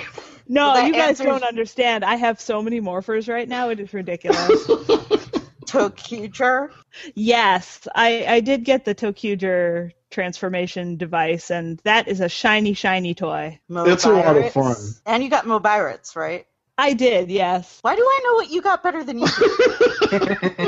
that 0.48 0.87
you 0.87 0.92
guys 0.92 1.20
answers- 1.20 1.27
don't 1.27 1.44
understand. 1.44 2.05
I 2.05 2.14
have 2.16 2.40
so 2.40 2.62
many 2.62 2.81
morphers 2.81 3.29
right 3.29 3.48
now. 3.48 3.68
It 3.70 3.81
is 3.81 3.92
ridiculous. 3.92 4.66
ToQger. 5.72 6.70
yes, 7.14 7.88
I, 7.94 8.24
I 8.28 8.40
did 8.40 8.64
get 8.64 8.85
the 8.85 8.94
ToQger 8.94 9.92
transformation 10.11 10.96
device, 10.96 11.50
and 11.50 11.80
that 11.85 12.08
is 12.08 12.20
a 12.20 12.28
shiny, 12.28 12.74
shiny 12.74 13.14
toy. 13.14 13.58
It's 13.70 14.04
a 14.04 14.11
lot 14.12 14.37
of 14.37 14.52
fun. 14.52 14.76
And 15.06 15.22
you 15.24 15.30
got 15.30 15.46
Mobirates, 15.46 16.14
right? 16.14 16.46
I 16.78 16.94
did, 16.94 17.30
yes. 17.30 17.78
Why 17.82 17.96
do 17.96 18.02
I 18.02 18.20
know 18.24 18.35
what 18.35 18.50
you 18.50 18.62
got 18.62 18.82
better 18.82 19.04
than 19.04 19.18
you 19.18 19.26
do? 19.26 20.38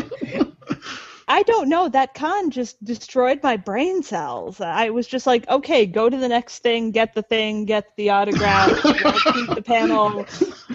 I 1.34 1.42
don't 1.42 1.68
know. 1.68 1.88
That 1.88 2.14
con 2.14 2.52
just 2.52 2.82
destroyed 2.84 3.40
my 3.42 3.56
brain 3.56 4.04
cells. 4.04 4.60
I 4.60 4.90
was 4.90 5.04
just 5.04 5.26
like, 5.26 5.48
okay, 5.48 5.84
go 5.84 6.08
to 6.08 6.16
the 6.16 6.28
next 6.28 6.60
thing, 6.60 6.92
get 6.92 7.12
the 7.12 7.22
thing, 7.22 7.64
get 7.64 7.88
the 7.96 8.10
autograph, 8.10 8.70
keep 8.82 9.52
the 9.52 9.62
panel, 9.66 10.24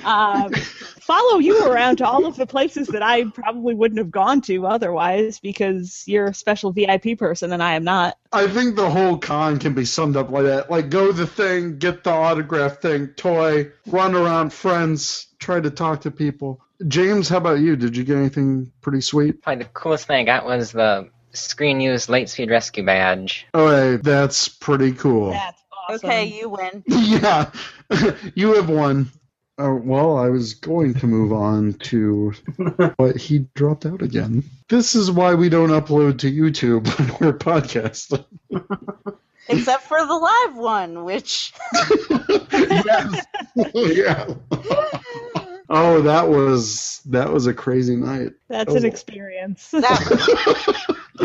um, 0.04 0.52
follow 1.00 1.40
you 1.40 1.66
around 1.66 2.00
to 2.00 2.06
all 2.06 2.26
of 2.26 2.36
the 2.36 2.46
places 2.46 2.90
that 2.90 3.02
I 3.02 3.24
probably 3.30 3.74
wouldn't 3.74 4.00
have 4.00 4.12
gone 4.12 4.42
to 4.42 4.68
otherwise 4.68 5.40
because 5.40 6.04
you're 6.06 6.28
a 6.28 6.34
special 6.34 6.74
VIP 6.74 7.18
person 7.18 7.54
and 7.54 7.64
I 7.64 7.76
am 7.76 7.86
not. 7.86 8.18
I 8.34 8.46
think 8.46 8.76
the 8.76 8.90
whole 8.90 9.18
con 9.18 9.60
can 9.60 9.74
be 9.74 9.86
summed 9.86 10.18
up 10.18 10.30
like 10.30 10.44
that. 10.44 10.70
Like, 10.70 10.90
go 10.90 11.14
the 11.14 11.26
thing, 11.26 11.78
get 11.78 12.04
the 12.04 12.12
autograph 12.12 12.82
thing, 12.82 13.08
toy, 13.16 13.72
run 13.88 14.14
around 14.14 14.52
friends, 14.52 15.28
try 15.40 15.62
to 15.62 15.72
talk 15.72 16.02
to 16.02 16.12
people. 16.12 16.60
James, 16.88 17.28
how 17.28 17.38
about 17.38 17.60
you? 17.60 17.76
Did 17.76 17.98
you 17.98 18.04
get 18.04 18.18
anything 18.18 18.72
pretty 18.82 19.02
sweet? 19.02 19.42
Probably 19.42 19.64
the 19.64 19.70
coolest 19.72 20.08
thing 20.08 20.18
I 20.18 20.24
got 20.24 20.46
was 20.46 20.72
the 20.72 21.10
screen 21.34 21.82
used 21.82 22.10
Lightspeed 22.10 22.50
Rescue 22.50 22.86
badge. 22.86 23.48
Oh, 23.54 23.70
hey, 23.70 23.98
that's 23.98 24.48
pretty 24.48 24.94
cool. 24.94 25.32
That's 25.32 25.62
awesome. 25.90 26.10
okay, 26.10 26.26
you 26.26 26.50
win. 26.50 26.84
yeah, 26.88 27.52
you 28.36 28.54
have 28.56 28.70
won. 28.70 29.12
Oh, 29.58 29.76
well, 29.76 30.18
I 30.18 30.30
was 30.30 30.54
going 30.54 30.94
to 30.96 31.08
move 31.08 31.34
on 31.34 31.74
to, 31.74 32.34
but 32.98 33.18
he 33.18 33.40
dropped 33.56 33.86
out 33.86 34.02
again. 34.02 34.46
This 34.70 34.96
is 34.96 35.12
why 35.12 35.34
we 35.34 35.50
don't 35.50 35.72
upload 35.72 36.20
to 36.20 36.32
YouTube 36.32 36.88
when 37.20 37.34
we're 37.34 37.38
podcasting. 37.38 38.24
Except 39.50 39.84
for 39.84 40.06
the 40.06 40.14
live 40.14 40.56
one, 40.56 41.04
which 41.04 41.52
yes. 42.54 43.26
yeah. 43.76 44.34
Oh, 45.70 46.02
that 46.02 46.28
was 46.30 47.02
that 47.06 47.32
was 47.32 47.48
a 47.48 47.54
crazy 47.54 47.96
night. 47.96 48.34
That's 48.50 48.74
an 48.74 48.84
Oh. 48.86 48.88
experience. 48.88 49.74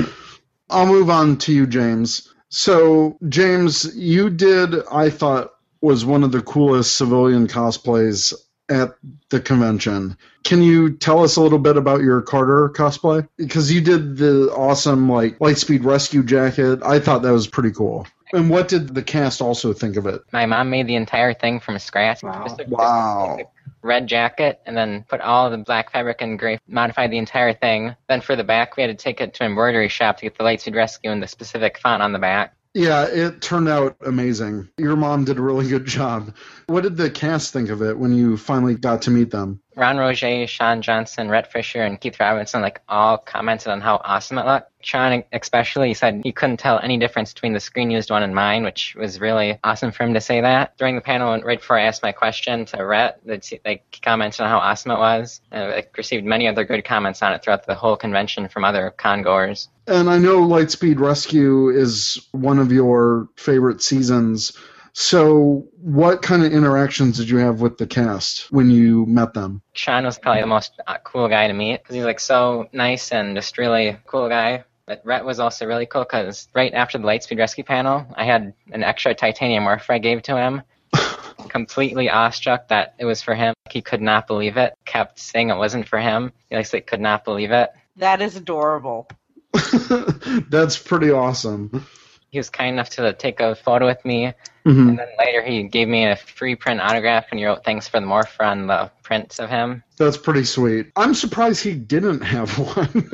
I'll 0.71 0.87
move 0.87 1.11
on 1.11 1.37
to 1.39 1.53
you, 1.53 1.67
James. 1.67 2.33
So, 2.49 3.19
James, 3.29 3.95
you 3.97 4.31
did, 4.31 4.75
I 4.91 5.11
thought, 5.11 5.53
was 5.81 6.05
one 6.05 6.25
of 6.25 6.33
the 6.33 6.41
coolest 6.43 6.97
civilian 6.97 7.47
cosplays 7.49 8.33
at 8.71 8.95
the 9.31 9.41
convention. 9.41 10.17
Can 10.45 10.63
you 10.63 10.97
tell 10.97 11.23
us 11.23 11.37
a 11.37 11.41
little 11.43 11.59
bit 11.59 11.77
about 11.77 12.01
your 12.01 12.23
Carter 12.23 12.71
cosplay? 12.75 13.27
Because 13.37 13.71
you 13.73 13.81
did 13.81 14.17
the 14.17 14.51
awesome, 14.55 15.09
like, 15.09 15.39
Lightspeed 15.39 15.85
Rescue 15.85 16.23
jacket. 16.23 16.81
I 16.83 16.99
thought 17.01 17.23
that 17.23 17.33
was 17.33 17.47
pretty 17.47 17.73
cool. 17.73 18.07
And 18.33 18.49
what 18.51 18.69
did 18.69 18.95
the 18.95 19.03
cast 19.03 19.41
also 19.43 19.73
think 19.73 19.97
of 19.97 20.07
it? 20.07 20.23
My 20.33 20.47
mom 20.47 20.71
made 20.71 20.87
the 20.87 20.97
entire 20.97 21.35
thing 21.35 21.61
from 21.61 21.79
scratch. 21.79 22.23
Wow. 22.23 22.45
Just 22.45 22.59
took- 22.59 22.69
Wow. 22.69 23.39
Red 23.85 24.07
jacket 24.07 24.61
and 24.67 24.77
then 24.77 25.05
put 25.09 25.21
all 25.21 25.51
the 25.51 25.59
black 25.59 25.93
fabric 25.93 26.23
and 26.23 26.39
gray, 26.39 26.59
modified 26.67 27.11
the 27.11 27.19
entire 27.19 27.53
thing. 27.53 27.95
Then 28.09 28.23
for 28.23 28.35
the 28.35 28.43
back, 28.43 28.77
we 28.77 28.83
had 28.83 28.97
to 28.99 29.03
take 29.03 29.21
it 29.21 29.35
to 29.35 29.45
an 29.45 29.51
embroidery 29.51 29.89
shop 29.89 30.17
to 30.19 30.23
get 30.23 30.37
the 30.37 30.45
Lightspeed 30.45 30.75
Rescue 30.75 31.11
and 31.11 31.23
the 31.23 31.29
specific 31.29 31.79
font 31.79 32.03
on 32.03 32.13
the 32.13 32.19
back. 32.19 32.57
Yeah, 32.73 33.05
it 33.05 33.41
turned 33.41 33.69
out 33.69 33.97
amazing. 34.05 34.69
Your 34.79 34.97
mom 34.97 35.25
did 35.25 35.39
a 35.39 35.43
really 35.43 35.69
good 35.69 35.87
job. 35.87 36.35
What 36.67 36.83
did 36.83 36.97
the 36.97 37.09
cast 37.09 37.53
think 37.53 37.71
of 37.71 37.83
it 37.83 37.97
when 37.97 38.13
you 38.13 38.37
finally 38.37 38.75
got 38.75 39.03
to 39.03 39.13
meet 39.13 39.31
them? 39.31 39.61
Ron 39.77 39.97
Rogge, 39.97 40.49
Sean 40.49 40.83
Johnson, 40.83 41.29
Rhett 41.29 41.51
Fisher, 41.51 41.83
and 41.83 42.01
Keith 42.01 42.19
Robinson 42.21 42.63
like 42.63 42.81
all 42.89 43.19
commented 43.19 43.69
on 43.69 43.81
how 43.81 44.01
awesome 44.05 44.39
it 44.39 44.47
looked. 44.47 44.71
Sean 44.83 45.25
especially 45.33 45.95
said 45.95 46.21
he 46.23 46.33
couldn't 46.33 46.59
tell 46.59 46.79
any 46.79 46.99
difference 46.99 47.33
between 47.33 47.55
the 47.55 47.61
screen 47.61 47.91
used 47.91 48.11
one 48.11 48.23
and 48.23 48.35
mine, 48.35 48.65
which 48.65 48.95
was 48.95 49.19
really 49.19 49.59
awesome 49.65 49.93
for 49.93 50.05
him 50.05 50.15
to 50.15 50.21
say 50.21 50.43
that. 50.43 50.77
During 50.77 50.95
the 50.95 51.01
panel, 51.01 51.41
right 51.41 51.59
before 51.59 51.79
I 51.79 51.85
asked 51.85 52.03
my 52.03 52.13
question 52.13 52.67
to 52.67 52.85
Rhett, 52.85 53.21
they 53.25 53.83
commented 54.03 54.43
on 54.43 54.51
how 54.51 54.59
awesome 54.59 54.91
it 54.91 54.99
was. 54.99 55.41
And 55.51 55.73
I 55.73 55.87
received 55.97 56.27
many 56.27 56.47
other 56.47 56.65
good 56.65 56.85
comments 56.85 57.23
on 57.23 57.33
it 57.33 57.43
throughout 57.43 57.67
the 57.67 57.75
whole 57.75 57.97
convention 57.97 58.49
from 58.49 58.65
other 58.65 58.95
congoers. 58.97 59.69
And 59.87 60.11
I 60.11 60.19
know 60.19 60.41
Lightspeed 60.41 60.99
Rescue 60.99 61.71
is 61.71 62.27
one 62.33 62.59
of 62.59 62.71
your 62.71 63.29
favorite 63.37 63.83
seasons. 63.83 64.53
So, 64.97 65.67
what 65.81 66.23
kind 66.23 66.45
of 66.45 66.53
interactions 66.53 67.17
did 67.17 67.29
you 67.29 67.39
have 67.39 67.61
with 67.61 67.79
the 67.79 67.87
cast 67.87 68.51
when 68.53 68.71
you 68.71 69.05
met 69.07 69.35
them? 69.35 69.61
Sean 69.73 70.05
was 70.05 70.21
probably 70.21 70.43
the 70.43 70.47
most 70.47 70.81
uh, 70.87 70.99
cool 71.03 71.29
guy 71.29 71.49
to 71.49 71.53
meet 71.53 71.83
because 71.83 71.97
he's 71.97 72.05
like 72.05 72.21
so 72.21 72.69
nice 72.73 73.11
and 73.11 73.37
just 73.37 73.59
really 73.59 73.97
cool 74.07 74.29
guy. 74.29 74.63
But 74.87 75.03
Rhett 75.05 75.25
was 75.25 75.41
also 75.41 75.67
really 75.67 75.87
cool 75.87 76.05
because 76.05 76.47
right 76.55 76.73
after 76.73 76.99
the 76.99 77.05
Lightspeed 77.05 77.39
Rescue 77.39 77.65
panel, 77.65 78.07
I 78.15 78.25
had 78.25 78.55
an 78.71 78.85
extra 78.85 79.15
titanium 79.17 79.65
morpher 79.65 79.95
I 79.95 79.99
gave 79.99 80.23
to 80.23 80.37
him. 80.37 80.63
completely 81.49 82.09
awestruck 82.09 82.69
that 82.69 82.95
it 82.99 83.05
was 83.05 83.21
for 83.21 83.35
him. 83.35 83.55
He 83.71 83.83
could 83.83 84.01
not 84.01 84.29
believe 84.29 84.57
it. 84.57 84.75
Kept 84.85 85.19
saying 85.19 85.51
it 85.51 85.57
wasn't 85.57 85.89
for 85.89 85.99
him. 85.99 86.33
He 86.51 86.57
like 86.57 86.87
could 86.87 87.01
not 87.01 87.25
believe 87.25 87.51
it. 87.51 87.71
That 87.97 88.23
is 88.23 88.37
adorable. 88.37 89.09
That's 90.51 90.79
pretty 90.79 91.11
awesome. 91.11 91.85
He 92.31 92.39
was 92.39 92.51
kind 92.51 92.75
enough 92.75 92.91
to 92.91 93.13
take 93.13 93.41
a 93.41 93.55
photo 93.55 93.87
with 93.87 94.05
me, 94.05 94.35
Mhm. 94.67 94.89
and 94.91 94.99
then 94.99 95.09
later 95.19 95.43
he 95.43 95.63
gave 95.65 95.89
me 95.89 96.07
a 96.07 96.17
free 96.17 96.55
print 96.55 96.81
autograph 96.81 97.27
and 97.31 97.39
he 97.39 97.45
wrote 97.47 97.65
thanks 97.65 97.87
for 97.87 98.01
the 98.01 98.07
morpher 98.07 98.45
on 98.45 98.67
the 98.67 98.91
prints 99.03 99.39
of 99.39 99.51
him. 99.51 99.83
That's 99.99 100.17
pretty 100.17 100.45
sweet. 100.45 100.91
I'm 100.97 101.15
surprised 101.15 101.63
he 101.63 101.75
didn't 101.75 102.23
have 102.23 102.51
one 102.59 103.11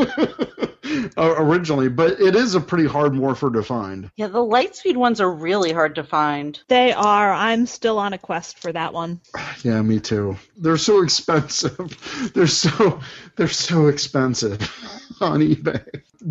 uh, 1.16 1.34
originally, 1.38 1.88
but 1.88 2.20
it 2.20 2.34
is 2.36 2.54
a 2.54 2.60
pretty 2.60 2.86
hard 2.86 3.14
morpher 3.14 3.50
to 3.50 3.62
find. 3.62 4.10
Yeah, 4.16 4.28
the 4.28 4.38
Lightspeed 4.38 4.96
ones 4.96 5.20
are 5.20 5.30
really 5.30 5.72
hard 5.72 5.96
to 5.96 6.04
find. 6.04 6.58
They 6.68 6.92
are. 6.92 7.32
I'm 7.32 7.66
still 7.66 7.98
on 7.98 8.12
a 8.12 8.18
quest 8.18 8.58
for 8.60 8.72
that 8.72 8.92
one. 8.92 9.20
Yeah, 9.62 9.82
me 9.82 10.00
too. 10.00 10.38
They're 10.56 10.78
so 10.78 11.02
expensive. 11.02 12.30
They're 12.34 12.46
so 12.46 13.00
they're 13.36 13.46
so 13.48 13.88
expensive 13.88 14.58
on 15.20 15.40
eBay. 15.40 15.84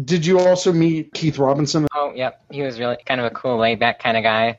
Did 0.05 0.25
you 0.25 0.39
also 0.39 0.73
meet 0.73 1.13
Keith 1.13 1.37
Robinson? 1.37 1.87
Oh, 1.93 2.11
yep. 2.15 2.41
He 2.49 2.63
was 2.63 2.79
really 2.79 2.97
kind 3.05 3.19
of 3.21 3.27
a 3.27 3.29
cool, 3.29 3.57
laid 3.57 3.79
back 3.79 4.01
kind 4.01 4.17
of 4.17 4.23
guy. 4.23 4.57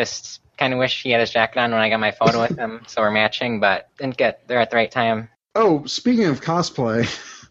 Just 0.00 0.40
kind 0.56 0.72
of 0.72 0.78
wish 0.78 1.02
he 1.02 1.10
had 1.10 1.20
his 1.20 1.30
jacket 1.30 1.58
on 1.60 1.72
when 1.72 1.80
I 1.82 1.90
got 1.90 2.00
my 2.00 2.10
photo 2.10 2.40
with 2.40 2.56
him, 2.56 2.80
so 2.86 3.02
we're 3.02 3.10
matching, 3.10 3.60
but 3.60 3.88
didn't 3.98 4.16
get 4.16 4.48
there 4.48 4.58
at 4.58 4.70
the 4.70 4.76
right 4.76 4.90
time. 4.90 5.28
Oh, 5.54 5.84
speaking 5.84 6.24
of 6.24 6.40
cosplay, 6.40 7.06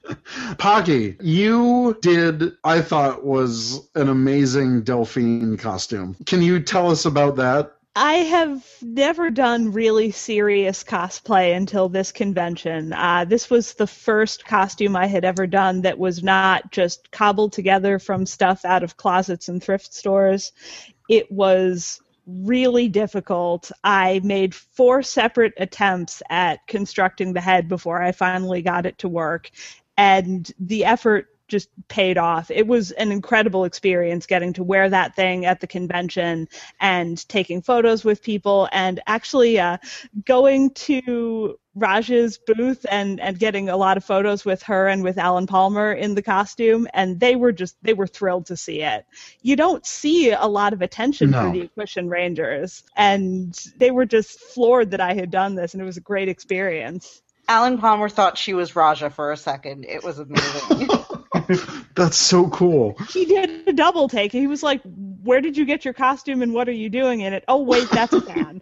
Pocky, 0.58 1.16
you 1.22 1.96
did 2.02 2.54
I 2.64 2.82
thought 2.82 3.24
was 3.24 3.88
an 3.94 4.10
amazing 4.10 4.82
Delphine 4.82 5.58
costume. 5.58 6.16
Can 6.26 6.42
you 6.42 6.60
tell 6.60 6.90
us 6.90 7.06
about 7.06 7.36
that? 7.36 7.76
I 7.96 8.14
have 8.14 8.66
never 8.82 9.30
done 9.30 9.74
really 9.74 10.10
serious 10.10 10.84
cosplay 10.84 11.56
until 11.56 11.88
this 11.88 12.12
convention. 12.12 12.94
Uh, 12.94 13.26
this 13.26 13.50
was 13.50 13.74
the 13.74 13.88
first 13.88 14.46
costume 14.46 14.96
I 14.96 15.06
had 15.06 15.26
ever 15.26 15.46
done 15.46 15.82
that 15.82 16.00
was 16.00 16.24
not 16.24 16.72
just 16.72 17.12
cobbled 17.12 17.54
together 17.54 18.00
from 18.00 18.26
stuff 18.26 18.64
out 18.64 18.84
of 18.84 18.98
closets 18.98 19.50
and 19.50 19.62
thrift 19.62 19.94
stores. 19.94 20.52
It 21.10 21.32
was 21.32 22.00
really 22.30 22.88
difficult. 22.88 23.72
I 23.84 24.22
made 24.24 24.54
four 24.54 25.02
separate 25.04 25.54
attempts 25.58 26.22
at 26.30 26.66
constructing 26.68 27.34
the 27.34 27.42
head 27.42 27.68
before 27.68 28.02
I 28.02 28.12
finally 28.12 28.62
got 28.62 28.86
it 28.86 28.98
to 29.00 29.10
work, 29.10 29.50
and 29.98 30.50
the 30.60 30.86
effort 30.86 31.28
just 31.50 31.70
paid 31.88 32.18
off. 32.18 32.50
It 32.52 32.68
was 32.68 32.92
an 32.92 33.12
incredible 33.12 33.66
experience 33.66 34.26
getting 34.26 34.54
to 34.54 34.64
wear 34.64 34.90
that 34.90 35.16
thing 35.16 35.46
at 35.46 35.60
the 35.60 35.68
convention 35.68 36.48
and 36.80 37.28
taking 37.28 37.62
photos 37.62 38.06
with 38.06 38.24
people 38.24 38.70
and 38.72 39.02
actually 39.08 39.60
uh, 39.60 39.78
going 40.26 40.70
to 40.72 41.60
Raj's 41.76 42.40
booth 42.46 42.86
and 42.90 43.20
and 43.20 43.40
getting 43.40 43.70
a 43.70 43.78
lot 43.78 43.96
of 43.98 44.04
photos 44.04 44.44
with 44.44 44.64
her 44.64 44.88
and 44.88 45.04
with 45.04 45.18
Alan 45.18 45.48
Palmer 45.48 45.94
in 45.94 46.16
the 46.16 46.22
costume 46.22 46.88
and 46.94 47.20
they 47.20 47.36
were 47.36 47.52
just 47.52 47.78
they 47.84 47.94
were 47.94 48.08
thrilled 48.08 48.48
to 48.48 48.58
see 48.58 48.82
it. 48.82 49.06
You 49.42 49.56
don't 49.56 49.86
see 49.86 50.32
a 50.32 50.46
lot 50.46 50.74
of 50.74 50.82
attention 50.82 51.30
No. 51.32 51.44
for 51.44 51.58
the 51.58 51.68
Aquitian 51.70 52.10
Rangers 52.10 52.84
and 52.98 53.58
they 53.78 53.92
were 53.92 54.06
just 54.06 54.40
floored 54.40 54.92
that 54.92 55.00
I 55.02 55.14
had 55.14 55.32
done 55.32 55.56
this 55.56 55.74
and 55.74 55.82
it 55.82 55.86
was 55.86 55.98
a 55.98 56.02
great 56.02 56.28
experience. 56.28 57.22
Alan 57.48 57.78
Palmer 57.78 58.10
thought 58.10 58.38
she 58.38 58.54
was 58.54 58.74
Rajia 58.74 59.12
for 59.12 59.32
a 59.32 59.38
second. 59.38 59.86
It 59.86 60.04
was 60.04 60.20
amazing. 60.20 60.88
That's 61.96 62.18
so 62.18 62.50
cool. 62.50 62.96
He 63.12 63.26
did 63.26 63.68
a 63.68 63.74
double 63.74 64.08
take. 64.10 64.32
He 64.32 64.48
was 64.48 64.64
like, 64.64 64.82
"Where 64.84 65.42
did 65.42 65.58
you 65.58 65.66
get 65.66 65.86
your 65.86 65.94
costume 65.94 66.42
and 66.42 66.54
what 66.54 66.68
are 66.68 66.74
you 66.74 66.90
doing 66.90 67.22
in 67.22 67.34
it?" 67.34 67.44
Oh 67.48 67.62
wait, 67.62 67.90
that's 67.92 68.14
a 68.14 68.22
fan. 68.22 68.62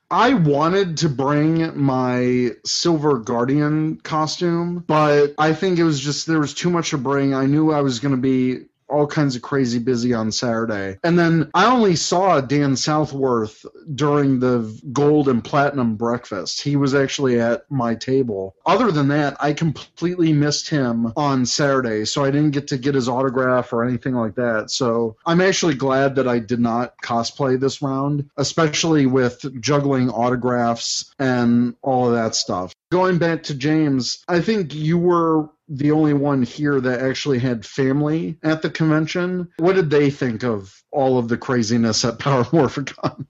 I 0.10 0.34
wanted 0.34 0.98
to 0.98 1.08
bring 1.08 1.80
my 1.80 2.50
Silver 2.64 3.18
Guardian 3.18 3.96
costume, 4.00 4.84
but 4.86 5.34
I 5.38 5.54
think 5.54 5.78
it 5.78 5.84
was 5.84 6.00
just 6.00 6.26
there 6.26 6.40
was 6.40 6.52
too 6.52 6.68
much 6.68 6.90
to 6.90 6.98
bring. 6.98 7.32
I 7.32 7.46
knew 7.46 7.72
I 7.72 7.80
was 7.80 8.00
going 8.00 8.14
to 8.14 8.20
be 8.20 8.66
all 8.90 9.06
kinds 9.06 9.36
of 9.36 9.42
crazy 9.42 9.78
busy 9.78 10.14
on 10.14 10.32
Saturday. 10.32 10.98
And 11.02 11.18
then 11.18 11.50
I 11.54 11.66
only 11.66 11.96
saw 11.96 12.40
Dan 12.40 12.76
Southworth 12.76 13.64
during 13.94 14.40
the 14.40 14.80
gold 14.92 15.28
and 15.28 15.42
platinum 15.42 15.96
breakfast. 15.96 16.62
He 16.62 16.76
was 16.76 16.94
actually 16.94 17.40
at 17.40 17.70
my 17.70 17.94
table. 17.94 18.54
Other 18.66 18.90
than 18.90 19.08
that, 19.08 19.36
I 19.40 19.52
completely 19.52 20.32
missed 20.32 20.68
him 20.68 21.12
on 21.16 21.46
Saturday, 21.46 22.04
so 22.04 22.24
I 22.24 22.30
didn't 22.30 22.50
get 22.50 22.68
to 22.68 22.78
get 22.78 22.94
his 22.94 23.08
autograph 23.08 23.72
or 23.72 23.84
anything 23.84 24.14
like 24.14 24.34
that. 24.36 24.70
So 24.70 25.16
I'm 25.24 25.40
actually 25.40 25.74
glad 25.74 26.16
that 26.16 26.28
I 26.28 26.38
did 26.38 26.60
not 26.60 26.94
cosplay 27.02 27.58
this 27.58 27.82
round, 27.82 28.30
especially 28.36 29.06
with 29.06 29.60
juggling 29.60 30.10
autographs 30.10 31.14
and 31.18 31.74
all 31.82 32.08
of 32.08 32.14
that 32.14 32.34
stuff. 32.34 32.74
Going 32.90 33.18
back 33.18 33.44
to 33.44 33.54
James, 33.54 34.24
I 34.26 34.40
think 34.40 34.74
you 34.74 34.98
were 34.98 35.48
the 35.70 35.92
only 35.92 36.12
one 36.12 36.42
here 36.42 36.80
that 36.80 37.00
actually 37.00 37.38
had 37.38 37.64
family 37.64 38.36
at 38.42 38.60
the 38.60 38.68
convention. 38.68 39.48
What 39.58 39.76
did 39.76 39.88
they 39.88 40.10
think 40.10 40.42
of 40.42 40.82
all 40.90 41.16
of 41.16 41.28
the 41.28 41.38
craziness 41.38 42.04
at 42.04 42.18
Power 42.18 42.44
Morphicon? 42.52 43.26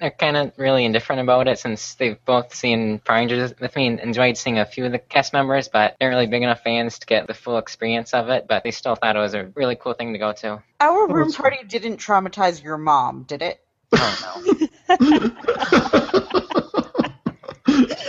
They're 0.00 0.10
kind 0.10 0.36
of 0.36 0.52
really 0.56 0.84
indifferent 0.84 1.22
about 1.22 1.48
it 1.48 1.58
since 1.58 1.94
they've 1.94 2.22
both 2.24 2.54
seen 2.54 2.98
Power 2.98 3.16
Rangers 3.16 3.54
with 3.60 3.76
me 3.76 3.86
and 3.86 4.00
enjoyed 4.00 4.36
seeing 4.36 4.58
a 4.58 4.66
few 4.66 4.86
of 4.86 4.92
the 4.92 4.98
cast 4.98 5.32
members, 5.32 5.68
but 5.68 5.96
they're 6.00 6.10
really 6.10 6.26
big 6.26 6.42
enough 6.42 6.62
fans 6.62 6.98
to 6.98 7.06
get 7.06 7.26
the 7.26 7.34
full 7.34 7.58
experience 7.58 8.12
of 8.12 8.28
it. 8.30 8.46
But 8.48 8.64
they 8.64 8.70
still 8.70 8.94
thought 8.94 9.16
it 9.16 9.20
was 9.20 9.34
a 9.34 9.44
really 9.54 9.76
cool 9.76 9.94
thing 9.94 10.12
to 10.14 10.18
go 10.18 10.32
to. 10.32 10.62
Our 10.80 11.08
room 11.08 11.32
party 11.32 11.58
didn't 11.66 11.98
traumatize 11.98 12.62
your 12.62 12.78
mom, 12.78 13.24
did 13.24 13.42
it? 13.42 13.60
Oh 13.92 14.54
no. 14.88 15.02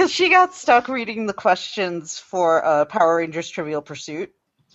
Because 0.00 0.12
she 0.12 0.30
got 0.30 0.54
stuck 0.54 0.88
reading 0.88 1.26
the 1.26 1.34
questions 1.34 2.18
for 2.18 2.64
uh, 2.64 2.86
Power 2.86 3.16
Rangers 3.16 3.50
Trivial 3.50 3.82
Pursuit. 3.82 4.32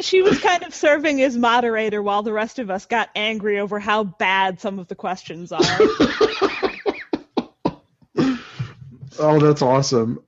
she 0.00 0.20
was 0.20 0.40
kind 0.40 0.64
of 0.64 0.74
serving 0.74 1.22
as 1.22 1.36
moderator 1.36 2.02
while 2.02 2.24
the 2.24 2.32
rest 2.32 2.58
of 2.58 2.68
us 2.68 2.86
got 2.86 3.08
angry 3.14 3.60
over 3.60 3.78
how 3.78 4.02
bad 4.02 4.60
some 4.60 4.80
of 4.80 4.88
the 4.88 4.96
questions 4.96 5.52
are. 5.52 5.62
Oh, 9.22 9.38
that's 9.38 9.60
awesome. 9.60 10.24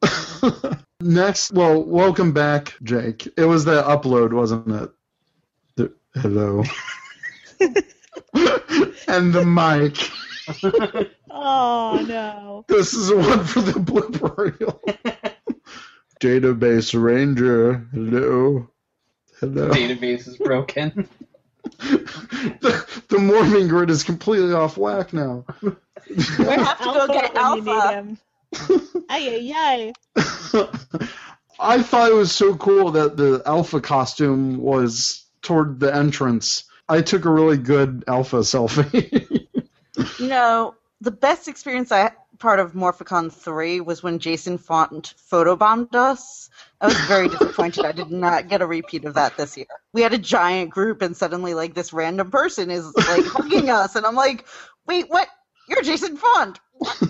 Next, 1.01 1.51
well, 1.53 1.83
welcome 1.83 2.33
back, 2.33 2.75
Jake. 2.83 3.27
It 3.39 3.47
was 3.47 3.65
the 3.65 3.83
upload, 3.83 4.33
wasn't 4.35 4.71
it? 4.71 4.91
The- 5.77 5.95
hello. 6.15 6.63
and 9.09 9.33
the 9.33 9.45
mic. 9.47 9.97
Oh 11.31 12.05
no. 12.07 12.65
This 12.69 12.95
is 12.95 13.13
one 13.13 13.45
for 13.45 13.61
the 13.61 13.73
blooper 13.73 14.59
reel. 14.59 14.81
Database 16.21 17.01
Ranger. 17.01 17.87
Hello. 17.93 18.69
Hello. 19.41 19.71
Database 19.71 20.29
is 20.29 20.37
broken. 20.37 21.09
the, 21.79 23.03
the 23.09 23.17
morphing 23.17 23.69
grid 23.69 23.91
is 23.91 24.03
completely 24.05 24.53
off 24.53 24.77
whack 24.77 25.13
now. 25.13 25.45
We 25.63 25.73
have 26.45 26.79
to 26.79 26.85
go 26.85 27.07
get 27.09 27.35
when 27.35 27.57
you 27.57 27.63
need 27.63 27.71
Alpha. 27.71 27.93
him. 27.93 28.19
Ay, 29.09 29.53
ay, 29.55 29.93
ay. 30.15 30.69
I 31.59 31.83
thought 31.83 32.11
it 32.11 32.15
was 32.15 32.33
so 32.33 32.57
cool 32.57 32.93
that 32.93 33.17
the 33.17 33.43
alpha 33.47 33.81
costume 33.81 34.59
was 34.59 35.25
toward 35.43 35.81
the 35.81 35.95
entrance. 35.95 36.65
I 36.89 37.03
took 37.03 37.25
a 37.25 37.31
really 37.31 37.57
good 37.57 38.05
alpha 38.07 38.39
selfie. 38.39 39.47
You 40.19 40.29
know, 40.29 40.75
the 41.01 41.11
best 41.11 41.49
experience 41.49 41.93
I 41.93 42.13
part 42.39 42.59
of 42.61 42.73
Morphicon 42.73 43.33
3 43.33 43.81
was 43.81 44.03
when 44.03 44.19
Jason 44.19 44.59
Faunt 44.59 45.15
photobombed 45.31 45.95
us. 45.95 46.51
I 46.81 46.87
was 46.87 46.99
very 47.03 47.29
disappointed. 47.29 47.85
I 47.85 47.93
did 47.93 48.11
not 48.11 48.49
get 48.49 48.63
a 48.63 48.67
repeat 48.67 49.05
of 49.05 49.15
that 49.15 49.37
this 49.37 49.57
year. 49.57 49.67
We 49.93 50.03
had 50.03 50.13
a 50.13 50.19
giant 50.19 50.71
group, 50.71 51.03
and 51.03 51.17
suddenly, 51.17 51.55
like, 51.55 51.75
this 51.75 51.93
random 51.93 52.31
person 52.31 52.71
is 52.71 52.85
like 52.97 53.25
hugging 53.25 53.71
us, 53.71 53.95
and 53.95 54.05
I'm 54.05 54.17
like, 54.17 54.47
wait, 54.87 55.09
what? 55.09 55.29
You're 55.69 55.83
Jason 55.83 56.17
Faunt. 56.17 56.59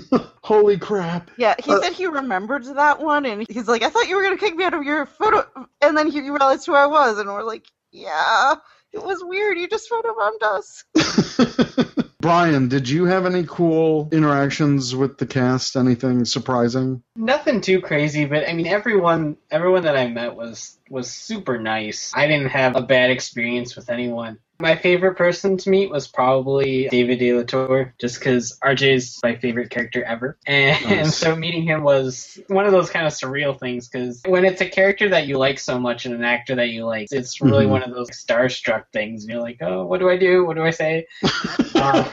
Holy 0.42 0.76
crap! 0.76 1.30
Yeah, 1.38 1.54
he 1.64 1.72
Uh, 1.72 1.80
said 1.80 1.92
he 1.94 2.06
remembered 2.06 2.64
that 2.64 3.00
one, 3.00 3.24
and 3.24 3.46
he's 3.48 3.68
like, 3.68 3.82
I 3.82 3.88
thought 3.88 4.08
you 4.08 4.16
were 4.16 4.22
gonna 4.22 4.36
kick 4.36 4.54
me 4.54 4.64
out 4.64 4.74
of 4.74 4.82
your 4.82 5.06
photo, 5.06 5.46
and 5.80 5.96
then 5.96 6.08
he 6.08 6.20
realized 6.20 6.66
who 6.66 6.74
I 6.74 6.86
was, 6.86 7.18
and 7.18 7.28
we're 7.28 7.42
like, 7.44 7.66
yeah, 7.90 8.56
it 8.92 9.02
was 9.02 9.22
weird. 9.24 9.56
You 9.58 9.68
just 9.68 9.88
photobombed 9.90 10.42
us. 10.42 10.84
Brian, 12.22 12.68
did 12.68 12.88
you 12.88 13.06
have 13.06 13.26
any 13.26 13.44
cool 13.48 14.08
interactions 14.12 14.94
with 14.94 15.18
the 15.18 15.26
cast? 15.26 15.74
Anything 15.74 16.24
surprising? 16.24 17.02
Nothing 17.16 17.60
too 17.60 17.80
crazy, 17.80 18.26
but 18.26 18.48
I 18.48 18.52
mean 18.52 18.68
everyone 18.68 19.36
everyone 19.50 19.82
that 19.82 19.96
I 19.96 20.06
met 20.06 20.36
was 20.36 20.78
was 20.88 21.10
super 21.10 21.58
nice. 21.58 22.12
I 22.14 22.28
didn't 22.28 22.50
have 22.50 22.76
a 22.76 22.80
bad 22.80 23.10
experience 23.10 23.74
with 23.74 23.90
anyone. 23.90 24.38
My 24.62 24.76
favorite 24.76 25.16
person 25.16 25.56
to 25.56 25.70
meet 25.70 25.90
was 25.90 26.06
probably 26.06 26.86
David 26.88 27.18
de 27.18 27.30
Lautour, 27.30 27.92
just 27.98 28.20
because 28.20 28.56
RJ 28.62 28.94
is 28.94 29.18
my 29.24 29.34
favorite 29.34 29.70
character 29.70 30.04
ever, 30.04 30.38
and, 30.46 30.84
Nice. 30.86 31.16
so 31.22 31.34
meeting 31.34 31.64
him 31.64 31.82
was 31.82 32.38
one 32.46 32.64
of 32.64 32.70
those 32.70 32.88
kind 32.88 33.04
of 33.04 33.12
surreal 33.12 33.58
things. 33.58 33.88
Because 33.88 34.22
when 34.24 34.44
it's 34.44 34.60
a 34.60 34.68
character 34.68 35.08
that 35.08 35.26
you 35.26 35.36
like 35.36 35.58
so 35.58 35.80
much 35.80 36.06
and 36.06 36.14
an 36.14 36.22
actor 36.22 36.54
that 36.54 36.68
you 36.68 36.86
like, 36.86 37.08
it's 37.10 37.40
really 37.40 37.66
Mhm. 37.66 37.70
one 37.70 37.82
of 37.82 37.90
those 37.92 38.10
starstruck 38.10 38.84
things. 38.92 39.26
You're 39.26 39.40
like, 39.40 39.58
oh, 39.62 39.84
what 39.84 39.98
do 39.98 40.08
I 40.08 40.16
do? 40.16 40.44
What 40.44 40.54
do 40.54 40.62
I 40.62 40.70
say? 40.70 41.06
Uh, 41.74 42.08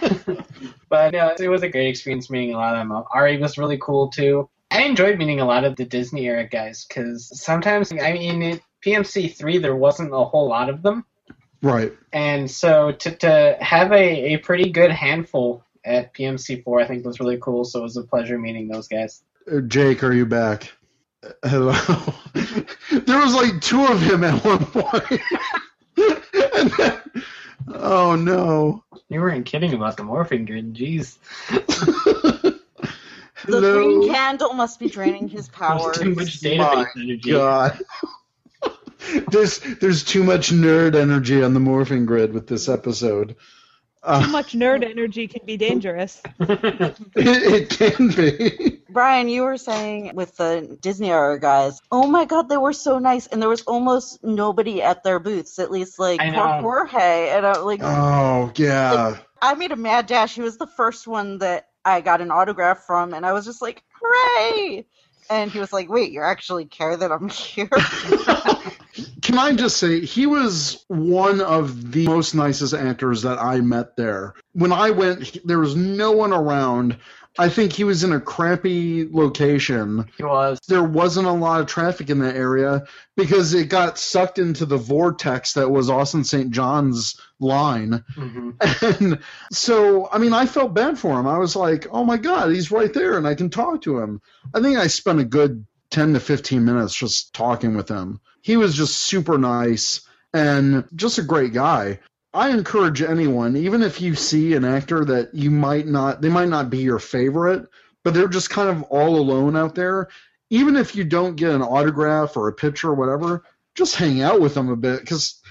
but 0.89 1.13
no, 1.13 1.35
it 1.39 1.47
was 1.47 1.61
a 1.61 1.69
great 1.69 1.87
experience 1.89 2.29
meeting 2.31 2.55
a 2.55 2.57
lot 2.57 2.75
of 2.75 2.79
them. 2.87 3.03
Ari 3.13 3.37
was 3.37 3.59
really 3.59 3.77
cool 3.77 4.09
too. 4.09 4.49
I 4.71 4.83
enjoyed 4.83 5.19
meeting 5.19 5.39
a 5.39 5.45
lot 5.45 5.63
of 5.65 5.75
the 5.75 5.85
Disney 5.85 6.25
era 6.25 6.47
guys 6.47 6.85
because 6.87 7.29
sometimes, 7.39 7.91
I 7.91 8.13
mean, 8.13 8.41
in 8.41 8.61
PMC 8.83 9.35
three 9.37 9.59
there 9.59 9.75
wasn't 9.75 10.13
a 10.13 10.23
whole 10.23 10.47
lot 10.49 10.69
of 10.69 10.81
them, 10.81 11.05
Right. 11.61 11.91
and 12.13 12.49
so 12.49 12.91
to 12.93 13.11
to 13.17 13.57
have 13.59 13.91
a, 13.91 14.33
a 14.33 14.37
pretty 14.37 14.71
good 14.71 14.91
handful 14.91 15.63
at 15.83 16.13
PMC 16.13 16.63
four, 16.63 16.79
I 16.81 16.87
think 16.87 17.05
was 17.05 17.19
really 17.19 17.37
cool. 17.41 17.63
So 17.65 17.79
it 17.79 17.83
was 17.83 17.97
a 17.97 18.03
pleasure 18.03 18.37
meeting 18.37 18.67
those 18.67 18.87
guys. 18.87 19.23
Uh, 19.51 19.61
Jake, 19.61 20.03
are 20.03 20.13
you 20.13 20.25
back? 20.25 20.71
Uh, 21.23 21.31
Hello. 21.49 22.13
there 22.91 23.19
was 23.19 23.33
like 23.33 23.59
two 23.61 23.85
of 23.85 24.01
him 24.01 24.23
at 24.23 24.43
one 24.45 24.65
point. 24.65 25.21
and 26.53 26.71
then, 26.77 27.01
oh 27.73 28.15
no. 28.15 28.83
You 29.09 29.21
weren't 29.21 29.45
kidding 29.45 29.73
about 29.73 29.97
the 29.97 30.03
morphing 30.03 30.45
grid, 30.45 30.75
jeez. 30.75 31.17
The 31.49 32.59
Hello. 33.45 33.73
green 33.73 34.13
candle 34.13 34.53
must 34.53 34.79
be 34.79 34.87
draining 34.89 35.27
his 35.27 35.47
powers. 35.49 35.97
Too 35.97 36.13
much 36.13 36.39
database 36.41 36.59
My 36.59 36.87
energy. 37.01 37.31
God. 37.31 37.79
There's 39.31 39.59
there's 39.79 40.03
too 40.03 40.23
much 40.23 40.51
nerd 40.51 40.95
energy 40.95 41.43
on 41.43 41.53
the 41.53 41.59
morphing 41.59 42.05
grid 42.05 42.33
with 42.33 42.47
this 42.47 42.69
episode. 42.69 43.29
Too 43.29 43.35
Uh, 44.03 44.27
much 44.27 44.53
nerd 44.53 44.89
energy 44.89 45.27
can 45.27 45.45
be 45.45 45.57
dangerous. 45.57 46.21
it, 46.39 46.95
it 47.15 47.69
can 47.69 48.07
be. 48.09 48.81
Brian, 48.89 49.27
you 49.27 49.43
were 49.43 49.57
saying 49.57 50.15
with 50.15 50.37
the 50.37 50.77
Disney 50.81 51.11
era 51.11 51.37
guys, 51.37 51.81
oh 51.91 52.07
my 52.07 52.23
god, 52.25 52.47
they 52.47 52.55
were 52.57 52.71
so 52.73 52.97
nice, 52.97 53.27
and 53.27 53.41
there 53.41 53.49
was 53.49 53.61
almost 53.63 54.23
nobody 54.23 54.81
at 54.81 55.03
their 55.03 55.19
booths, 55.19 55.59
at 55.59 55.69
least 55.69 55.99
like 55.99 56.21
I 56.21 56.31
poor. 56.31 56.85
Jorge. 56.85 57.29
And 57.29 57.45
I 57.45 57.59
like, 57.59 57.81
Oh 57.83 58.51
yeah. 58.55 59.17
I 59.41 59.53
made 59.55 59.71
a 59.73 59.75
mad 59.75 60.07
dash. 60.07 60.33
He 60.35 60.41
was 60.41 60.57
the 60.57 60.67
first 60.67 61.05
one 61.07 61.39
that 61.39 61.67
I 61.83 61.99
got 62.01 62.21
an 62.21 62.31
autograph 62.31 62.85
from, 62.85 63.13
and 63.13 63.25
I 63.25 63.33
was 63.33 63.45
just 63.45 63.61
like, 63.61 63.83
hooray! 64.01 64.85
And 65.29 65.51
he 65.51 65.59
was 65.59 65.71
like, 65.73 65.89
wait, 65.89 66.11
you 66.11 66.21
actually 66.21 66.65
care 66.65 66.95
that 66.97 67.11
I'm 67.11 67.29
here? 67.29 67.69
Can 69.21 69.37
I 69.37 69.53
just 69.53 69.77
say 69.77 70.01
he 70.01 70.25
was 70.25 70.83
one 70.87 71.41
of 71.41 71.91
the 71.91 72.05
most 72.07 72.33
nicest 72.33 72.73
actors 72.73 73.21
that 73.21 73.39
I 73.39 73.61
met 73.61 73.95
there. 73.95 74.33
When 74.53 74.71
I 74.71 74.91
went, 74.91 75.37
there 75.45 75.59
was 75.59 75.75
no 75.75 76.11
one 76.11 76.33
around. 76.33 76.97
I 77.37 77.47
think 77.47 77.71
he 77.71 77.85
was 77.85 78.03
in 78.03 78.11
a 78.11 78.19
crappy 78.19 79.07
location. 79.09 80.09
He 80.17 80.23
was. 80.23 80.59
There 80.67 80.83
wasn't 80.83 81.27
a 81.27 81.31
lot 81.31 81.61
of 81.61 81.67
traffic 81.67 82.09
in 82.09 82.19
that 82.19 82.35
area 82.35 82.83
because 83.15 83.53
it 83.53 83.69
got 83.69 83.97
sucked 83.97 84.39
into 84.39 84.65
the 84.65 84.77
vortex 84.77 85.53
that 85.53 85.69
was 85.69 85.89
Austin 85.89 86.23
St. 86.25 86.51
John's 86.51 87.19
line. 87.39 88.03
hmm 88.15 88.51
And 88.81 89.19
so, 89.53 90.09
I 90.11 90.17
mean, 90.17 90.33
I 90.33 90.47
felt 90.47 90.73
bad 90.73 90.99
for 90.99 91.17
him. 91.17 91.27
I 91.27 91.37
was 91.37 91.55
like, 91.55 91.87
oh 91.91 92.03
my 92.03 92.17
God, 92.17 92.51
he's 92.51 92.71
right 92.71 92.93
there 92.93 93.17
and 93.17 93.27
I 93.27 93.35
can 93.35 93.49
talk 93.49 93.83
to 93.83 93.99
him. 93.99 94.21
I 94.53 94.61
think 94.61 94.77
I 94.77 94.87
spent 94.87 95.19
a 95.21 95.25
good 95.25 95.65
10 95.91 96.13
to 96.13 96.19
15 96.19 96.63
minutes 96.63 96.95
just 96.95 97.33
talking 97.33 97.75
with 97.75 97.89
him. 97.89 98.19
He 98.41 98.57
was 98.57 98.75
just 98.75 98.97
super 98.97 99.37
nice 99.37 100.01
and 100.33 100.85
just 100.95 101.17
a 101.17 101.23
great 101.23 101.53
guy. 101.53 101.99
I 102.33 102.49
encourage 102.49 103.01
anyone, 103.01 103.57
even 103.57 103.81
if 103.81 104.01
you 104.01 104.13
see 104.15 104.53
an 104.53 104.63
actor 104.63 105.03
that 105.05 105.33
you 105.33 105.49
might 105.49 105.87
not, 105.87 106.21
they 106.21 106.29
might 106.29 106.49
not 106.49 106.69
be 106.69 106.77
your 106.79 106.99
favorite, 106.99 107.67
but 108.03 108.13
they're 108.13 108.27
just 108.27 108.51
kind 108.51 108.69
of 108.69 108.83
all 108.83 109.15
alone 109.17 109.57
out 109.57 109.73
there. 109.73 110.09
Even 110.51 110.75
if 110.75 110.95
you 110.95 111.03
don't 111.03 111.35
get 111.35 111.51
an 111.51 111.61
autograph 111.61 112.37
or 112.37 112.47
a 112.47 112.53
picture 112.53 112.89
or 112.89 112.95
whatever, 112.95 113.43
just 113.75 113.95
hang 113.95 114.21
out 114.21 114.41
with 114.41 114.53
them 114.53 114.69
a 114.69 114.75
bit 114.75 114.99
because 114.99 115.41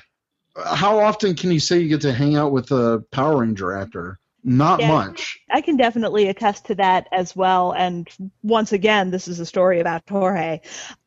how 0.64 1.00
often 1.00 1.34
can 1.34 1.50
you 1.50 1.60
say 1.60 1.78
you 1.78 1.88
get 1.88 2.00
to 2.02 2.12
hang 2.12 2.36
out 2.36 2.52
with 2.52 2.70
a 2.70 3.04
Power 3.10 3.40
Ranger 3.40 3.72
actor? 3.72 4.18
Not 4.44 4.80
Yeah. 4.80 4.88
much. 4.88 5.37
I 5.50 5.60
can 5.60 5.76
definitely 5.76 6.28
attest 6.28 6.66
to 6.66 6.74
that 6.76 7.08
as 7.12 7.34
well. 7.36 7.72
And 7.72 8.08
once 8.42 8.72
again, 8.72 9.10
this 9.10 9.28
is 9.28 9.40
a 9.40 9.46
story 9.46 9.80
about 9.80 10.02
Jorge. 10.08 10.60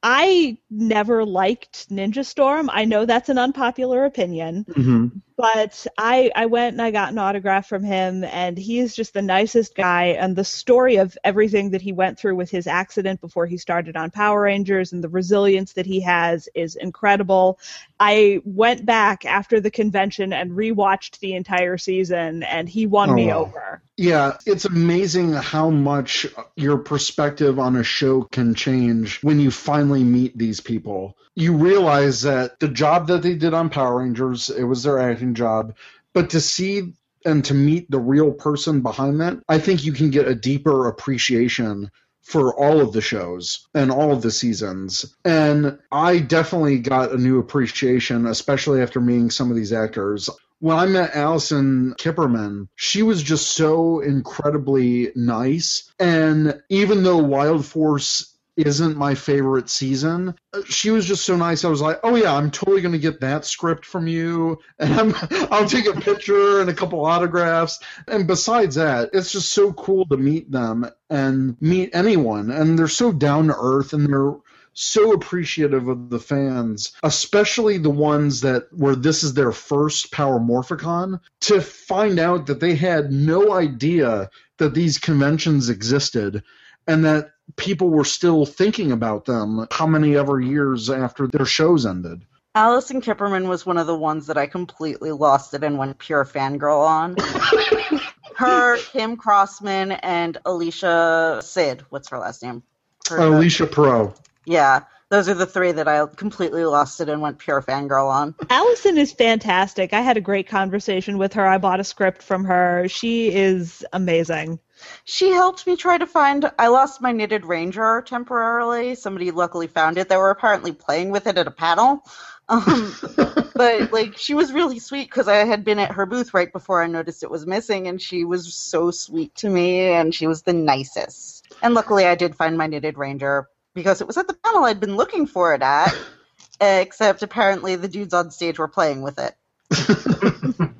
I 0.04 0.58
never 0.70 1.24
liked 1.26 1.90
Ninja 1.90 2.26
Storm. 2.26 2.70
I 2.72 2.86
know 2.86 3.06
that's 3.06 3.30
an 3.30 3.38
unpopular 3.38 4.06
opinion, 4.06 4.66
Mm-hmm. 4.70 5.18
but 5.38 5.86
I 5.98 6.32
I 6.36 6.48
went 6.48 6.74
and 6.74 6.82
I 6.82 6.92
got 6.92 7.12
an 7.12 7.18
autograph 7.20 7.68
from 7.68 7.84
him, 7.84 8.24
and 8.24 8.58
he 8.58 8.80
is 8.80 8.96
just 8.96 9.14
the 9.14 9.22
nicest 9.22 9.76
guy. 9.76 10.08
And 10.20 10.36
the 10.36 10.44
story 10.44 10.96
of 10.98 11.18
everything 11.24 11.72
that 11.72 11.82
he 11.82 11.94
went 11.94 12.18
through 12.18 12.36
with 12.36 12.50
his 12.50 12.68
accident 12.68 13.22
before 13.22 13.46
he 13.46 13.58
started 13.58 13.96
on 13.96 14.10
Power 14.12 14.42
Rangers 14.42 14.92
and 14.94 15.04
the 15.04 15.10
resilience 15.10 15.74
that 15.74 15.86
he 15.86 16.00
has 16.02 16.50
is 16.56 16.76
incredible. 16.76 17.60
I 18.00 18.42
went 18.46 18.86
back 18.86 19.26
after 19.26 19.60
the 19.60 19.72
convention 19.72 20.34
and 20.34 20.52
rewatched 20.52 21.20
the 21.20 21.34
entire 21.36 21.78
season, 21.78 22.42
and 22.44 22.68
he 22.68 22.88
won 22.88 23.12
Oh, 23.12 23.14
me 23.14 23.28
wow. 23.28 23.42
over. 23.42 23.82
Yeah, 24.02 24.38
it's 24.48 24.66
amazing 24.66 25.34
how 25.34 25.70
much 25.70 26.26
your 26.56 26.80
perspective 26.80 27.60
on 27.60 27.76
a 27.76 27.84
show 27.84 28.24
can 28.24 28.56
change 28.56 29.22
when 29.22 29.40
you 29.40 29.52
finally 29.52 30.04
meet 30.04 30.36
these 30.36 30.60
people. 30.60 31.16
You 31.36 31.56
realize 31.56 32.24
that 32.24 32.60
the 32.60 32.68
job 32.68 33.06
that 33.10 33.22
they 33.22 33.36
did 33.36 33.54
on 33.54 33.70
Power 33.70 34.00
Rangers, 34.00 34.50
it 34.50 34.64
was 34.64 34.82
their 34.82 34.98
acting 34.98 35.36
job, 35.36 35.76
but 36.14 36.32
to 36.32 36.42
see 36.42 36.94
and 37.26 37.46
to 37.46 37.54
meet 37.54 37.92
the 37.92 38.00
real 38.00 38.32
person 38.32 38.82
behind 38.82 39.22
that, 39.22 39.38
I 39.48 39.60
think 39.60 39.86
you 39.86 39.94
can 39.94 40.10
get 40.10 40.28
a 40.28 40.34
deeper 40.34 40.88
appreciation 40.88 41.92
for 42.24 42.56
all 42.60 42.82
of 42.82 42.94
the 42.94 43.02
shows 43.02 43.68
and 43.76 43.92
all 43.92 44.12
of 44.12 44.24
the 44.24 44.32
seasons. 44.32 45.16
And 45.26 45.78
I 45.92 46.18
definitely 46.18 46.80
got 46.80 47.12
a 47.12 47.18
new 47.18 47.38
appreciation, 47.38 48.26
especially 48.26 48.82
after 48.82 49.00
meeting 49.00 49.30
some 49.30 49.52
of 49.52 49.56
these 49.56 49.74
actors. 49.74 50.28
When 50.62 50.78
I 50.78 50.86
met 50.86 51.16
Alyson 51.16 51.96
Kiperman, 51.98 52.68
she 52.76 53.02
was 53.02 53.24
just 53.24 53.52
so 53.52 54.00
incredibly 54.00 55.12
nice. 55.16 55.92
And 56.00 56.62
even 56.70 57.02
though 57.02 57.18
Wild 57.18 57.66
Force 57.66 58.38
isn't 58.58 58.96
my 58.96 59.16
favorite 59.16 59.72
season, 59.72 60.36
she 60.66 60.92
was 60.92 61.06
just 61.06 61.26
so 61.26 61.36
nice. 61.36 61.66
I 61.66 61.70
was 61.70 61.82
like, 61.82 62.00
oh 62.04 62.16
yeah, 62.16 62.36
I'm 62.36 62.52
totally 62.52 62.82
going 62.82 62.92
to 62.92 63.00
get 63.00 63.22
that 63.22 63.44
script 63.44 63.88
from 63.88 64.08
you. 64.08 64.60
And 64.78 64.94
I'm, 64.94 65.16
I'll 65.52 65.68
take 65.68 65.88
a 65.88 66.00
picture 66.00 66.62
and 66.62 66.70
a 66.70 66.76
couple 66.76 67.04
autographs. 67.04 67.80
And 68.08 68.28
besides 68.28 68.76
that, 68.76 69.10
it's 69.14 69.32
just 69.32 69.52
so 69.52 69.74
cool 69.74 70.06
to 70.10 70.18
meet 70.18 70.52
them 70.52 70.86
and 71.10 71.60
meet 71.60 71.90
anyone. 71.94 72.52
And 72.52 72.78
they're 72.78 72.88
so 72.88 73.12
down 73.12 73.48
to 73.48 73.56
earth 73.58 73.94
and 73.94 74.08
they're 74.08 74.36
so 74.74 75.12
appreciative 75.14 75.88
of 75.88 76.10
the 76.10 76.20
fans, 76.20 76.94
especially 77.04 77.78
the 77.78 77.90
ones 77.90 78.42
that 78.42 78.68
where 78.72 78.96
this 78.96 79.24
is 79.24 79.34
their 79.34 79.52
first 79.52 80.12
Power 80.12 80.40
Morphicon, 80.40 81.20
to 81.42 81.62
find 81.62 82.20
out 82.20 82.48
that 82.48 82.60
they 82.60 82.76
had 82.76 83.12
no 83.12 83.54
idea 83.54 84.30
that 84.58 84.74
these 84.74 84.98
conventions 84.98 85.70
existed 85.70 86.44
and 86.88 87.06
that 87.06 87.32
people 87.58 87.90
were 87.90 88.06
still 88.06 88.46
thinking 88.46 88.92
about 88.92 89.26
them 89.26 89.68
how 89.72 89.86
many 89.86 90.16
ever 90.16 90.40
years 90.40 90.90
after 90.90 91.28
their 91.28 91.46
shows 91.46 91.86
ended. 91.86 92.24
Alyson 92.56 93.02
Kiperman 93.02 93.48
was 93.48 93.66
one 93.66 93.78
of 93.78 93.88
the 93.88 93.96
ones 93.96 94.28
that 94.28 94.38
I 94.38 94.46
completely 94.46 95.12
lost 95.12 95.54
it 95.54 95.64
and 95.64 95.78
went 95.78 95.98
pure 96.00 96.26
fangirl 96.26 96.86
on. 96.86 97.16
her, 98.36 98.78
Kim 98.78 99.16
Crossman, 99.16 99.94
and 99.94 100.38
Alicia 100.46 101.40
Sid. 101.42 101.86
What's 101.90 102.10
her 102.10 102.20
last 102.20 102.44
name? 102.44 102.64
Her- 103.10 103.20
Alicia 103.20 103.68
Pro. 103.68 104.14
Yeah. 104.46 104.84
Those 105.10 105.28
are 105.28 105.34
the 105.34 105.46
three 105.46 105.74
that 105.74 105.90
I 105.90 106.06
completely 106.06 106.64
lost 106.64 107.02
it 107.02 107.10
and 107.10 107.22
went 107.22 107.38
pure 107.38 107.62
fangirl 107.62 108.10
on. 108.10 108.34
Alyson 108.50 108.98
is 108.98 109.12
fantastic. 109.12 109.92
I 109.92 110.00
had 110.00 110.16
a 110.16 110.22
great 110.22 110.48
conversation 110.48 111.18
with 111.18 111.34
her. 111.34 111.46
I 111.46 111.58
bought 111.58 111.82
a 111.82 111.84
script 111.84 112.24
from 112.24 112.46
her. 112.46 112.88
She 112.88 113.34
is 113.34 113.86
amazing. 113.92 114.60
She 115.04 115.32
helped 115.32 115.68
me 115.68 115.76
try 115.76 115.98
to 115.98 116.08
find. 116.08 116.50
I 116.58 116.68
lost 116.70 117.02
my 117.02 117.12
knitted 117.12 117.46
ranger 117.46 118.02
temporarily. 118.08 118.96
Somebody 118.96 119.32
luckily 119.32 119.68
found 119.68 119.98
it. 119.98 120.08
They 120.08 120.16
were 120.16 120.30
apparently 120.30 120.72
playing 120.72 121.12
with 121.12 121.28
it 121.28 121.38
at 121.38 121.46
a 121.46 121.52
panel. 121.52 122.06
Um, 122.48 122.96
but 123.54 123.92
like 123.92 124.18
she 124.18 124.34
was 124.34 124.54
really 124.54 124.80
sweet 124.80 125.10
because 125.10 125.28
I 125.28 125.44
had 125.44 125.66
been 125.66 125.80
at 125.80 125.92
her 125.92 126.06
booth 126.06 126.34
right 126.34 126.52
before 126.52 126.82
I 126.82 126.88
noticed 126.88 127.24
it 127.24 127.30
was 127.30 127.46
missing, 127.46 127.88
and 127.88 128.02
she 128.02 128.24
was 128.24 128.54
so 128.54 128.92
sweet 128.92 129.36
to 129.36 129.50
me, 129.50 129.90
and 129.90 130.16
she 130.16 130.26
was 130.26 130.42
the 130.44 130.54
nicest. 130.54 131.46
And 131.62 131.74
luckily, 131.74 132.06
I 132.06 132.16
did 132.16 132.36
find 132.36 132.58
my 132.58 132.68
knitted 132.68 132.98
ranger 132.98 133.48
because 133.74 134.02
it 134.02 134.08
was 134.08 134.18
at 134.18 134.28
the 134.28 134.34
panel 134.34 134.64
I'd 134.64 134.80
been 134.80 134.98
looking 134.98 135.28
for 135.28 135.54
it 135.54 135.62
at. 135.62 135.96
Except 136.62 137.24
apparently 137.24 137.76
the 137.76 137.88
dudes 137.88 138.14
on 138.14 138.30
stage 138.30 138.60
were 138.60 138.68
playing 138.68 139.02
with 139.02 139.20
it. 139.20 139.36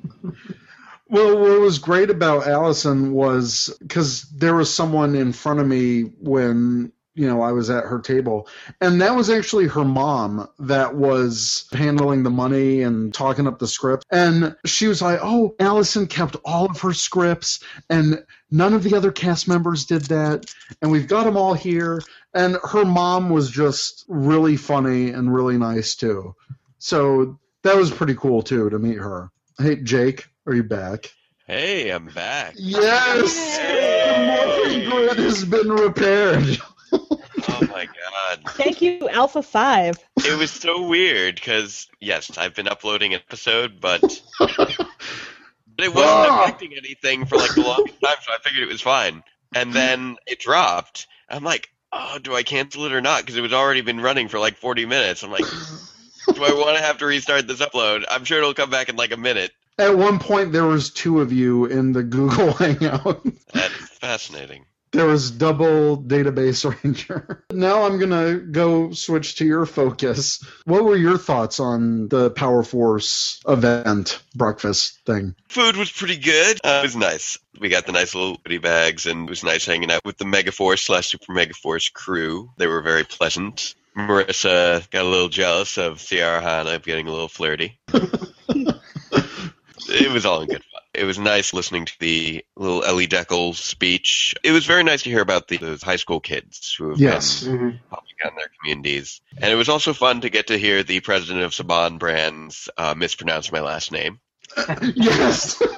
Well, 1.12 1.38
what 1.38 1.60
was 1.60 1.78
great 1.78 2.08
about 2.08 2.46
Alyson 2.46 3.12
was 3.12 3.76
because 3.82 4.22
there 4.30 4.54
was 4.54 4.74
someone 4.74 5.14
in 5.14 5.34
front 5.34 5.60
of 5.60 5.66
me 5.66 6.04
when 6.04 6.90
you 7.14 7.26
know 7.26 7.42
I 7.42 7.52
was 7.52 7.70
at 7.70 7.84
her 7.84 8.00
table, 8.00 8.48
and 8.80 9.00
that 9.00 9.14
was 9.14 9.30
actually 9.30 9.68
her 9.68 9.84
mom 9.84 10.48
that 10.60 10.94
was 10.94 11.66
handling 11.72 12.22
the 12.22 12.30
money 12.30 12.82
and 12.82 13.12
talking 13.12 13.46
up 13.46 13.58
the 13.58 13.66
script. 13.66 14.04
And 14.10 14.56
she 14.64 14.86
was 14.86 15.02
like, 15.02 15.20
"Oh, 15.22 15.54
Alyson 15.58 16.08
kept 16.08 16.36
all 16.44 16.66
of 16.66 16.80
her 16.80 16.92
scripts, 16.92 17.60
and 17.90 18.24
none 18.50 18.74
of 18.74 18.82
the 18.82 18.94
other 18.94 19.12
cast 19.12 19.48
members 19.48 19.84
did 19.86 20.02
that, 20.06 20.52
and 20.80 20.90
we've 20.90 21.08
got 21.08 21.24
them 21.24 21.36
all 21.36 21.54
here." 21.54 22.02
And 22.34 22.56
her 22.62 22.84
mom 22.84 23.28
was 23.28 23.50
just 23.50 24.04
really 24.08 24.56
funny 24.56 25.10
and 25.10 25.34
really 25.34 25.58
nice 25.58 25.94
too. 25.94 26.34
So 26.78 27.38
that 27.62 27.76
was 27.76 27.90
pretty 27.90 28.14
cool 28.14 28.42
too 28.42 28.70
to 28.70 28.78
meet 28.78 28.98
her. 28.98 29.30
Hey, 29.58 29.76
Jake. 29.76 30.26
Are 30.46 30.54
you 30.54 30.64
back? 30.64 31.12
Hey, 31.46 31.90
I'm 31.90 32.06
back. 32.06 32.54
Yes! 32.56 33.58
The 33.58 34.14
morphing 34.14 34.90
grid 34.90 35.18
has 35.18 35.44
been 35.44 35.70
repaired. 35.70 36.58
My 38.38 38.42
god. 38.42 38.54
Thank 38.56 38.82
you, 38.82 39.08
Alpha 39.08 39.42
5. 39.42 39.98
It 40.18 40.38
was 40.38 40.50
so 40.50 40.86
weird 40.86 41.34
because, 41.36 41.88
yes, 42.00 42.36
I've 42.38 42.54
been 42.54 42.68
uploading 42.68 43.14
an 43.14 43.20
episode, 43.26 43.80
but, 43.80 44.00
but 44.38 44.50
it 45.78 45.94
wasn't 45.94 45.96
Ah. 45.96 46.42
affecting 46.44 46.72
anything 46.76 47.26
for 47.26 47.36
like 47.36 47.54
the 47.54 47.62
longest 47.62 48.00
time, 48.02 48.16
so 48.22 48.32
I 48.32 48.38
figured 48.42 48.62
it 48.62 48.72
was 48.72 48.80
fine. 48.80 49.22
And 49.54 49.72
then 49.72 50.16
it 50.26 50.38
dropped. 50.40 51.06
I'm 51.28 51.44
like, 51.44 51.68
oh, 51.92 52.18
do 52.22 52.34
I 52.34 52.42
cancel 52.42 52.84
it 52.86 52.92
or 52.92 53.00
not? 53.02 53.20
Because 53.20 53.36
it 53.36 53.42
was 53.42 53.52
already 53.52 53.82
been 53.82 54.00
running 54.00 54.28
for 54.28 54.38
like 54.38 54.56
40 54.56 54.86
minutes. 54.86 55.22
I'm 55.22 55.30
like, 55.30 55.44
do 55.44 56.42
I 56.44 56.52
want 56.54 56.76
to 56.78 56.82
have 56.82 56.98
to 56.98 57.06
restart 57.06 57.46
this 57.46 57.60
upload? 57.60 58.04
I'm 58.10 58.24
sure 58.24 58.38
it'll 58.38 58.54
come 58.54 58.70
back 58.70 58.88
in 58.88 58.96
like 58.96 59.12
a 59.12 59.16
minute. 59.16 59.50
At 59.78 59.96
one 59.96 60.18
point, 60.18 60.52
there 60.52 60.66
was 60.66 60.90
two 60.90 61.20
of 61.20 61.32
you 61.32 61.64
in 61.66 61.92
the 61.92 62.02
Google 62.02 62.52
Hangout. 62.54 63.22
That's 63.52 63.74
fascinating. 63.98 64.64
There 64.92 65.06
was 65.06 65.30
double 65.30 65.96
database 65.96 66.64
ranger. 66.84 67.44
Now 67.50 67.84
I'm 67.84 67.98
gonna 67.98 68.36
go 68.36 68.92
switch 68.92 69.36
to 69.36 69.44
your 69.44 69.64
focus. 69.64 70.44
What 70.64 70.84
were 70.84 70.96
your 70.96 71.18
thoughts 71.18 71.60
on 71.60 72.08
the 72.08 72.30
Power 72.30 72.62
Force 72.62 73.40
event 73.48 74.22
breakfast 74.34 74.98
thing? 75.06 75.34
Food 75.48 75.76
was 75.76 75.90
pretty 75.90 76.18
good. 76.18 76.60
Uh, 76.62 76.80
it 76.82 76.86
was 76.86 76.96
nice. 76.96 77.38
We 77.58 77.70
got 77.70 77.86
the 77.86 77.92
nice 77.92 78.14
little 78.14 78.36
goodie 78.44 78.58
bags, 78.58 79.06
and 79.06 79.28
it 79.28 79.30
was 79.30 79.42
nice 79.42 79.64
hanging 79.64 79.90
out 79.90 80.04
with 80.04 80.18
the 80.18 80.24
Megaforce 80.24 80.80
slash 80.80 81.08
Super 81.08 81.32
Megaforce 81.32 81.92
crew. 81.92 82.50
They 82.58 82.66
were 82.66 82.82
very 82.82 83.04
pleasant. 83.04 83.74
Marissa 83.96 84.88
got 84.90 85.04
a 85.04 85.08
little 85.08 85.28
jealous 85.28 85.76
of 85.78 85.98
Ciara 85.98 86.40
Hanna 86.40 86.78
getting 86.78 87.08
a 87.08 87.10
little 87.10 87.28
flirty. 87.28 87.78
it 89.88 90.12
was 90.12 90.24
all 90.24 90.42
in 90.42 90.48
good 90.48 90.64
fun. 90.64 90.71
It 90.94 91.04
was 91.04 91.18
nice 91.18 91.54
listening 91.54 91.86
to 91.86 91.98
the 92.00 92.44
little 92.54 92.84
Elie 92.84 93.06
Dekel 93.08 93.54
speech. 93.54 94.34
It 94.44 94.52
was 94.52 94.66
very 94.66 94.82
nice 94.82 95.02
to 95.04 95.10
hear 95.10 95.22
about 95.22 95.48
the, 95.48 95.56
those 95.56 95.82
high 95.82 95.96
school 95.96 96.20
kids 96.20 96.74
who 96.78 96.90
have 96.90 97.00
Yes. 97.00 97.44
been 97.44 97.80
helping 97.88 98.14
out 98.24 98.32
in 98.32 98.36
their 98.36 98.50
communities. 98.60 99.22
And 99.40 99.50
it 99.50 99.54
was 99.54 99.70
also 99.70 99.94
fun 99.94 100.20
to 100.20 100.28
get 100.28 100.48
to 100.48 100.58
hear 100.58 100.82
the 100.82 101.00
president 101.00 101.44
of 101.44 101.52
Saban 101.52 101.98
Brands 101.98 102.68
uh, 102.76 102.94
mispronounce 102.94 103.50
my 103.50 103.60
last 103.60 103.90
name. 103.90 104.20
yes. 104.94 105.62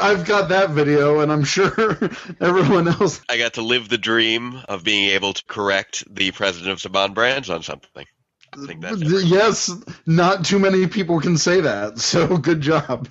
I've 0.00 0.26
got 0.26 0.48
that 0.48 0.70
video, 0.70 1.20
and 1.20 1.30
I'm 1.32 1.44
sure 1.44 1.70
everyone 2.40 2.88
else. 2.88 3.20
I 3.28 3.38
got 3.38 3.54
to 3.54 3.62
live 3.62 3.88
the 3.88 3.96
dream 3.96 4.60
of 4.68 4.82
being 4.82 5.10
able 5.10 5.32
to 5.32 5.44
correct 5.46 6.04
the 6.12 6.32
president 6.32 6.72
of 6.72 6.92
Saban 6.92 7.14
Brands 7.14 7.48
on 7.48 7.62
something. 7.62 8.04
I 8.52 8.66
think 8.66 8.82
that's 8.82 9.00
it. 9.00 9.24
Yes, 9.24 9.70
not 10.04 10.44
too 10.44 10.58
many 10.58 10.86
people 10.86 11.20
can 11.20 11.38
say 11.38 11.60
that, 11.62 11.98
so 11.98 12.36
good 12.36 12.60
job. 12.60 13.08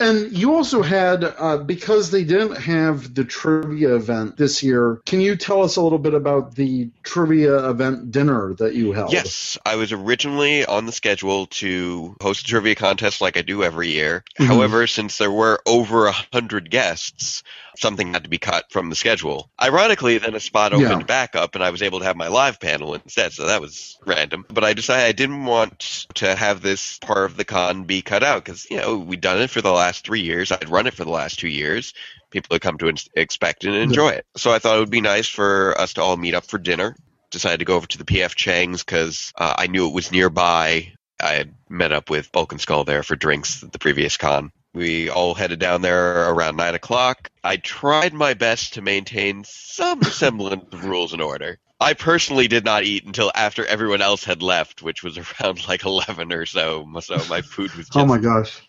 And 0.00 0.32
you 0.36 0.54
also 0.54 0.82
had, 0.82 1.24
uh, 1.24 1.58
because 1.58 2.10
they 2.10 2.24
didn't 2.24 2.56
have 2.56 3.14
the 3.14 3.24
trivia 3.24 3.96
event 3.96 4.36
this 4.36 4.62
year, 4.62 5.00
can 5.06 5.20
you 5.20 5.36
tell 5.36 5.62
us 5.62 5.76
a 5.76 5.82
little 5.82 5.98
bit 5.98 6.14
about 6.14 6.54
the 6.54 6.90
trivia 7.02 7.68
event 7.68 8.12
dinner 8.12 8.54
that 8.54 8.74
you 8.74 8.92
held? 8.92 9.12
Yes, 9.12 9.58
I 9.66 9.76
was 9.76 9.92
originally 9.92 10.64
on 10.64 10.86
the 10.86 10.92
schedule 10.92 11.46
to 11.46 12.16
host 12.20 12.42
a 12.42 12.44
trivia 12.44 12.74
contest 12.74 13.20
like 13.20 13.36
I 13.36 13.42
do 13.42 13.62
every 13.64 13.88
year. 13.92 14.24
Mhm. 14.38 14.46
However, 14.46 14.86
since 14.86 15.18
there 15.18 15.32
were 15.32 15.60
over 15.66 16.06
a 16.06 16.14
hundred 16.32 16.70
guests, 16.70 17.42
something 17.80 18.12
had 18.12 18.24
to 18.24 18.30
be 18.30 18.38
cut 18.38 18.66
from 18.70 18.90
the 18.90 18.96
schedule. 18.96 19.50
Ironically, 19.62 20.18
then 20.18 20.34
a 20.34 20.40
spot 20.40 20.72
opened 20.72 20.90
Yeah. 20.90 20.98
back 21.06 21.36
up 21.36 21.54
and 21.54 21.62
I 21.64 21.70
was 21.70 21.82
able 21.82 21.98
to 22.00 22.04
have 22.04 22.16
my 22.16 22.28
live 22.28 22.60
panel 22.60 22.94
instead, 22.94 23.32
so 23.32 23.46
that 23.46 23.60
was 23.60 23.98
random. 24.06 24.44
But 24.48 24.64
I 24.64 24.72
decided 24.74 25.04
I 25.06 25.12
didn't 25.12 25.44
want 25.44 26.06
to 26.14 26.34
have 26.34 26.60
this 26.60 26.98
part 26.98 27.24
of 27.30 27.36
the 27.36 27.44
con 27.44 27.84
be 27.84 28.02
cut 28.02 28.22
out 28.22 28.44
because, 28.44 28.68
you 28.70 28.76
know, 28.78 28.98
we'd 28.98 29.20
done 29.20 29.40
it 29.40 29.50
for 29.50 29.62
the 29.62 29.72
last 29.72 30.04
three 30.04 30.20
years. 30.22 30.50
I'd 30.52 30.68
run 30.68 30.86
it 30.86 30.94
for 30.94 31.04
the 31.04 31.10
last 31.10 31.38
two 31.38 31.48
years. 31.48 31.94
People 32.30 32.54
had 32.54 32.62
come 32.62 32.78
to 32.78 32.88
ins- 32.88 33.08
expect 33.14 33.64
and 33.64 33.74
enjoy 33.74 34.10
it. 34.10 34.26
So 34.36 34.52
I 34.52 34.58
thought 34.58 34.76
it 34.76 34.80
would 34.80 34.90
be 34.90 35.00
nice 35.00 35.28
for 35.28 35.78
us 35.80 35.94
to 35.94 36.02
all 36.02 36.16
meet 36.16 36.34
up 36.34 36.44
for 36.44 36.58
dinner 36.58 36.94
decided 37.30 37.58
to 37.58 37.64
go 37.66 37.76
over 37.76 37.86
to 37.86 37.98
the 37.98 38.04
PF 38.04 38.34
Chang's 38.34 38.82
because 38.82 39.32
uh, 39.36 39.54
I 39.58 39.66
knew 39.66 39.86
it 39.86 39.92
was 39.94 40.10
nearby. 40.10 40.92
I 41.22 41.32
had 41.32 41.52
met 41.68 41.92
up 41.92 42.08
with 42.08 42.32
Bulk 42.32 42.52
and 42.52 42.60
Skull 42.60 42.84
there 42.84 43.02
for 43.02 43.16
drinks 43.16 43.60
the 43.60 43.78
previous 43.78 44.16
con. 44.16 44.50
We 44.78 45.10
all 45.10 45.34
headed 45.34 45.58
down 45.58 45.82
there 45.82 46.30
around 46.30 46.54
9 46.54 46.76
o'clock. 46.76 47.32
I 47.42 47.56
tried 47.56 48.14
my 48.14 48.34
best 48.34 48.74
to 48.74 48.80
maintain 48.80 49.42
some 49.42 50.02
semblance 50.04 50.72
of 50.72 50.84
rules 50.84 51.12
and 51.12 51.20
order. 51.20 51.58
I 51.80 51.94
personally 51.94 52.46
did 52.46 52.64
not 52.64 52.84
eat 52.84 53.04
until 53.04 53.32
after 53.34 53.66
everyone 53.66 54.02
else 54.02 54.22
had 54.22 54.40
left, 54.40 54.80
which 54.80 55.02
was 55.02 55.18
around 55.40 55.66
like 55.66 55.84
11 55.84 56.32
or 56.32 56.46
so. 56.46 56.86
So 57.00 57.16
my 57.28 57.42
food 57.42 57.74
was 57.74 57.86
just 57.88 57.96
Oh 57.96 58.06
my 58.06 58.18
gosh. 58.18 58.60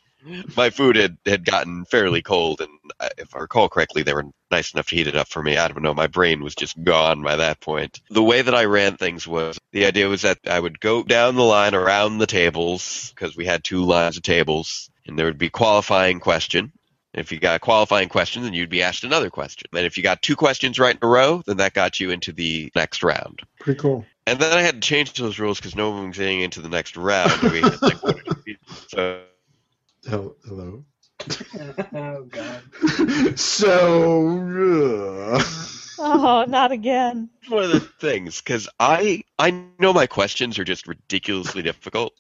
my 0.58 0.72
food 0.72 0.96
had, 0.96 1.18
had 1.28 1.46
gotten 1.46 1.86
fairly 1.86 2.24
cold, 2.24 2.62
and 2.62 2.72
uh, 3.00 3.10
if 3.20 3.36
I 3.36 3.42
recall 3.42 3.70
correctly, 3.70 4.02
they 4.02 4.14
were 4.14 4.26
nice 4.50 4.74
enough 4.74 4.88
to 4.88 4.96
heat 4.96 5.08
it 5.08 5.16
up 5.16 5.28
for 5.28 5.44
me. 5.44 5.58
I 5.58 5.68
don't 5.68 5.84
know, 5.84 5.94
my 5.94 6.08
brain 6.08 6.42
was 6.42 6.56
just 6.56 6.84
gone 6.84 7.22
by 7.22 7.36
that 7.36 7.62
point. 7.62 8.02
The 8.10 8.24
way 8.24 8.42
that 8.42 8.56
I 8.56 8.66
ran 8.66 8.98
things 8.98 9.28
was 9.28 9.60
the 9.72 9.86
idea 9.86 10.10
was 10.10 10.24
that 10.24 10.40
I 10.48 10.60
would 10.60 10.80
go 10.80 11.04
down 11.04 11.36
the 11.36 11.44
line 11.44 11.76
around 11.76 12.18
the 12.18 12.26
tables 12.26 13.14
because 13.14 13.38
we 13.38 13.46
had 13.46 13.64
two 13.64 13.86
lines 13.86 14.18
of 14.18 14.24
tables, 14.24 14.89
and 15.10 15.20
there 15.20 15.26
would 15.26 15.38
be 15.38 15.50
qualifying 15.50 16.20
question. 16.20 16.72
If 17.14 17.32
you 17.32 17.40
got 17.40 17.56
a 17.56 17.60
qualifying 17.60 18.08
question, 18.08 18.44
then 18.44 18.54
you'd 18.54 18.70
be 18.70 18.84
asked 18.84 19.04
another 19.04 19.30
question. 19.32 19.68
And 19.76 19.86
if 19.86 19.98
you 19.98 20.04
got 20.04 20.22
two 20.22 20.36
questions 20.36 20.78
right 20.80 20.96
in 20.96 21.00
a 21.02 21.08
row, 21.08 21.42
then 21.46 21.58
that 21.58 21.74
got 21.74 22.00
you 22.00 22.12
into 22.12 22.32
the 22.32 22.72
next 22.76 23.02
round. 23.04 23.42
Pretty 23.60 23.80
cool. 23.80 24.06
And 24.28 24.40
then 24.40 24.54
I 24.54 24.62
had 24.62 24.76
to 24.76 24.88
change 24.88 25.14
those 25.14 25.40
rules 25.40 25.58
because 25.58 25.76
no 25.76 25.90
one 25.90 26.10
was 26.10 26.18
getting 26.18 26.42
into 26.42 26.62
the 26.62 26.70
next 26.70 26.96
round. 26.96 27.32
We 27.42 27.62
had 27.62 27.82
like 27.82 28.04
one 28.04 28.14
or 28.20 28.22
two 28.22 28.36
people. 28.46 28.76
So 28.90 29.22
Hel- 30.08 30.36
Hello. 30.46 30.86
oh 31.94 32.24
god. 32.30 33.40
So. 33.40 35.34
uh, 35.34 35.44
Oh, 36.02 36.46
not 36.48 36.72
again. 36.72 37.30
one 37.50 37.64
of 37.66 37.72
the 37.72 37.80
things 37.82 38.40
because 38.40 38.70
I 38.80 39.24
I 39.38 39.52
know 39.80 39.92
my 39.92 40.08
questions 40.08 40.58
are 40.58 40.64
just 40.64 40.88
ridiculously 40.88 41.62
difficult. 41.62 42.14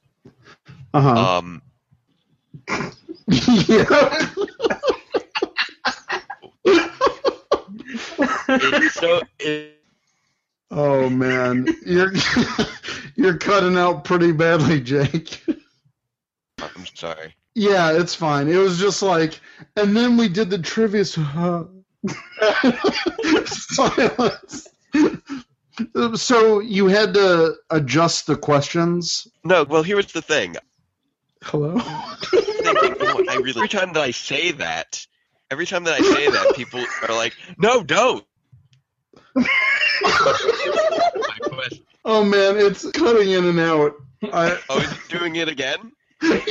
uh-huh. 0.93 1.37
Um, 1.37 1.61
yeah. 1.61 1.61
it's 1.61 1.68
so 8.91 9.21
it, 9.39 9.79
Oh 10.71 11.09
man, 11.09 11.67
you're 11.85 12.13
you're 13.15 13.37
cutting 13.37 13.75
out 13.75 14.03
pretty 14.03 14.31
badly, 14.31 14.79
Jake. 14.79 15.43
I'm 16.59 16.85
sorry. 16.93 17.35
Yeah, 17.55 17.91
it's 17.91 18.13
fine. 18.13 18.47
It 18.47 18.57
was 18.57 18.77
just 18.77 19.01
like, 19.01 19.39
and 19.75 19.97
then 19.97 20.15
we 20.15 20.29
did 20.29 20.51
the 20.51 20.59
trivia. 20.59 21.05
So, 21.05 21.21
uh, 21.21 21.63
silence. 23.45 24.67
So 26.15 26.59
you 26.59 26.87
had 26.87 27.13
to 27.13 27.55
adjust 27.69 28.27
the 28.27 28.35
questions. 28.35 29.25
No, 29.45 29.63
well 29.63 29.81
here's 29.81 30.11
the 30.11 30.21
thing. 30.21 30.57
Hello. 31.43 31.75
Oh, 33.01 33.23
I 33.27 33.35
really, 33.37 33.51
every 33.51 33.67
time 33.69 33.93
that 33.93 34.03
I 34.03 34.11
say 34.11 34.51
that, 34.51 35.05
every 35.49 35.65
time 35.65 35.85
that 35.85 35.93
I 35.99 36.01
say 36.01 36.29
that, 36.29 36.55
people 36.55 36.83
are 37.07 37.15
like, 37.15 37.33
"No, 37.57 37.81
don't." 37.83 38.23
Oh 42.05 42.23
man, 42.23 42.57
it's 42.57 42.89
cutting 42.91 43.29
in 43.31 43.45
and 43.45 43.59
out. 43.59 43.93
I, 44.23 44.57
Oh, 44.69 44.79
is 44.79 44.91
he 44.91 45.17
doing 45.17 45.35
it 45.37 45.47
again? 45.47 45.91
yes, 46.21 46.47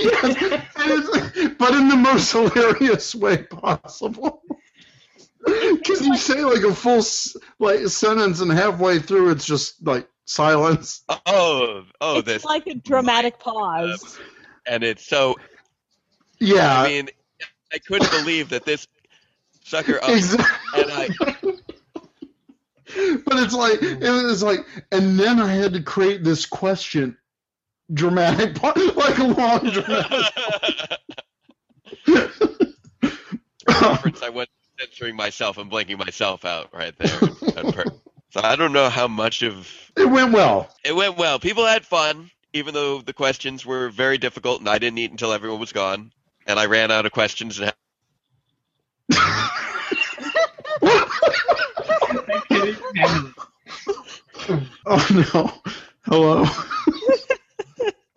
and 0.76 0.90
it's- 0.90 1.50
but 1.58 1.74
in 1.74 1.88
the 1.88 1.96
most 1.96 2.32
hilarious 2.32 3.14
way 3.14 3.38
possible. 3.44 4.42
Because 5.44 6.06
you 6.06 6.16
say 6.16 6.42
like 6.44 6.62
a 6.62 6.74
full 6.74 7.02
like 7.58 7.86
sentence, 7.88 8.40
and 8.40 8.50
halfway 8.52 8.98
through, 8.98 9.30
it's 9.30 9.46
just 9.46 9.84
like 9.86 10.08
silence. 10.26 11.02
Oh, 11.08 11.84
oh, 12.00 12.18
it's 12.18 12.26
this, 12.26 12.44
like 12.44 12.66
a 12.66 12.74
dramatic 12.74 13.38
pause. 13.38 14.18
And 14.68 14.84
it's 14.84 15.04
so. 15.06 15.36
Yeah, 16.40 16.82
I 16.82 16.88
mean, 16.88 17.08
I 17.72 17.78
couldn't 17.78 18.10
believe 18.10 18.50
that 18.50 18.64
this 18.64 18.86
sucker. 19.64 20.02
Up, 20.02 20.10
exactly. 20.10 20.82
and 20.82 20.92
I, 20.92 21.08
but 23.24 23.38
it's 23.42 23.54
like 23.54 23.82
it 23.82 24.24
was 24.24 24.42
like, 24.42 24.60
and 24.92 25.18
then 25.18 25.40
I 25.40 25.52
had 25.52 25.72
to 25.74 25.82
create 25.82 26.24
this 26.24 26.46
question, 26.46 27.16
dramatic, 27.92 28.62
like 28.62 29.18
a 29.18 29.24
long 29.24 29.58
dramatic. 29.70 30.98
reference, 33.66 34.22
I 34.22 34.28
went 34.30 34.48
censoring 34.78 35.16
myself 35.16 35.58
and 35.58 35.70
blanking 35.70 35.98
myself 35.98 36.44
out 36.44 36.68
right 36.72 36.94
there. 36.98 37.18
so 38.30 38.40
I 38.42 38.56
don't 38.56 38.72
know 38.72 38.88
how 38.88 39.08
much 39.08 39.42
of 39.42 39.68
It 39.96 40.08
went 40.08 40.32
well. 40.32 40.68
it 40.84 40.94
went 40.94 41.16
well. 41.16 41.38
People 41.38 41.66
had 41.66 41.84
fun, 41.84 42.30
even 42.52 42.74
though 42.74 43.00
the 43.00 43.12
questions 43.12 43.64
were 43.64 43.88
very 43.90 44.18
difficult, 44.18 44.60
and 44.60 44.68
I 44.68 44.78
didn't 44.78 44.98
eat 44.98 45.10
until 45.10 45.32
everyone 45.32 45.60
was 45.60 45.72
gone, 45.72 46.12
and 46.46 46.58
I 46.58 46.66
ran 46.66 46.90
out 46.90 47.06
of 47.06 47.12
questions. 47.12 47.60
And 47.60 47.72
Oh 54.86 55.06
no. 55.34 55.52
Hello. 56.06 56.46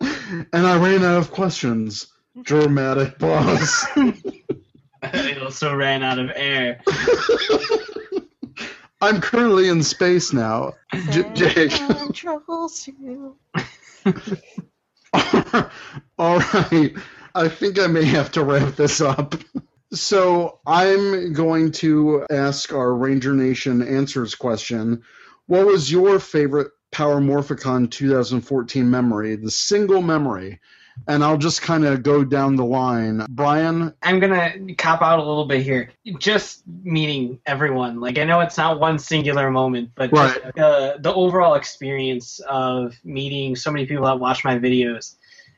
and 0.00 0.66
I 0.66 0.78
ran 0.78 1.04
out 1.04 1.18
of 1.18 1.30
questions. 1.30 2.06
Dramatic 2.40 3.18
pause. 3.18 3.86
I 5.02 5.36
also 5.42 5.74
ran 5.74 6.02
out 6.02 6.18
of 6.18 6.30
air. 6.34 6.80
I'm 9.02 9.20
currently 9.20 9.68
in 9.68 9.82
space 9.82 10.32
now. 10.32 10.74
J- 11.10 11.28
Jake. 11.34 11.72
You. 12.98 13.36
All 16.18 16.38
right. 16.38 16.94
I 17.34 17.48
think 17.48 17.80
I 17.80 17.86
may 17.88 18.04
have 18.04 18.30
to 18.32 18.44
wrap 18.44 18.76
this 18.76 19.00
up. 19.00 19.34
So 19.92 20.60
I'm 20.66 21.32
going 21.32 21.72
to 21.72 22.24
ask 22.30 22.72
our 22.72 22.94
Ranger 22.94 23.34
Nation 23.34 23.82
answers 23.82 24.36
question. 24.36 25.02
What 25.46 25.66
was 25.66 25.90
your 25.90 26.20
favorite 26.20 26.70
Power 26.92 27.20
Morphicon 27.20 27.90
2014 27.90 28.88
memory? 28.88 29.36
The 29.36 29.50
single 29.50 30.00
memory. 30.00 30.60
And 31.08 31.24
I'll 31.24 31.38
just 31.38 31.62
kind 31.62 31.84
of 31.84 32.02
go 32.02 32.22
down 32.22 32.56
the 32.56 32.64
line. 32.64 33.24
Brian, 33.30 33.94
I'm 34.02 34.20
gonna 34.20 34.74
cop 34.76 35.02
out 35.02 35.18
a 35.18 35.22
little 35.22 35.46
bit 35.46 35.62
here. 35.62 35.90
Just 36.18 36.62
meeting 36.84 37.40
everyone. 37.46 38.00
Like 38.00 38.18
I 38.18 38.24
know 38.24 38.40
it's 38.40 38.58
not 38.58 38.78
one 38.78 38.98
singular 38.98 39.50
moment, 39.50 39.90
but 39.94 40.10
just 40.12 40.40
Right. 40.42 40.54
the 40.54 40.96
the 41.00 41.12
overall 41.14 41.54
experience 41.54 42.40
of 42.48 42.94
meeting 43.04 43.56
so 43.56 43.70
many 43.70 43.86
people 43.86 44.04
that 44.04 44.20
watch 44.20 44.44
my 44.44 44.58
videos, 44.58 45.16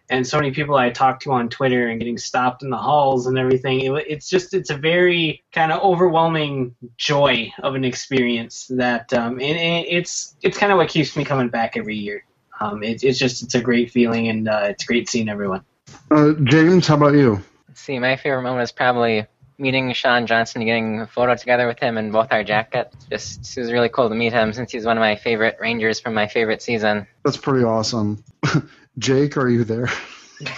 and 0.09 0.27
so 0.27 0.39
many 0.39 0.53
people 0.53 0.77
I 0.77 0.91
talk 0.91 1.19
to 1.21 1.33
on 1.33 1.49
Twitter, 1.49 1.89
and 1.89 1.99
getting 1.99 2.19
stopped 2.19 2.63
in 2.63 2.71
the 2.71 2.77
halls 2.77 3.27
and 3.27 3.37
everything. 3.37 3.81
It, 3.81 4.05
it's 4.07 4.29
just 4.29 4.55
it's 4.55 4.71
a 4.71 4.77
very 4.77 5.43
kind 5.53 5.73
of 5.73 5.83
overwhelming 5.83 6.75
joy 6.97 7.53
of 7.63 7.75
an 7.75 7.85
experience 7.85 8.67
that, 8.71 9.13
um, 9.13 9.33
and, 9.35 9.59
and 9.59 9.87
it's 9.89 10.37
it's 10.43 10.57
kind 10.57 10.71
of 10.71 10.79
what 10.79 10.89
keeps 10.89 11.17
me 11.17 11.25
coming 11.25 11.49
back 11.49 11.77
every 11.77 11.97
year. 11.97 12.25
Um, 12.61 12.83
it, 12.83 13.03
it's 13.05 13.19
just 13.19 13.43
it's 13.43 13.55
a 13.55 13.61
great 13.61 13.91
feeling, 13.91 14.29
and 14.29 14.49
uh, 14.49 14.67
it's 14.71 14.85
great 14.85 15.09
seeing 15.09 15.29
everyone. 15.29 15.65
uh, 16.11 16.33
James, 16.45 16.87
how 16.87 16.97
about 16.97 17.15
you? 17.15 17.43
Let's 17.69 17.81
see, 17.81 17.99
my 17.99 18.17
favorite 18.17 18.43
moment 18.43 18.63
is 18.63 18.73
probably 18.73 19.27
meeting 19.59 19.93
Sean 19.93 20.27
Johnson 20.27 20.63
and 20.63 20.67
getting 20.69 21.01
a 21.01 21.07
photo 21.07 21.35
together 21.37 21.67
with 21.67 21.79
him 21.79 21.97
in 21.99 22.11
both 22.11 22.29
our 22.33 22.43
jackets. 22.45 22.97
Just 23.11 23.57
it 23.57 23.61
was 23.61 23.73
really 23.73 23.89
cool 23.89 24.09
to 24.09 24.15
meet 24.15 24.33
him 24.33 24.53
since 24.53 24.73
he's 24.73 24.85
one 24.85 24.97
of 24.97 25.01
my 25.01 25.17
favorite 25.17 25.59
Rangers 25.61 26.01
from 26.01 26.15
my 26.15 26.27
favorite 26.27 26.63
season. 26.63 27.07
That's 27.25 27.37
pretty 27.37 27.65
awesome. 27.65 28.25
Jake, 28.99 29.37
are 29.37 29.49
you 29.49 29.65
there? 29.65 29.89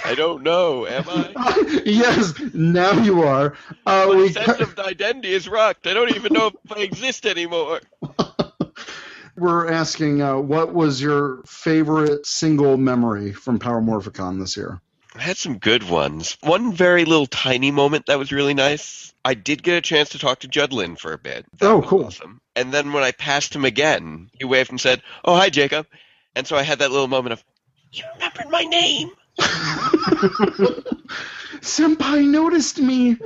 I 0.04 0.14
don't 0.14 0.42
know, 0.42 0.86
am 0.86 1.04
I? 1.06 1.82
yes, 1.84 2.32
now 2.54 2.92
you 2.92 3.22
are. 3.22 3.54
Uh, 3.84 4.06
My 4.08 4.14
we 4.16 4.32
sense 4.32 4.60
of 4.60 4.78
identity 4.78 5.32
is 5.32 5.48
rocked. 5.48 5.86
I 5.86 5.92
don't 5.94 6.14
even 6.16 6.32
know 6.32 6.48
if 6.48 6.72
I 6.72 6.80
exist 6.80 7.26
anymore. 7.26 7.80
We're 9.36 9.70
asking, 9.70 10.22
uh, 10.22 10.36
what 10.38 10.72
was 10.72 11.00
your 11.00 11.42
favorite 11.46 12.26
single 12.26 12.76
memory 12.76 13.32
from 13.32 13.58
Power 13.58 13.82
Morphicon 13.82 14.38
this 14.40 14.56
year? 14.56 14.80
I 15.14 15.22
had 15.22 15.36
some 15.36 15.58
good 15.58 15.82
ones. 15.88 16.36
One 16.42 16.72
very 16.72 17.04
little 17.04 17.26
tiny 17.26 17.70
moment 17.70 18.06
that 18.06 18.18
was 18.18 18.32
really 18.32 18.54
nice. 18.54 19.12
I 19.24 19.34
did 19.34 19.62
get 19.62 19.76
a 19.76 19.80
chance 19.80 20.10
to 20.10 20.18
talk 20.18 20.40
to 20.40 20.48
Judd 20.48 20.72
Lynn 20.72 20.96
for 20.96 21.12
a 21.12 21.18
bit. 21.18 21.44
That 21.58 21.70
Oh, 21.70 21.78
was 21.78 21.88
cool. 21.88 22.04
Awesome. 22.06 22.40
And 22.54 22.72
then 22.72 22.92
when 22.92 23.02
I 23.02 23.12
passed 23.12 23.54
him 23.54 23.64
again, 23.64 24.30
he 24.32 24.44
waved 24.44 24.70
and 24.70 24.80
said, 24.80 25.02
"Oh, 25.24 25.36
hi, 25.36 25.50
Jacob." 25.50 25.86
And 26.34 26.46
so 26.46 26.56
I 26.56 26.62
had 26.62 26.78
that 26.78 26.90
little 26.90 27.08
moment 27.08 27.32
of, 27.34 27.44
"You 27.92 28.04
remembered 28.14 28.50
my 28.50 28.62
name." 28.62 29.10
Senpai 31.60 32.26
noticed 32.26 32.78
me. 32.78 33.16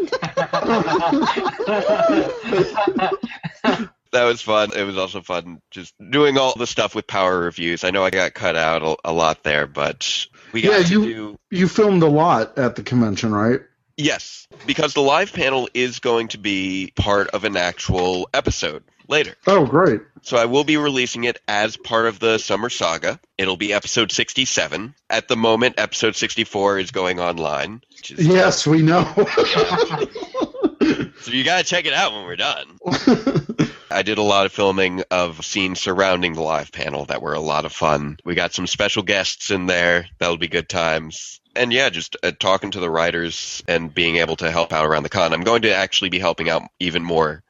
That 4.12 4.24
was 4.24 4.42
fun. 4.42 4.70
It 4.76 4.82
was 4.84 4.98
also 4.98 5.20
fun 5.22 5.61
just 5.70 5.94
doing 6.11 6.36
all 6.36 6.54
the 6.56 6.66
stuff 6.66 6.94
with 6.94 7.06
power 7.06 7.38
reviews. 7.38 7.84
I 7.84 7.90
know 7.90 8.04
I 8.04 8.11
got 8.11 8.34
cut 8.34 8.56
out 8.56 8.82
a, 8.82 8.96
a 9.11 9.12
lot 9.12 9.42
there, 9.44 9.66
but 9.66 10.26
we 10.52 10.62
got 10.62 10.80
Yeah, 10.80 10.82
to 10.86 10.92
you- 10.92 11.04
do 11.04 11.38
You 11.50 11.68
filmed 11.68 12.02
a 12.02 12.08
lot 12.08 12.58
at 12.58 12.74
the 12.76 12.82
convention, 12.82 13.32
right? 13.32 13.61
Yes, 13.96 14.48
because 14.66 14.94
the 14.94 15.02
live 15.02 15.32
panel 15.32 15.68
is 15.74 15.98
going 15.98 16.28
to 16.28 16.38
be 16.38 16.90
part 16.96 17.28
of 17.28 17.44
an 17.44 17.56
actual 17.58 18.30
episode 18.32 18.82
later. 19.08 19.34
Oh, 19.46 19.66
great. 19.66 20.00
So 20.22 20.38
I 20.38 20.46
will 20.46 20.64
be 20.64 20.76
releasing 20.78 21.24
it 21.24 21.38
as 21.46 21.76
part 21.76 22.06
of 22.06 22.18
the 22.18 22.38
Summer 22.38 22.70
Saga. 22.70 23.20
It'll 23.36 23.58
be 23.58 23.72
episode 23.74 24.11
67. 24.11 24.94
At 25.11 25.28
the 25.28 25.36
moment, 25.36 25.74
episode 25.78 26.16
64 26.16 26.78
is 26.78 26.90
going 26.92 27.20
online. 27.20 27.82
Is, 28.08 28.26
Yes, 28.26 28.66
we 28.66 28.80
know. 28.82 29.04
So 31.22 31.32
you 31.32 31.44
gotta 31.44 31.64
check 31.64 31.84
it 31.84 31.92
out 31.92 32.12
when 32.12 32.24
we're 32.24 32.36
done. 32.36 32.78
I 33.91 34.03
did 34.03 34.18
a 34.18 34.22
lot 34.22 34.47
of 34.47 34.53
filming 34.53 35.03
of 35.11 35.45
scenes 35.45 35.80
surrounding 35.80 36.34
the 36.34 36.43
live 36.43 36.72
panel 36.72 37.07
that 37.07 37.22
were 37.22 37.34
a 37.34 37.41
lot 37.41 37.64
of 37.64 37.72
fun. 37.72 38.18
We 38.24 38.34
got 38.34 38.55
some 38.55 38.66
special 38.66 39.03
guests 39.03 39.51
in 39.51 39.66
there. 39.66 40.07
That'll 40.18 40.36
be 40.36 40.49
good 40.49 40.68
times. 40.68 41.41
And 41.57 41.72
yeah, 41.72 41.91
just 41.91 42.16
uh, 42.22 42.32
talking 42.38 42.70
to 42.72 42.80
the 42.80 42.91
writers 42.91 43.62
and 43.66 43.93
being 43.93 44.16
able 44.16 44.36
to 44.36 44.51
help 44.51 44.72
out 44.72 44.86
around 44.86 45.03
the 45.03 45.09
con. 45.09 45.32
I'm 45.32 45.43
going 45.43 45.62
to 45.62 45.74
actually 45.74 46.11
be 46.11 46.20
helping 46.20 46.49
out 46.49 46.62
even 46.78 47.03
more 47.03 47.43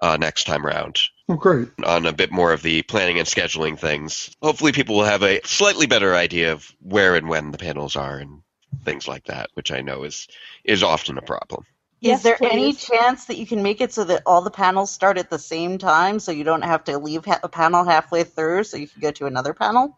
uh, 0.00 0.16
next 0.18 0.44
time 0.44 0.66
around 0.66 1.00
oh, 1.28 1.36
great. 1.36 1.68
on 1.84 2.04
a 2.06 2.12
bit 2.12 2.30
more 2.30 2.52
of 2.52 2.62
the 2.62 2.82
planning 2.82 3.18
and 3.18 3.26
scheduling 3.26 3.78
things. 3.78 4.36
Hopefully, 4.42 4.72
people 4.72 4.96
will 4.96 5.04
have 5.04 5.22
a 5.22 5.40
slightly 5.44 5.86
better 5.86 6.14
idea 6.14 6.52
of 6.52 6.70
where 6.80 7.14
and 7.16 7.28
when 7.28 7.50
the 7.50 7.58
panels 7.58 7.96
are 7.96 8.18
and 8.18 8.42
things 8.84 9.08
like 9.08 9.24
that, 9.24 9.48
which 9.54 9.72
I 9.72 9.80
know 9.80 10.04
is 10.04 10.28
is 10.64 10.82
often 10.82 11.16
a 11.16 11.22
problem. 11.22 11.64
Yes, 12.00 12.18
Is 12.18 12.22
there 12.24 12.38
any 12.42 12.72
chance 12.74 13.26
that 13.26 13.38
you 13.38 13.46
can 13.46 13.62
make 13.62 13.80
it 13.80 13.92
so 13.92 14.04
that 14.04 14.22
all 14.26 14.42
the 14.42 14.50
panels 14.50 14.90
start 14.90 15.16
at 15.16 15.30
the 15.30 15.38
same 15.38 15.78
time 15.78 16.18
so 16.20 16.30
you 16.30 16.44
don't 16.44 16.62
have 16.62 16.84
to 16.84 16.98
leave 16.98 17.24
ha- 17.24 17.40
a 17.42 17.48
panel 17.48 17.84
halfway 17.84 18.24
through 18.24 18.64
so 18.64 18.76
you 18.76 18.86
can 18.86 19.00
go 19.00 19.10
to 19.12 19.26
another 19.26 19.54
panel? 19.54 19.96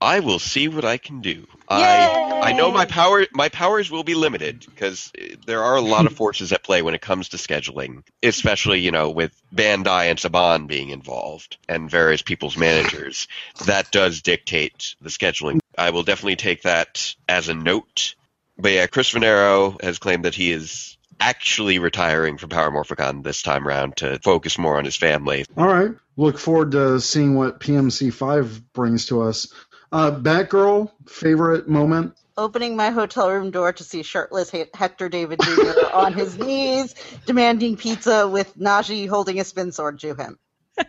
I 0.00 0.20
will 0.20 0.38
see 0.38 0.68
what 0.68 0.84
I 0.84 0.98
can 0.98 1.20
do. 1.20 1.46
I 1.68 2.40
I 2.42 2.52
know 2.52 2.70
my 2.70 2.84
power 2.84 3.26
my 3.32 3.48
powers 3.48 3.90
will 3.90 4.04
be 4.04 4.14
limited 4.14 4.66
because 4.66 5.10
uh, 5.18 5.36
there 5.46 5.62
are 5.62 5.76
a 5.76 5.80
lot 5.80 6.06
of 6.06 6.12
forces 6.16 6.52
at 6.52 6.62
play 6.62 6.82
when 6.82 6.94
it 6.94 7.00
comes 7.00 7.30
to 7.30 7.38
scheduling, 7.38 8.02
especially 8.22 8.80
you 8.80 8.90
know 8.90 9.10
with 9.10 9.32
Bandai 9.54 10.10
and 10.10 10.18
Saban 10.18 10.66
being 10.66 10.90
involved 10.90 11.56
and 11.68 11.90
various 11.90 12.20
people's 12.20 12.58
managers. 12.58 13.26
That 13.64 13.90
does 13.90 14.20
dictate 14.20 14.96
the 15.00 15.08
scheduling. 15.08 15.60
I 15.78 15.90
will 15.90 16.02
definitely 16.02 16.36
take 16.36 16.62
that 16.62 17.14
as 17.28 17.48
a 17.48 17.54
note. 17.54 18.16
But 18.58 18.72
yeah, 18.72 18.86
Chris 18.86 19.12
Venero 19.12 19.80
has 19.82 19.98
claimed 19.98 20.24
that 20.24 20.34
he 20.34 20.50
is 20.52 20.95
actually 21.20 21.78
retiring 21.78 22.38
from 22.38 22.50
Power 22.50 22.70
Morphicon 22.70 23.22
this 23.22 23.42
time 23.42 23.66
around 23.66 23.96
to 23.96 24.18
focus 24.20 24.58
more 24.58 24.78
on 24.78 24.84
his 24.84 24.96
family. 24.96 25.44
All 25.56 25.66
right. 25.66 25.92
Look 26.16 26.38
forward 26.38 26.72
to 26.72 27.00
seeing 27.00 27.34
what 27.34 27.60
PMC5 27.60 28.62
brings 28.72 29.06
to 29.06 29.22
us. 29.22 29.52
Uh, 29.92 30.10
Batgirl, 30.10 30.90
favorite 31.08 31.68
moment? 31.68 32.14
Opening 32.36 32.76
my 32.76 32.90
hotel 32.90 33.30
room 33.30 33.50
door 33.50 33.72
to 33.72 33.84
see 33.84 34.02
shirtless 34.02 34.50
He- 34.50 34.66
Hector 34.74 35.08
David 35.08 35.40
Jr. 35.42 35.86
on 35.92 36.12
his 36.12 36.36
knees, 36.38 36.94
demanding 37.24 37.76
pizza 37.76 38.28
with 38.28 38.56
Najee 38.58 39.08
holding 39.08 39.40
a 39.40 39.44
spin 39.44 39.72
sword 39.72 40.00
to 40.00 40.14
him. 40.14 40.38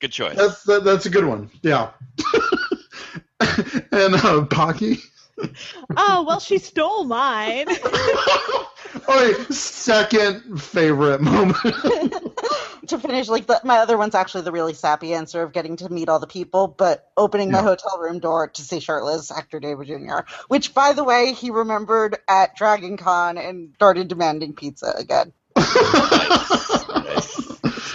Good 0.00 0.12
choice. 0.12 0.36
That's 0.36 0.62
that, 0.64 0.84
that's 0.84 1.06
a 1.06 1.10
good 1.10 1.24
one. 1.24 1.50
Yeah. 1.62 1.90
and 3.40 4.14
uh, 4.14 4.44
Pocky. 4.44 4.98
Oh, 5.96 6.24
well, 6.26 6.40
she 6.40 6.58
stole 6.58 7.04
mine. 7.04 7.66
Oh, 9.08 9.34
wait, 9.38 9.52
second 9.52 10.60
favorite 10.60 11.20
moment. 11.20 11.56
to 12.86 12.98
finish, 12.98 13.28
like 13.28 13.46
the, 13.46 13.60
my 13.62 13.78
other 13.78 13.98
one's 13.98 14.14
actually 14.14 14.42
the 14.42 14.52
really 14.52 14.72
sappy 14.72 15.12
answer 15.12 15.42
of 15.42 15.52
getting 15.52 15.76
to 15.76 15.88
meet 15.90 16.08
all 16.08 16.18
the 16.18 16.26
people, 16.26 16.66
but 16.66 17.10
opening 17.16 17.50
my 17.50 17.60
hotel 17.60 17.98
room 17.98 18.20
door 18.20 18.48
to 18.48 18.62
see 18.62 18.80
shirtless 18.80 19.30
Hector 19.30 19.60
David 19.60 19.88
Jr., 19.88 20.20
which, 20.48 20.72
by 20.72 20.92
the 20.92 21.04
way, 21.04 21.34
he 21.34 21.50
remembered 21.50 22.16
at 22.26 22.56
Dragon 22.56 22.96
Con 22.96 23.36
and 23.38 23.74
started 23.74 24.08
demanding 24.08 24.54
pizza 24.54 24.94
again. 24.96 25.32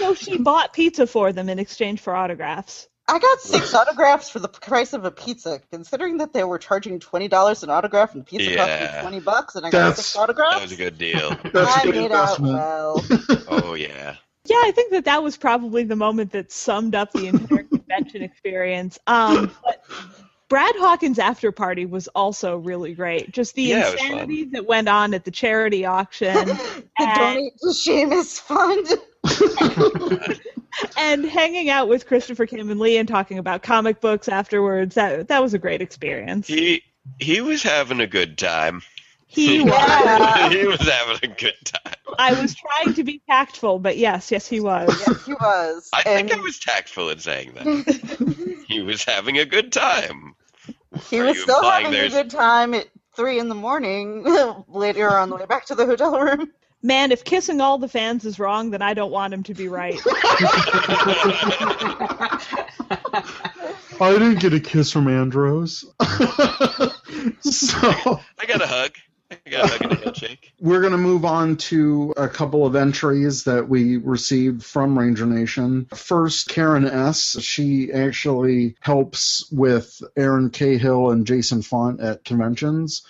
So 0.02 0.14
she 0.14 0.38
bought 0.38 0.72
pizza 0.72 1.06
for 1.06 1.32
them 1.32 1.48
in 1.48 1.60
exchange 1.60 2.00
for 2.00 2.12
autographs. 2.12 2.88
I 3.08 3.18
got 3.18 3.40
six 3.40 3.74
autographs 3.74 4.30
for 4.30 4.38
the 4.38 4.48
price 4.48 4.92
of 4.92 5.04
a 5.04 5.10
pizza, 5.10 5.60
considering 5.70 6.18
that 6.18 6.32
they 6.32 6.44
were 6.44 6.58
charging 6.58 7.00
twenty 7.00 7.28
dollars 7.28 7.62
an 7.62 7.70
autograph 7.70 8.14
and 8.14 8.24
pizza 8.24 8.54
cost 8.56 8.80
me 8.94 9.00
twenty 9.00 9.20
bucks, 9.20 9.54
and 9.56 9.66
I 9.66 9.70
got 9.70 9.78
That's- 9.96 10.06
six 10.06 10.14
That 10.14 10.62
was 10.62 10.72
a 10.72 10.76
good 10.76 10.98
deal. 10.98 11.30
That's 11.52 11.76
I 11.76 11.80
a 11.80 11.84
good 11.84 11.94
made 11.94 12.12
out 12.12 12.38
well. 12.40 13.04
Oh 13.48 13.74
yeah. 13.74 14.16
Yeah, 14.44 14.56
I 14.64 14.72
think 14.74 14.90
that 14.90 15.04
that 15.04 15.22
was 15.22 15.36
probably 15.36 15.84
the 15.84 15.94
moment 15.96 16.32
that 16.32 16.50
summed 16.50 16.94
up 16.96 17.12
the 17.12 17.28
entire 17.28 17.62
convention 17.62 18.22
experience. 18.22 18.98
Um, 19.06 19.52
but 19.64 19.84
Brad 20.48 20.74
Hawkins' 20.76 21.20
after 21.20 21.52
party 21.52 21.86
was 21.86 22.08
also 22.08 22.56
really 22.56 22.92
great. 22.92 23.30
Just 23.30 23.54
the 23.54 23.62
Yeah, 23.62 23.92
insanity 23.92 24.44
that 24.46 24.66
went 24.66 24.88
on 24.88 25.14
at 25.14 25.24
the 25.24 25.30
charity 25.30 25.84
auction 25.86 26.34
the 26.34 26.84
And- 26.98 27.18
donate 27.18 27.52
to 27.58 27.68
Seamus 27.68 28.40
Fund. 28.40 28.88
And 30.96 31.24
hanging 31.24 31.68
out 31.70 31.88
with 31.88 32.06
Christopher 32.06 32.46
Khayman 32.46 32.78
Lee 32.80 32.96
and 32.96 33.08
talking 33.08 33.38
about 33.38 33.62
comic 33.62 34.00
books 34.00 34.28
afterwards. 34.28 34.94
That 34.94 35.28
that 35.28 35.42
was 35.42 35.54
a 35.54 35.58
great 35.58 35.82
experience. 35.82 36.46
He 36.46 36.82
he 37.18 37.40
was 37.40 37.62
having 37.62 38.00
a 38.00 38.06
good 38.06 38.38
time. 38.38 38.82
He 39.26 39.60
was. 39.64 40.52
He 40.52 40.66
was 40.66 40.80
having 40.80 41.30
a 41.30 41.34
good 41.34 41.54
time. 41.64 41.94
I 42.18 42.40
was 42.40 42.54
trying 42.54 42.94
to 42.94 43.04
be 43.04 43.22
tactful, 43.28 43.78
but 43.78 43.96
yes, 43.96 44.30
yes, 44.30 44.46
he 44.46 44.60
was. 44.60 44.88
yes, 45.06 45.24
he 45.24 45.32
was. 45.32 45.88
I 45.92 46.02
and 46.06 46.28
think 46.28 46.38
I 46.38 46.42
was 46.42 46.58
tactful 46.58 47.08
in 47.10 47.18
saying 47.18 47.54
that. 47.54 48.64
he 48.68 48.82
was 48.82 49.04
having 49.04 49.38
a 49.38 49.46
good 49.46 49.72
time. 49.72 50.34
he 51.08 51.20
Are 51.20 51.24
was 51.26 51.40
still 51.40 51.56
implying 51.56 51.86
having 51.86 52.00
a 52.00 52.08
good 52.10 52.30
time 52.30 52.74
at 52.74 52.88
three 53.16 53.38
in 53.38 53.48
the 53.48 53.54
morning 53.54 54.24
later 54.68 55.08
on 55.10 55.30
the 55.30 55.36
way 55.36 55.46
back 55.46 55.66
to 55.66 55.74
the 55.74 55.86
hotel 55.86 56.18
room. 56.20 56.52
Man, 56.82 57.12
if 57.12 57.22
kissing 57.22 57.60
all 57.60 57.78
the 57.78 57.88
fans 57.88 58.24
is 58.24 58.40
wrong, 58.40 58.70
then 58.70 58.82
I 58.82 58.92
don't 58.92 59.12
want 59.12 59.32
him 59.32 59.44
to 59.44 59.54
be 59.54 59.68
right. 59.68 60.00
I 64.00 64.12
didn't 64.12 64.40
get 64.40 64.52
a 64.52 64.58
kiss 64.58 64.90
from 64.90 65.06
Andros. 65.06 65.84
so 67.40 67.78
I 68.36 68.46
got 68.48 68.60
a 68.62 68.66
hug. 68.66 68.96
I 69.30 69.38
got 69.48 69.64
a 69.64 69.68
hug 69.68 69.82
and 69.82 69.92
a 69.92 69.94
handshake. 69.96 70.52
we're 70.60 70.80
going 70.80 70.90
to 70.90 70.98
move 70.98 71.24
on 71.24 71.56
to 71.58 72.12
a 72.16 72.28
couple 72.28 72.66
of 72.66 72.74
entries 72.74 73.44
that 73.44 73.68
we 73.68 73.98
received 73.98 74.64
from 74.64 74.98
Ranger 74.98 75.24
Nation. 75.24 75.86
First, 75.94 76.48
Karen 76.48 76.84
S. 76.84 77.40
She 77.40 77.92
actually 77.92 78.74
helps 78.80 79.48
with 79.52 80.02
Erin 80.16 80.50
Cahill 80.50 81.10
and 81.10 81.28
Jason 81.28 81.62
Faunt 81.62 82.00
at 82.00 82.24
conventions. 82.24 83.02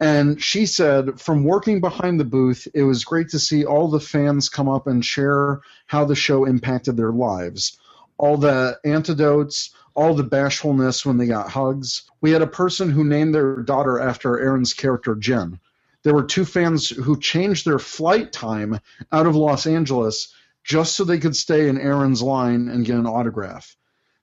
And 0.00 0.40
she 0.40 0.66
said, 0.66 1.20
from 1.20 1.44
working 1.44 1.80
behind 1.80 2.20
the 2.20 2.24
booth, 2.24 2.68
it 2.72 2.84
was 2.84 3.04
great 3.04 3.30
to 3.30 3.38
see 3.38 3.64
all 3.64 3.88
the 3.88 3.98
fans 3.98 4.48
come 4.48 4.68
up 4.68 4.86
and 4.86 5.04
share 5.04 5.60
how 5.86 6.04
the 6.04 6.14
show 6.14 6.44
impacted 6.44 6.96
their 6.96 7.10
lives. 7.10 7.78
All 8.16 8.36
the 8.36 8.78
antidotes, 8.84 9.70
all 9.94 10.14
the 10.14 10.22
bashfulness 10.22 11.04
when 11.04 11.16
they 11.16 11.26
got 11.26 11.50
hugs. 11.50 12.02
We 12.20 12.30
had 12.30 12.42
a 12.42 12.46
person 12.46 12.90
who 12.90 13.02
named 13.02 13.34
their 13.34 13.56
daughter 13.56 13.98
after 13.98 14.38
Erin's 14.38 14.72
character, 14.72 15.16
Jen. 15.16 15.58
There 16.04 16.14
were 16.14 16.24
two 16.24 16.44
fans 16.44 16.88
who 16.88 17.18
changed 17.18 17.66
their 17.66 17.80
flight 17.80 18.32
time 18.32 18.78
out 19.10 19.26
of 19.26 19.34
Los 19.34 19.66
Angeles 19.66 20.32
just 20.62 20.94
so 20.94 21.02
they 21.02 21.18
could 21.18 21.34
stay 21.34 21.68
in 21.68 21.78
Erin's 21.78 22.22
line 22.22 22.68
and 22.68 22.84
get 22.84 22.96
an 22.96 23.06
autograph. 23.06 23.76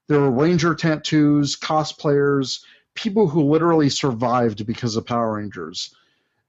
There 0.08 0.22
were 0.22 0.32
Ranger 0.32 0.76
tattoos, 0.76 1.58
cosplayers, 1.58 2.62
people 2.96 3.28
who 3.28 3.44
literally 3.44 3.90
survived 3.90 4.66
because 4.66 4.96
of 4.96 5.06
Power 5.06 5.36
Rangers. 5.36 5.94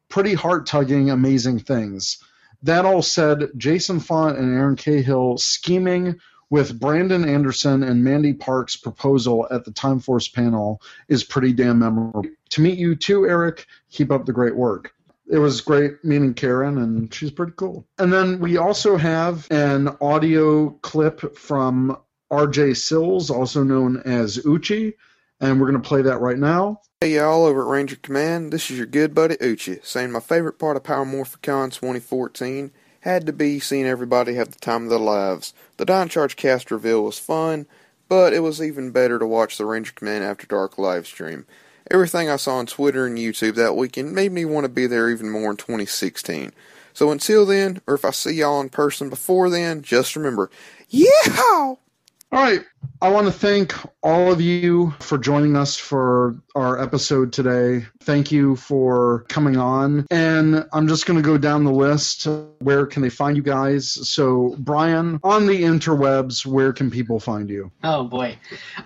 Pretty 0.09 0.35
heart 0.35 0.67
tugging, 0.67 1.11
amazing 1.11 1.59
things. 1.59 2.23
That 2.63 2.85
all 2.85 3.03
said, 3.03 3.51
Jason 3.57 4.01
Faunt 4.01 4.39
and 4.39 4.57
Erin 4.57 4.77
Cahill 4.77 5.37
scheming 5.39 6.21
with 6.49 6.79
Brandon 6.79 7.29
Anderson 7.29 7.83
and 7.83 8.05
Mandy 8.05 8.33
Park's 8.33 8.77
proposal 8.77 9.47
at 9.51 9.65
the 9.65 9.73
Time 9.73 9.99
Force 9.99 10.29
panel 10.29 10.81
is 11.09 11.25
pretty 11.25 11.53
damn 11.53 11.81
memorable. 11.81 12.25
To 12.51 12.61
meet 12.61 12.79
you 12.79 12.95
too, 12.95 13.29
Eric, 13.29 13.67
keep 13.91 14.13
up 14.13 14.27
the 14.27 14.33
great 14.33 14.57
work. 14.57 14.95
It 15.29 15.39
was 15.39 15.61
great 15.61 16.05
meeting 16.05 16.35
Karen, 16.35 16.79
and 16.79 17.13
she's 17.13 17.33
pretty 17.33 17.53
cool. 17.57 17.85
And 17.99 18.13
then 18.13 18.39
we 18.39 18.59
also 18.59 18.97
have 18.97 19.49
an 19.51 19.97
audio 20.01 20.71
clip 20.83 21.37
from 21.37 21.99
RJ 22.31 22.77
Sills, 22.77 23.29
also 23.29 23.65
known 23.65 24.03
as 24.05 24.45
Uchi, 24.47 24.95
and 25.41 25.61
we're 25.61 25.71
going 25.71 25.81
to 25.81 25.89
play 25.89 26.03
that 26.03 26.21
right 26.21 26.39
now. 26.39 26.81
Hey 27.01 27.17
y'all 27.17 27.45
over 27.45 27.63
at 27.63 27.69
Ranger 27.69 27.97
Command, 27.97 28.53
this 28.53 28.71
is 28.71 28.79
your 28.79 28.87
good 28.87 29.15
buddy 29.15 29.37
Uchi, 29.41 29.81
saying 29.83 30.11
my 30.11 30.21
favorite 30.21 30.59
part 30.59 30.77
of 30.77 30.85
Power 30.85 31.05
Morphicon 31.05 31.73
2014 31.73 32.71
had 33.01 33.27
to 33.27 33.33
be 33.33 33.61
seeing 33.61 33.87
everybody 33.87 34.35
have 34.35 34.51
the 34.51 34.59
time 34.59 34.85
of 34.85 34.91
their 34.91 34.99
lives. 34.99 35.53
The 35.77 35.85
Dino 35.85 36.07
Charge 36.07 36.37
cast 36.37 36.71
reveal 36.71 37.05
was 37.05 37.19
fun, 37.19 37.67
but 38.09 38.33
it 38.33 38.41
was 38.41 38.63
even 38.63 38.91
better 38.91 39.19
to 39.19 39.27
watch 39.27 39.59
the 39.59 39.67
Ranger 39.67 39.93
Command 39.93 40.25
After 40.25 40.47
Dark 40.47 40.79
live 40.79 41.07
stream. 41.07 41.47
Everything 41.91 42.29
I 42.29 42.37
saw 42.37 42.57
on 42.57 42.67
Twitter 42.67 43.07
and 43.07 43.19
YouTube 43.19 43.55
that 43.57 43.77
weekend 43.77 44.13
made 44.13 44.33
me 44.33 44.45
want 44.45 44.65
to 44.65 44.69
be 44.69 44.87
there 44.87 45.09
even 45.09 45.31
more 45.31 45.51
in 45.51 45.57
2016. 45.57 46.53
So 46.95 47.11
until 47.13 47.45
then, 47.45 47.81
or 47.87 47.95
if 47.95 48.05
I 48.05 48.11
see 48.11 48.33
y'all 48.33 48.61
in 48.61 48.71
person 48.71 49.11
before 49.11 49.51
then, 49.51 49.83
just 49.83 50.17
remember, 50.17 50.51
yeah! 50.89 51.07
All 51.37 51.79
right. 52.33 52.65
I 53.03 53.11
want 53.11 53.27
to 53.27 53.33
thank 53.33 53.75
all 54.03 54.33
of 54.33 54.41
you 54.41 54.95
for 55.01 55.19
joining 55.19 55.55
us 55.55 55.77
for 55.77 56.37
our 56.55 56.81
episode 56.81 57.33
today. 57.33 57.85
Thank 58.01 58.33
you 58.33 58.57
for 58.57 59.27
coming 59.29 59.57
on. 59.57 60.07
And 60.11 60.67
I'm 60.73 60.89
just 60.89 61.05
going 61.05 61.19
to 61.19 61.23
go 61.23 61.37
down 61.37 61.65
the 61.65 61.73
list. 61.73 62.27
Where 62.61 62.87
can 62.87 63.03
they 63.03 63.11
find 63.11 63.37
you 63.37 63.43
guys? 63.43 64.09
So, 64.09 64.57
Brian, 64.59 65.21
on 65.23 65.47
the 65.47 65.63
interwebs, 65.63 66.47
where 66.47 66.73
can 66.73 66.91
people 66.91 67.21
find 67.21 67.51
you? 67.51 67.71
Oh 67.85 68.05
boy. 68.05 68.39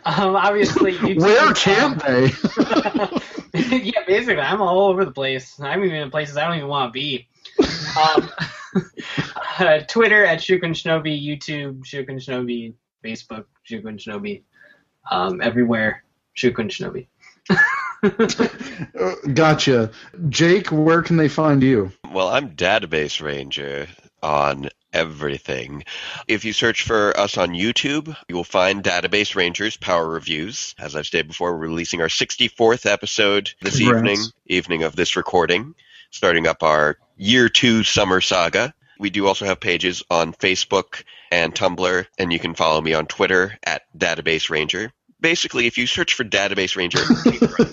Um, 0.04 0.34
obviously, 0.34 0.92
YouTube, 0.98 1.20
Where 1.20 1.54
can 1.54 1.98
they? 1.98 2.32
yeah, 3.78 4.04
basically, 4.06 4.42
I'm 4.42 4.60
all 4.60 4.88
over 4.88 5.04
the 5.04 5.12
place. 5.12 5.58
I'm 5.60 5.84
even 5.84 5.96
in 5.96 6.10
places 6.10 6.36
I 6.36 6.46
don't 6.46 6.56
even 6.56 6.68
want 6.68 6.92
to 6.92 6.92
be. 6.92 7.28
Um, 7.96 8.30
uh, 9.58 9.80
Twitter 9.88 10.24
at 10.24 10.38
Shukun 10.38 10.70
Shinobi, 10.70 11.24
YouTube 11.24 11.80
Shukun 11.84 12.16
Shinobi, 12.16 12.74
Facebook 13.04 13.44
Shukun 13.68 13.98
Shinobi, 13.98 14.42
um, 15.10 15.40
everywhere 15.40 16.04
Shukun 16.36 16.68
Shinobi. 16.70 17.06
Uh, 18.02 19.14
gotcha. 19.34 19.90
Jake, 20.30 20.68
where 20.72 21.02
can 21.02 21.18
they 21.18 21.28
find 21.28 21.62
you? 21.62 21.92
Well, 22.10 22.28
I'm 22.28 22.56
Database 22.56 23.20
Ranger 23.20 23.88
on 24.22 24.70
everything. 24.92 25.84
If 26.26 26.44
you 26.44 26.52
search 26.52 26.82
for 26.82 27.14
us 27.18 27.36
on 27.36 27.50
YouTube, 27.50 28.16
you 28.28 28.36
will 28.36 28.44
find 28.44 28.82
Database 28.82 29.34
Rangers 29.36 29.76
Power 29.76 30.08
Reviews. 30.08 30.74
As 30.78 30.96
I've 30.96 31.06
stated 31.06 31.28
before, 31.28 31.52
we're 31.52 31.66
releasing 31.68 32.00
our 32.00 32.08
64th 32.08 32.90
episode 32.90 33.52
this 33.60 33.78
Congrats. 33.78 33.98
evening, 33.98 34.18
evening 34.46 34.82
of 34.82 34.96
this 34.96 35.16
recording, 35.16 35.74
starting 36.10 36.46
up 36.46 36.62
our 36.62 36.96
year 37.16 37.48
two 37.48 37.84
summer 37.84 38.20
saga. 38.20 38.72
We 39.00 39.10
do 39.10 39.26
also 39.26 39.46
have 39.46 39.58
pages 39.58 40.02
on 40.10 40.34
Facebook 40.34 41.04
and 41.32 41.54
Tumblr, 41.54 42.06
and 42.18 42.32
you 42.32 42.38
can 42.38 42.54
follow 42.54 42.80
me 42.80 42.92
on 42.94 43.06
Twitter 43.06 43.56
at 43.64 43.82
Database 43.96 44.50
Ranger. 44.50 44.92
Basically, 45.20 45.66
if 45.66 45.76
you 45.78 45.86
search 45.86 46.14
for 46.14 46.24
Database 46.24 46.76
Ranger, 46.76 47.00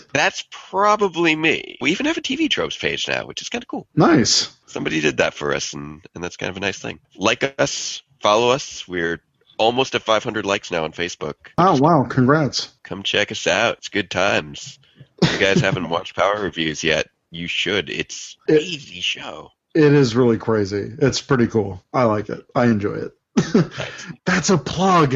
that's 0.13 0.45
probably 0.51 1.35
me. 1.35 1.77
We 1.81 1.91
even 1.91 2.05
have 2.05 2.17
a 2.17 2.21
TV 2.21 2.49
tropes 2.49 2.77
page 2.77 3.07
now, 3.07 3.25
which 3.25 3.41
is 3.41 3.49
kind 3.49 3.63
of 3.63 3.67
cool 3.67 3.87
Nice. 3.95 4.55
somebody 4.67 5.01
did 5.01 5.17
that 5.17 5.33
for 5.33 5.53
us 5.53 5.73
and, 5.73 6.01
and 6.15 6.23
that's 6.23 6.37
kind 6.37 6.49
of 6.49 6.57
a 6.57 6.61
nice 6.61 6.79
thing 6.79 6.99
like 7.15 7.55
us 7.59 8.01
follow 8.21 8.49
us 8.49 8.87
we're 8.87 9.21
almost 9.57 9.95
at 9.95 10.01
500 10.03 10.45
likes 10.45 10.71
now 10.71 10.83
on 10.83 10.91
facebook 10.91 11.35
Oh, 11.57 11.77
wow. 11.79 12.05
Congrats. 12.09 12.73
come 12.83 13.01
check 13.03 13.31
us 13.31 13.47
out 13.47 13.77
it's 13.77 13.89
good 13.89 14.09
times 14.11 14.77
if 15.21 15.31
you 15.33 15.39
guys 15.39 15.61
haven't 15.67 15.89
watched 15.89 16.15
power 16.15 16.41
reviews 16.41 16.83
yet 16.83 17.07
you 17.31 17.47
should 17.47 17.89
it's 17.89 18.37
It- 18.47 18.61
easy 18.61 19.01
show 19.01 19.51
It 19.77 19.93
is 19.93 20.15
really 20.15 20.39
crazy. 20.39 20.91
It's 20.97 21.21
pretty 21.21 21.45
cool. 21.45 21.83
I 21.93 22.05
like 22.05 22.29
it. 22.29 22.43
I 22.55 22.65
enjoy 22.65 22.95
it. 22.95 23.11
That's 24.25 24.49
a 24.49 24.57
plug. 24.57 25.15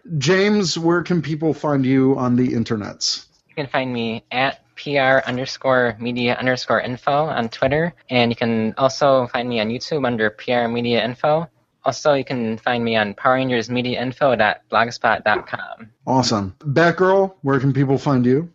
James, 0.18 0.76
where 0.76 1.04
can 1.04 1.22
people 1.22 1.54
find 1.54 1.86
you 1.86 2.18
on 2.18 2.34
the 2.34 2.48
internets? 2.48 3.26
You 3.46 3.54
can 3.54 3.68
find 3.68 3.92
me 3.92 4.24
at 4.32 4.64
PR 4.74 5.22
underscore 5.28 5.96
media 6.00 6.34
underscore 6.34 6.80
info 6.80 7.26
on 7.26 7.50
Twitter, 7.50 7.94
and 8.10 8.32
you 8.32 8.36
can 8.36 8.74
also 8.76 9.28
find 9.28 9.48
me 9.48 9.60
on 9.60 9.68
YouTube 9.68 10.04
under 10.04 10.28
PR 10.30 10.66
Media 10.66 11.04
Info. 11.04 11.48
Also, 11.84 12.14
you 12.14 12.24
can 12.24 12.58
find 12.58 12.82
me 12.84 12.96
on 12.96 13.14
Power 13.14 13.34
Rangers 13.34 13.70
Media 13.70 14.00
PowerRangersMediaInfo.blogspot.com. 14.00 15.90
Awesome. 16.04 16.56
Batgirl, 16.58 17.36
where 17.42 17.60
can 17.60 17.72
people 17.72 17.96
find 17.96 18.26
you? 18.26 18.52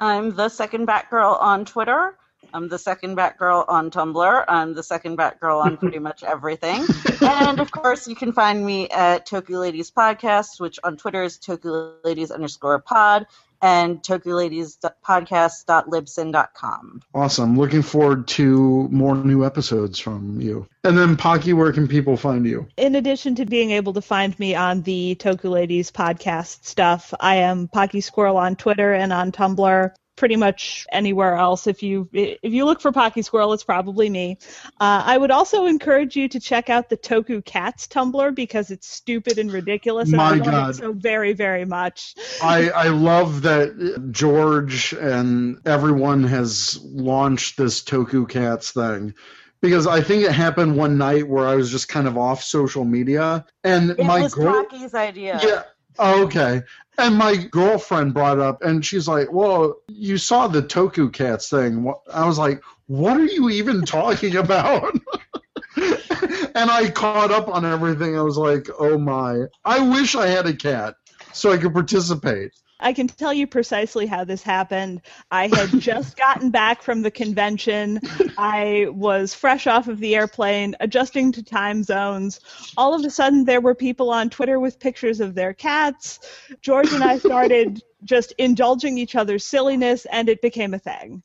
I'm 0.00 0.34
the 0.34 0.48
second 0.48 0.88
Batgirl 0.88 1.40
on 1.40 1.64
Twitter. 1.64 2.16
I'm 2.54 2.68
the 2.68 2.78
second 2.78 3.16
Batgirl 3.16 3.64
on 3.68 3.90
Tumblr. 3.90 4.44
I'm 4.48 4.74
the 4.74 4.82
second 4.82 5.18
Batgirl 5.18 5.64
on 5.64 5.76
pretty 5.76 5.98
much 6.08 6.22
everything. 6.22 6.86
and 7.20 7.60
of 7.60 7.70
course, 7.70 8.06
you 8.06 8.14
can 8.14 8.32
find 8.32 8.64
me 8.64 8.88
at 8.88 9.26
Toku 9.26 9.58
Ladies 9.58 9.90
Podcast, 9.90 10.60
which 10.60 10.78
on 10.84 10.96
Twitter 10.96 11.22
is 11.22 11.38
Toku 11.38 11.94
Ladies 12.04 12.30
underscore 12.30 12.78
pod 12.78 13.26
and 13.62 14.02
tokuladies.podcast.libsyn.com. 14.02 17.02
Awesome. 17.14 17.56
Looking 17.56 17.82
forward 17.82 18.26
to 18.28 18.88
more 18.90 19.14
new 19.14 19.46
episodes 19.46 20.00
from 20.00 20.40
you. 20.40 20.66
And 20.82 20.98
then, 20.98 21.16
Pocky, 21.16 21.52
where 21.52 21.72
can 21.72 21.86
people 21.86 22.16
find 22.16 22.44
you? 22.44 22.66
In 22.76 22.96
addition 22.96 23.36
to 23.36 23.46
being 23.46 23.70
able 23.70 23.92
to 23.92 24.02
find 24.02 24.36
me 24.40 24.56
on 24.56 24.82
the 24.82 25.16
Toku 25.20 25.48
Ladies 25.48 25.92
podcast 25.92 26.64
stuff, 26.64 27.14
I 27.20 27.36
am 27.36 27.68
Pocky 27.68 28.00
Squirrel 28.00 28.36
on 28.36 28.56
Twitter 28.56 28.92
and 28.92 29.12
on 29.12 29.30
Tumblr 29.30 29.92
pretty 30.16 30.36
much 30.36 30.86
anywhere 30.92 31.34
else. 31.34 31.66
If 31.66 31.82
you 31.82 32.08
if 32.12 32.52
you 32.52 32.64
look 32.64 32.80
for 32.80 32.92
Pocky 32.92 33.22
Squirrel, 33.22 33.52
it's 33.52 33.64
probably 33.64 34.10
me. 34.10 34.38
Uh, 34.80 35.02
I 35.04 35.16
would 35.16 35.30
also 35.30 35.66
encourage 35.66 36.16
you 36.16 36.28
to 36.28 36.40
check 36.40 36.70
out 36.70 36.88
the 36.88 36.96
Toku 36.96 37.44
Cats 37.44 37.86
Tumblr 37.86 38.34
because 38.34 38.70
it's 38.70 38.88
stupid 38.88 39.38
and 39.38 39.50
ridiculous, 39.50 40.08
and 40.08 40.18
My 40.18 40.32
I 40.32 40.38
God. 40.38 40.70
it 40.70 40.76
so 40.76 40.92
very 40.92 41.32
very 41.32 41.64
much. 41.64 42.14
I, 42.42 42.70
I 42.70 42.88
love 42.88 43.42
that 43.42 44.08
George 44.10 44.92
and 44.92 45.58
everyone 45.64 46.24
has 46.24 46.78
launched 46.82 47.56
this 47.56 47.82
Toku 47.82 48.28
Cats 48.28 48.72
thing. 48.72 49.14
Because 49.60 49.86
I 49.86 50.00
think 50.00 50.24
it 50.24 50.32
happened 50.32 50.76
one 50.76 50.98
night 50.98 51.28
where 51.28 51.46
I 51.46 51.54
was 51.54 51.70
just 51.70 51.88
kind 51.88 52.08
of 52.08 52.18
off 52.18 52.42
social 52.42 52.84
media, 52.84 53.46
and 53.62 53.90
It 53.92 54.04
my 54.04 54.22
was 54.22 54.34
girl, 54.34 54.64
Pocky's 54.64 54.92
idea. 54.92 55.38
Yeah. 55.40 55.62
Oh, 55.98 56.24
okay. 56.24 56.62
And 56.98 57.16
my 57.16 57.36
girlfriend 57.36 58.14
brought 58.14 58.38
up, 58.38 58.62
and 58.62 58.84
she's 58.84 59.08
like, 59.08 59.32
"Well, 59.32 59.76
you 59.88 60.18
saw 60.18 60.46
the 60.46 60.62
Toku 60.62 61.12
Cats 61.12 61.48
thing." 61.48 61.92
I 62.12 62.26
was 62.26 62.38
like, 62.38 62.62
"What 62.86 63.16
are 63.18 63.24
you 63.24 63.48
even 63.50 63.82
talking 63.82 64.36
about?" 64.36 64.94
and 65.76 66.70
I 66.70 66.90
caught 66.90 67.30
up 67.30 67.48
on 67.48 67.64
everything. 67.64 68.16
I 68.16 68.22
was 68.22 68.36
like, 68.36 68.68
"Oh 68.78 68.98
my! 68.98 69.46
I 69.64 69.80
wish 69.80 70.14
I 70.14 70.26
had 70.26 70.46
a 70.46 70.54
cat 70.54 70.94
so 71.32 71.50
I 71.50 71.56
could 71.58 71.72
participate." 71.72 72.52
I 72.82 72.92
can 72.92 73.06
tell 73.06 73.32
you 73.32 73.46
precisely 73.46 74.06
how 74.06 74.24
this 74.24 74.42
happened. 74.42 75.00
I 75.30 75.48
had 75.48 75.68
just 75.80 76.16
gotten 76.16 76.50
back 76.50 76.82
from 76.82 77.02
the 77.02 77.10
convention. 77.10 78.00
I 78.36 78.88
was 78.90 79.34
fresh 79.34 79.66
off 79.66 79.88
of 79.88 80.00
the 80.00 80.16
airplane, 80.16 80.74
adjusting 80.80 81.32
to 81.32 81.42
time 81.42 81.82
zones. 81.82 82.40
All 82.76 82.94
of 82.94 83.04
a 83.04 83.10
sudden, 83.10 83.44
there 83.44 83.60
were 83.60 83.74
people 83.74 84.10
on 84.10 84.30
Twitter 84.30 84.58
with 84.58 84.80
pictures 84.80 85.20
of 85.20 85.34
their 85.34 85.54
cats. 85.54 86.20
George 86.60 86.92
and 86.92 87.04
I 87.04 87.18
started 87.18 87.82
just 88.04 88.32
indulging 88.38 88.98
each 88.98 89.14
other's 89.14 89.44
silliness, 89.44 90.06
and 90.06 90.28
it 90.28 90.42
became 90.42 90.74
a 90.74 90.78
thing. 90.78 91.22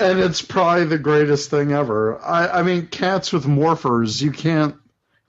And 0.00 0.18
it's 0.18 0.40
probably 0.40 0.86
the 0.86 0.98
greatest 0.98 1.50
thing 1.50 1.72
ever. 1.72 2.18
I, 2.22 2.60
I 2.60 2.62
mean, 2.62 2.86
cats 2.86 3.32
with 3.32 3.44
morphers, 3.44 4.22
you 4.22 4.32
can't, 4.32 4.74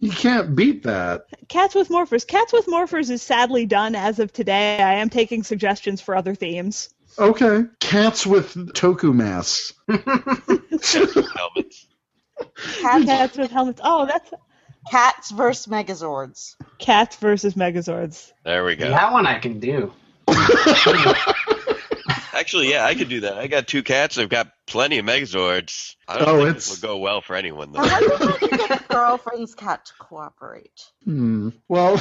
you 0.02 0.12
can't 0.12 0.56
beat 0.56 0.84
that. 0.84 1.26
Cats 1.48 1.76
with 1.76 1.90
Morphers. 1.90 2.28
Cats 2.28 2.52
with 2.52 2.66
Morphers 2.66 3.10
is 3.10 3.22
sadly 3.22 3.66
done 3.66 3.96
as 3.96 4.20
of 4.20 4.34
today. 4.34 4.82
I 4.82 4.96
am 4.96 5.10
taking 5.10 5.44
suggestions 5.44 6.02
for 6.02 6.16
other 6.16 6.36
themes. 6.36 6.90
Okay, 7.20 7.66
cats 7.80 8.26
with 8.26 8.56
Toku 8.74 9.14
masks. 9.14 9.74
Helmets. 9.88 11.88
Cats, 12.82 13.06
Cats 13.06 13.38
with 13.38 13.52
helmets. 13.52 13.82
Oh, 13.84 14.08
that's 14.08 14.32
cats 14.90 15.30
versus 15.30 15.68
Megazords. 15.68 16.56
Cats 16.80 17.18
versus 17.18 17.54
Megazords. 17.54 18.32
There 18.44 18.64
we 18.64 18.76
go. 18.76 18.90
That 18.90 19.12
one 19.12 19.28
I 19.28 19.38
can 19.38 19.60
do. 19.60 19.94
Actually, 22.34 22.70
yeah, 22.72 22.86
I 22.86 22.96
could 22.96 23.10
do 23.10 23.22
that. 23.22 23.38
I 23.38 23.48
got 23.48 23.68
two 23.68 23.84
cats. 23.84 24.18
I've 24.18 24.30
got 24.30 24.52
plenty 24.68 24.98
of 25.00 25.06
Megazords. 25.06 25.96
I 26.08 26.18
don't 26.20 26.28
Oh, 26.30 26.38
think 26.38 26.50
it's- 26.50 26.70
this 26.70 26.82
will 26.82 26.88
go 26.90 26.98
well 26.98 27.22
for 27.22 27.36
anyone, 27.36 27.72
though. 27.72 27.84
How 27.84 28.00
though. 28.00 28.32
do 28.38 28.46
you 28.46 28.58
get 28.58 28.70
your 28.70 28.80
girlfriend's 28.90 29.54
cat 29.56 29.86
to 29.86 29.94
cooperate? 30.00 30.82
Hmm. 31.04 31.50
Well, 31.68 31.98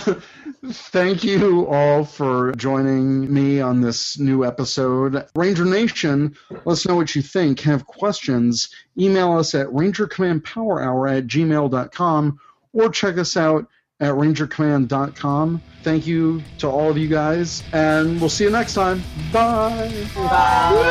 thank 0.72 1.24
you 1.24 1.66
all 1.66 2.04
for 2.04 2.52
joining 2.52 3.32
me 3.32 3.60
on 3.60 3.80
this 3.80 4.18
new 4.18 4.44
episode. 4.44 5.26
Ranger 5.34 5.64
Nation, 5.64 6.36
let 6.50 6.66
us 6.66 6.86
know 6.86 6.94
what 6.96 7.14
you 7.16 7.22
think. 7.22 7.60
Have 7.60 7.86
questions, 7.86 8.68
email 8.98 9.32
us 9.38 9.54
at 9.54 9.66
rangercommandpowerhour 9.68 11.18
at 11.18 11.26
gmail.com 11.26 12.38
or 12.72 12.88
check 12.90 13.18
us 13.18 13.36
out 13.36 13.66
at 14.00 14.14
rangercommand.com. 14.14 15.62
Thank 15.82 16.06
you 16.06 16.42
to 16.58 16.68
all 16.68 16.90
of 16.90 16.98
you 16.98 17.08
guys, 17.08 17.62
and 17.72 18.20
we'll 18.20 18.28
see 18.28 18.44
you 18.44 18.50
next 18.50 18.74
time. 18.74 19.02
Bye. 19.32 19.88
Farewell, 20.14 20.84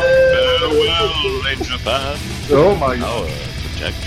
Ranger 1.44 1.78
fan. 1.80 2.18
Oh 2.52 2.76
my 2.80 2.96
god. 2.98 3.30
Power 3.30 3.38
protect. 3.62 3.98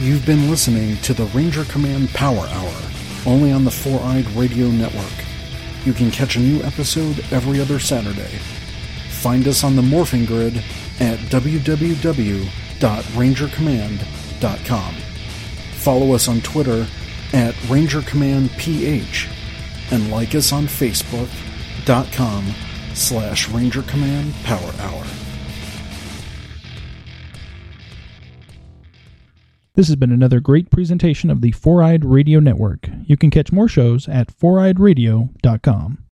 You've 0.00 0.24
been 0.24 0.48
listening 0.50 0.96
to 0.98 1.12
the 1.12 1.24
Ranger 1.26 1.64
Command 1.64 2.08
Power 2.10 2.46
Hour, 2.48 2.72
only 3.26 3.52
on 3.52 3.64
the 3.64 3.70
Four 3.70 4.00
Eyed 4.00 4.26
Radio 4.30 4.68
Network. 4.68 5.12
You 5.84 5.92
can 5.92 6.10
catch 6.10 6.36
a 6.36 6.40
new 6.40 6.62
episode 6.62 7.22
every 7.30 7.60
other 7.60 7.78
Saturday. 7.78 8.38
Find 9.10 9.46
us 9.46 9.62
on 9.62 9.76
the 9.76 9.82
Morphing 9.82 10.26
Grid 10.26 10.56
at 10.98 11.18
www.rangercommand.com. 11.30 14.19
Follow 15.74 16.12
us 16.12 16.28
on 16.28 16.40
Twitter 16.40 16.86
at 17.32 17.54
Ranger 17.68 18.02
Command 18.02 18.50
PH 18.58 19.28
and 19.90 20.10
like 20.10 20.34
us 20.34 20.52
on 20.52 20.66
Facebook.com 20.66 22.54
slash 22.94 23.48
Ranger 23.48 23.82
Command 23.82 24.34
Power 24.44 24.72
Hour. 24.78 25.04
This 29.74 29.86
has 29.86 29.96
been 29.96 30.12
another 30.12 30.40
great 30.40 30.70
presentation 30.70 31.30
of 31.30 31.40
the 31.40 31.52
Four 31.52 31.82
Eyed 31.82 32.04
Radio 32.04 32.40
Network. 32.40 32.88
You 33.06 33.16
can 33.16 33.30
catch 33.30 33.52
more 33.52 33.68
shows 33.68 34.08
at 34.08 34.28
foureyedradio.com. 34.36 36.04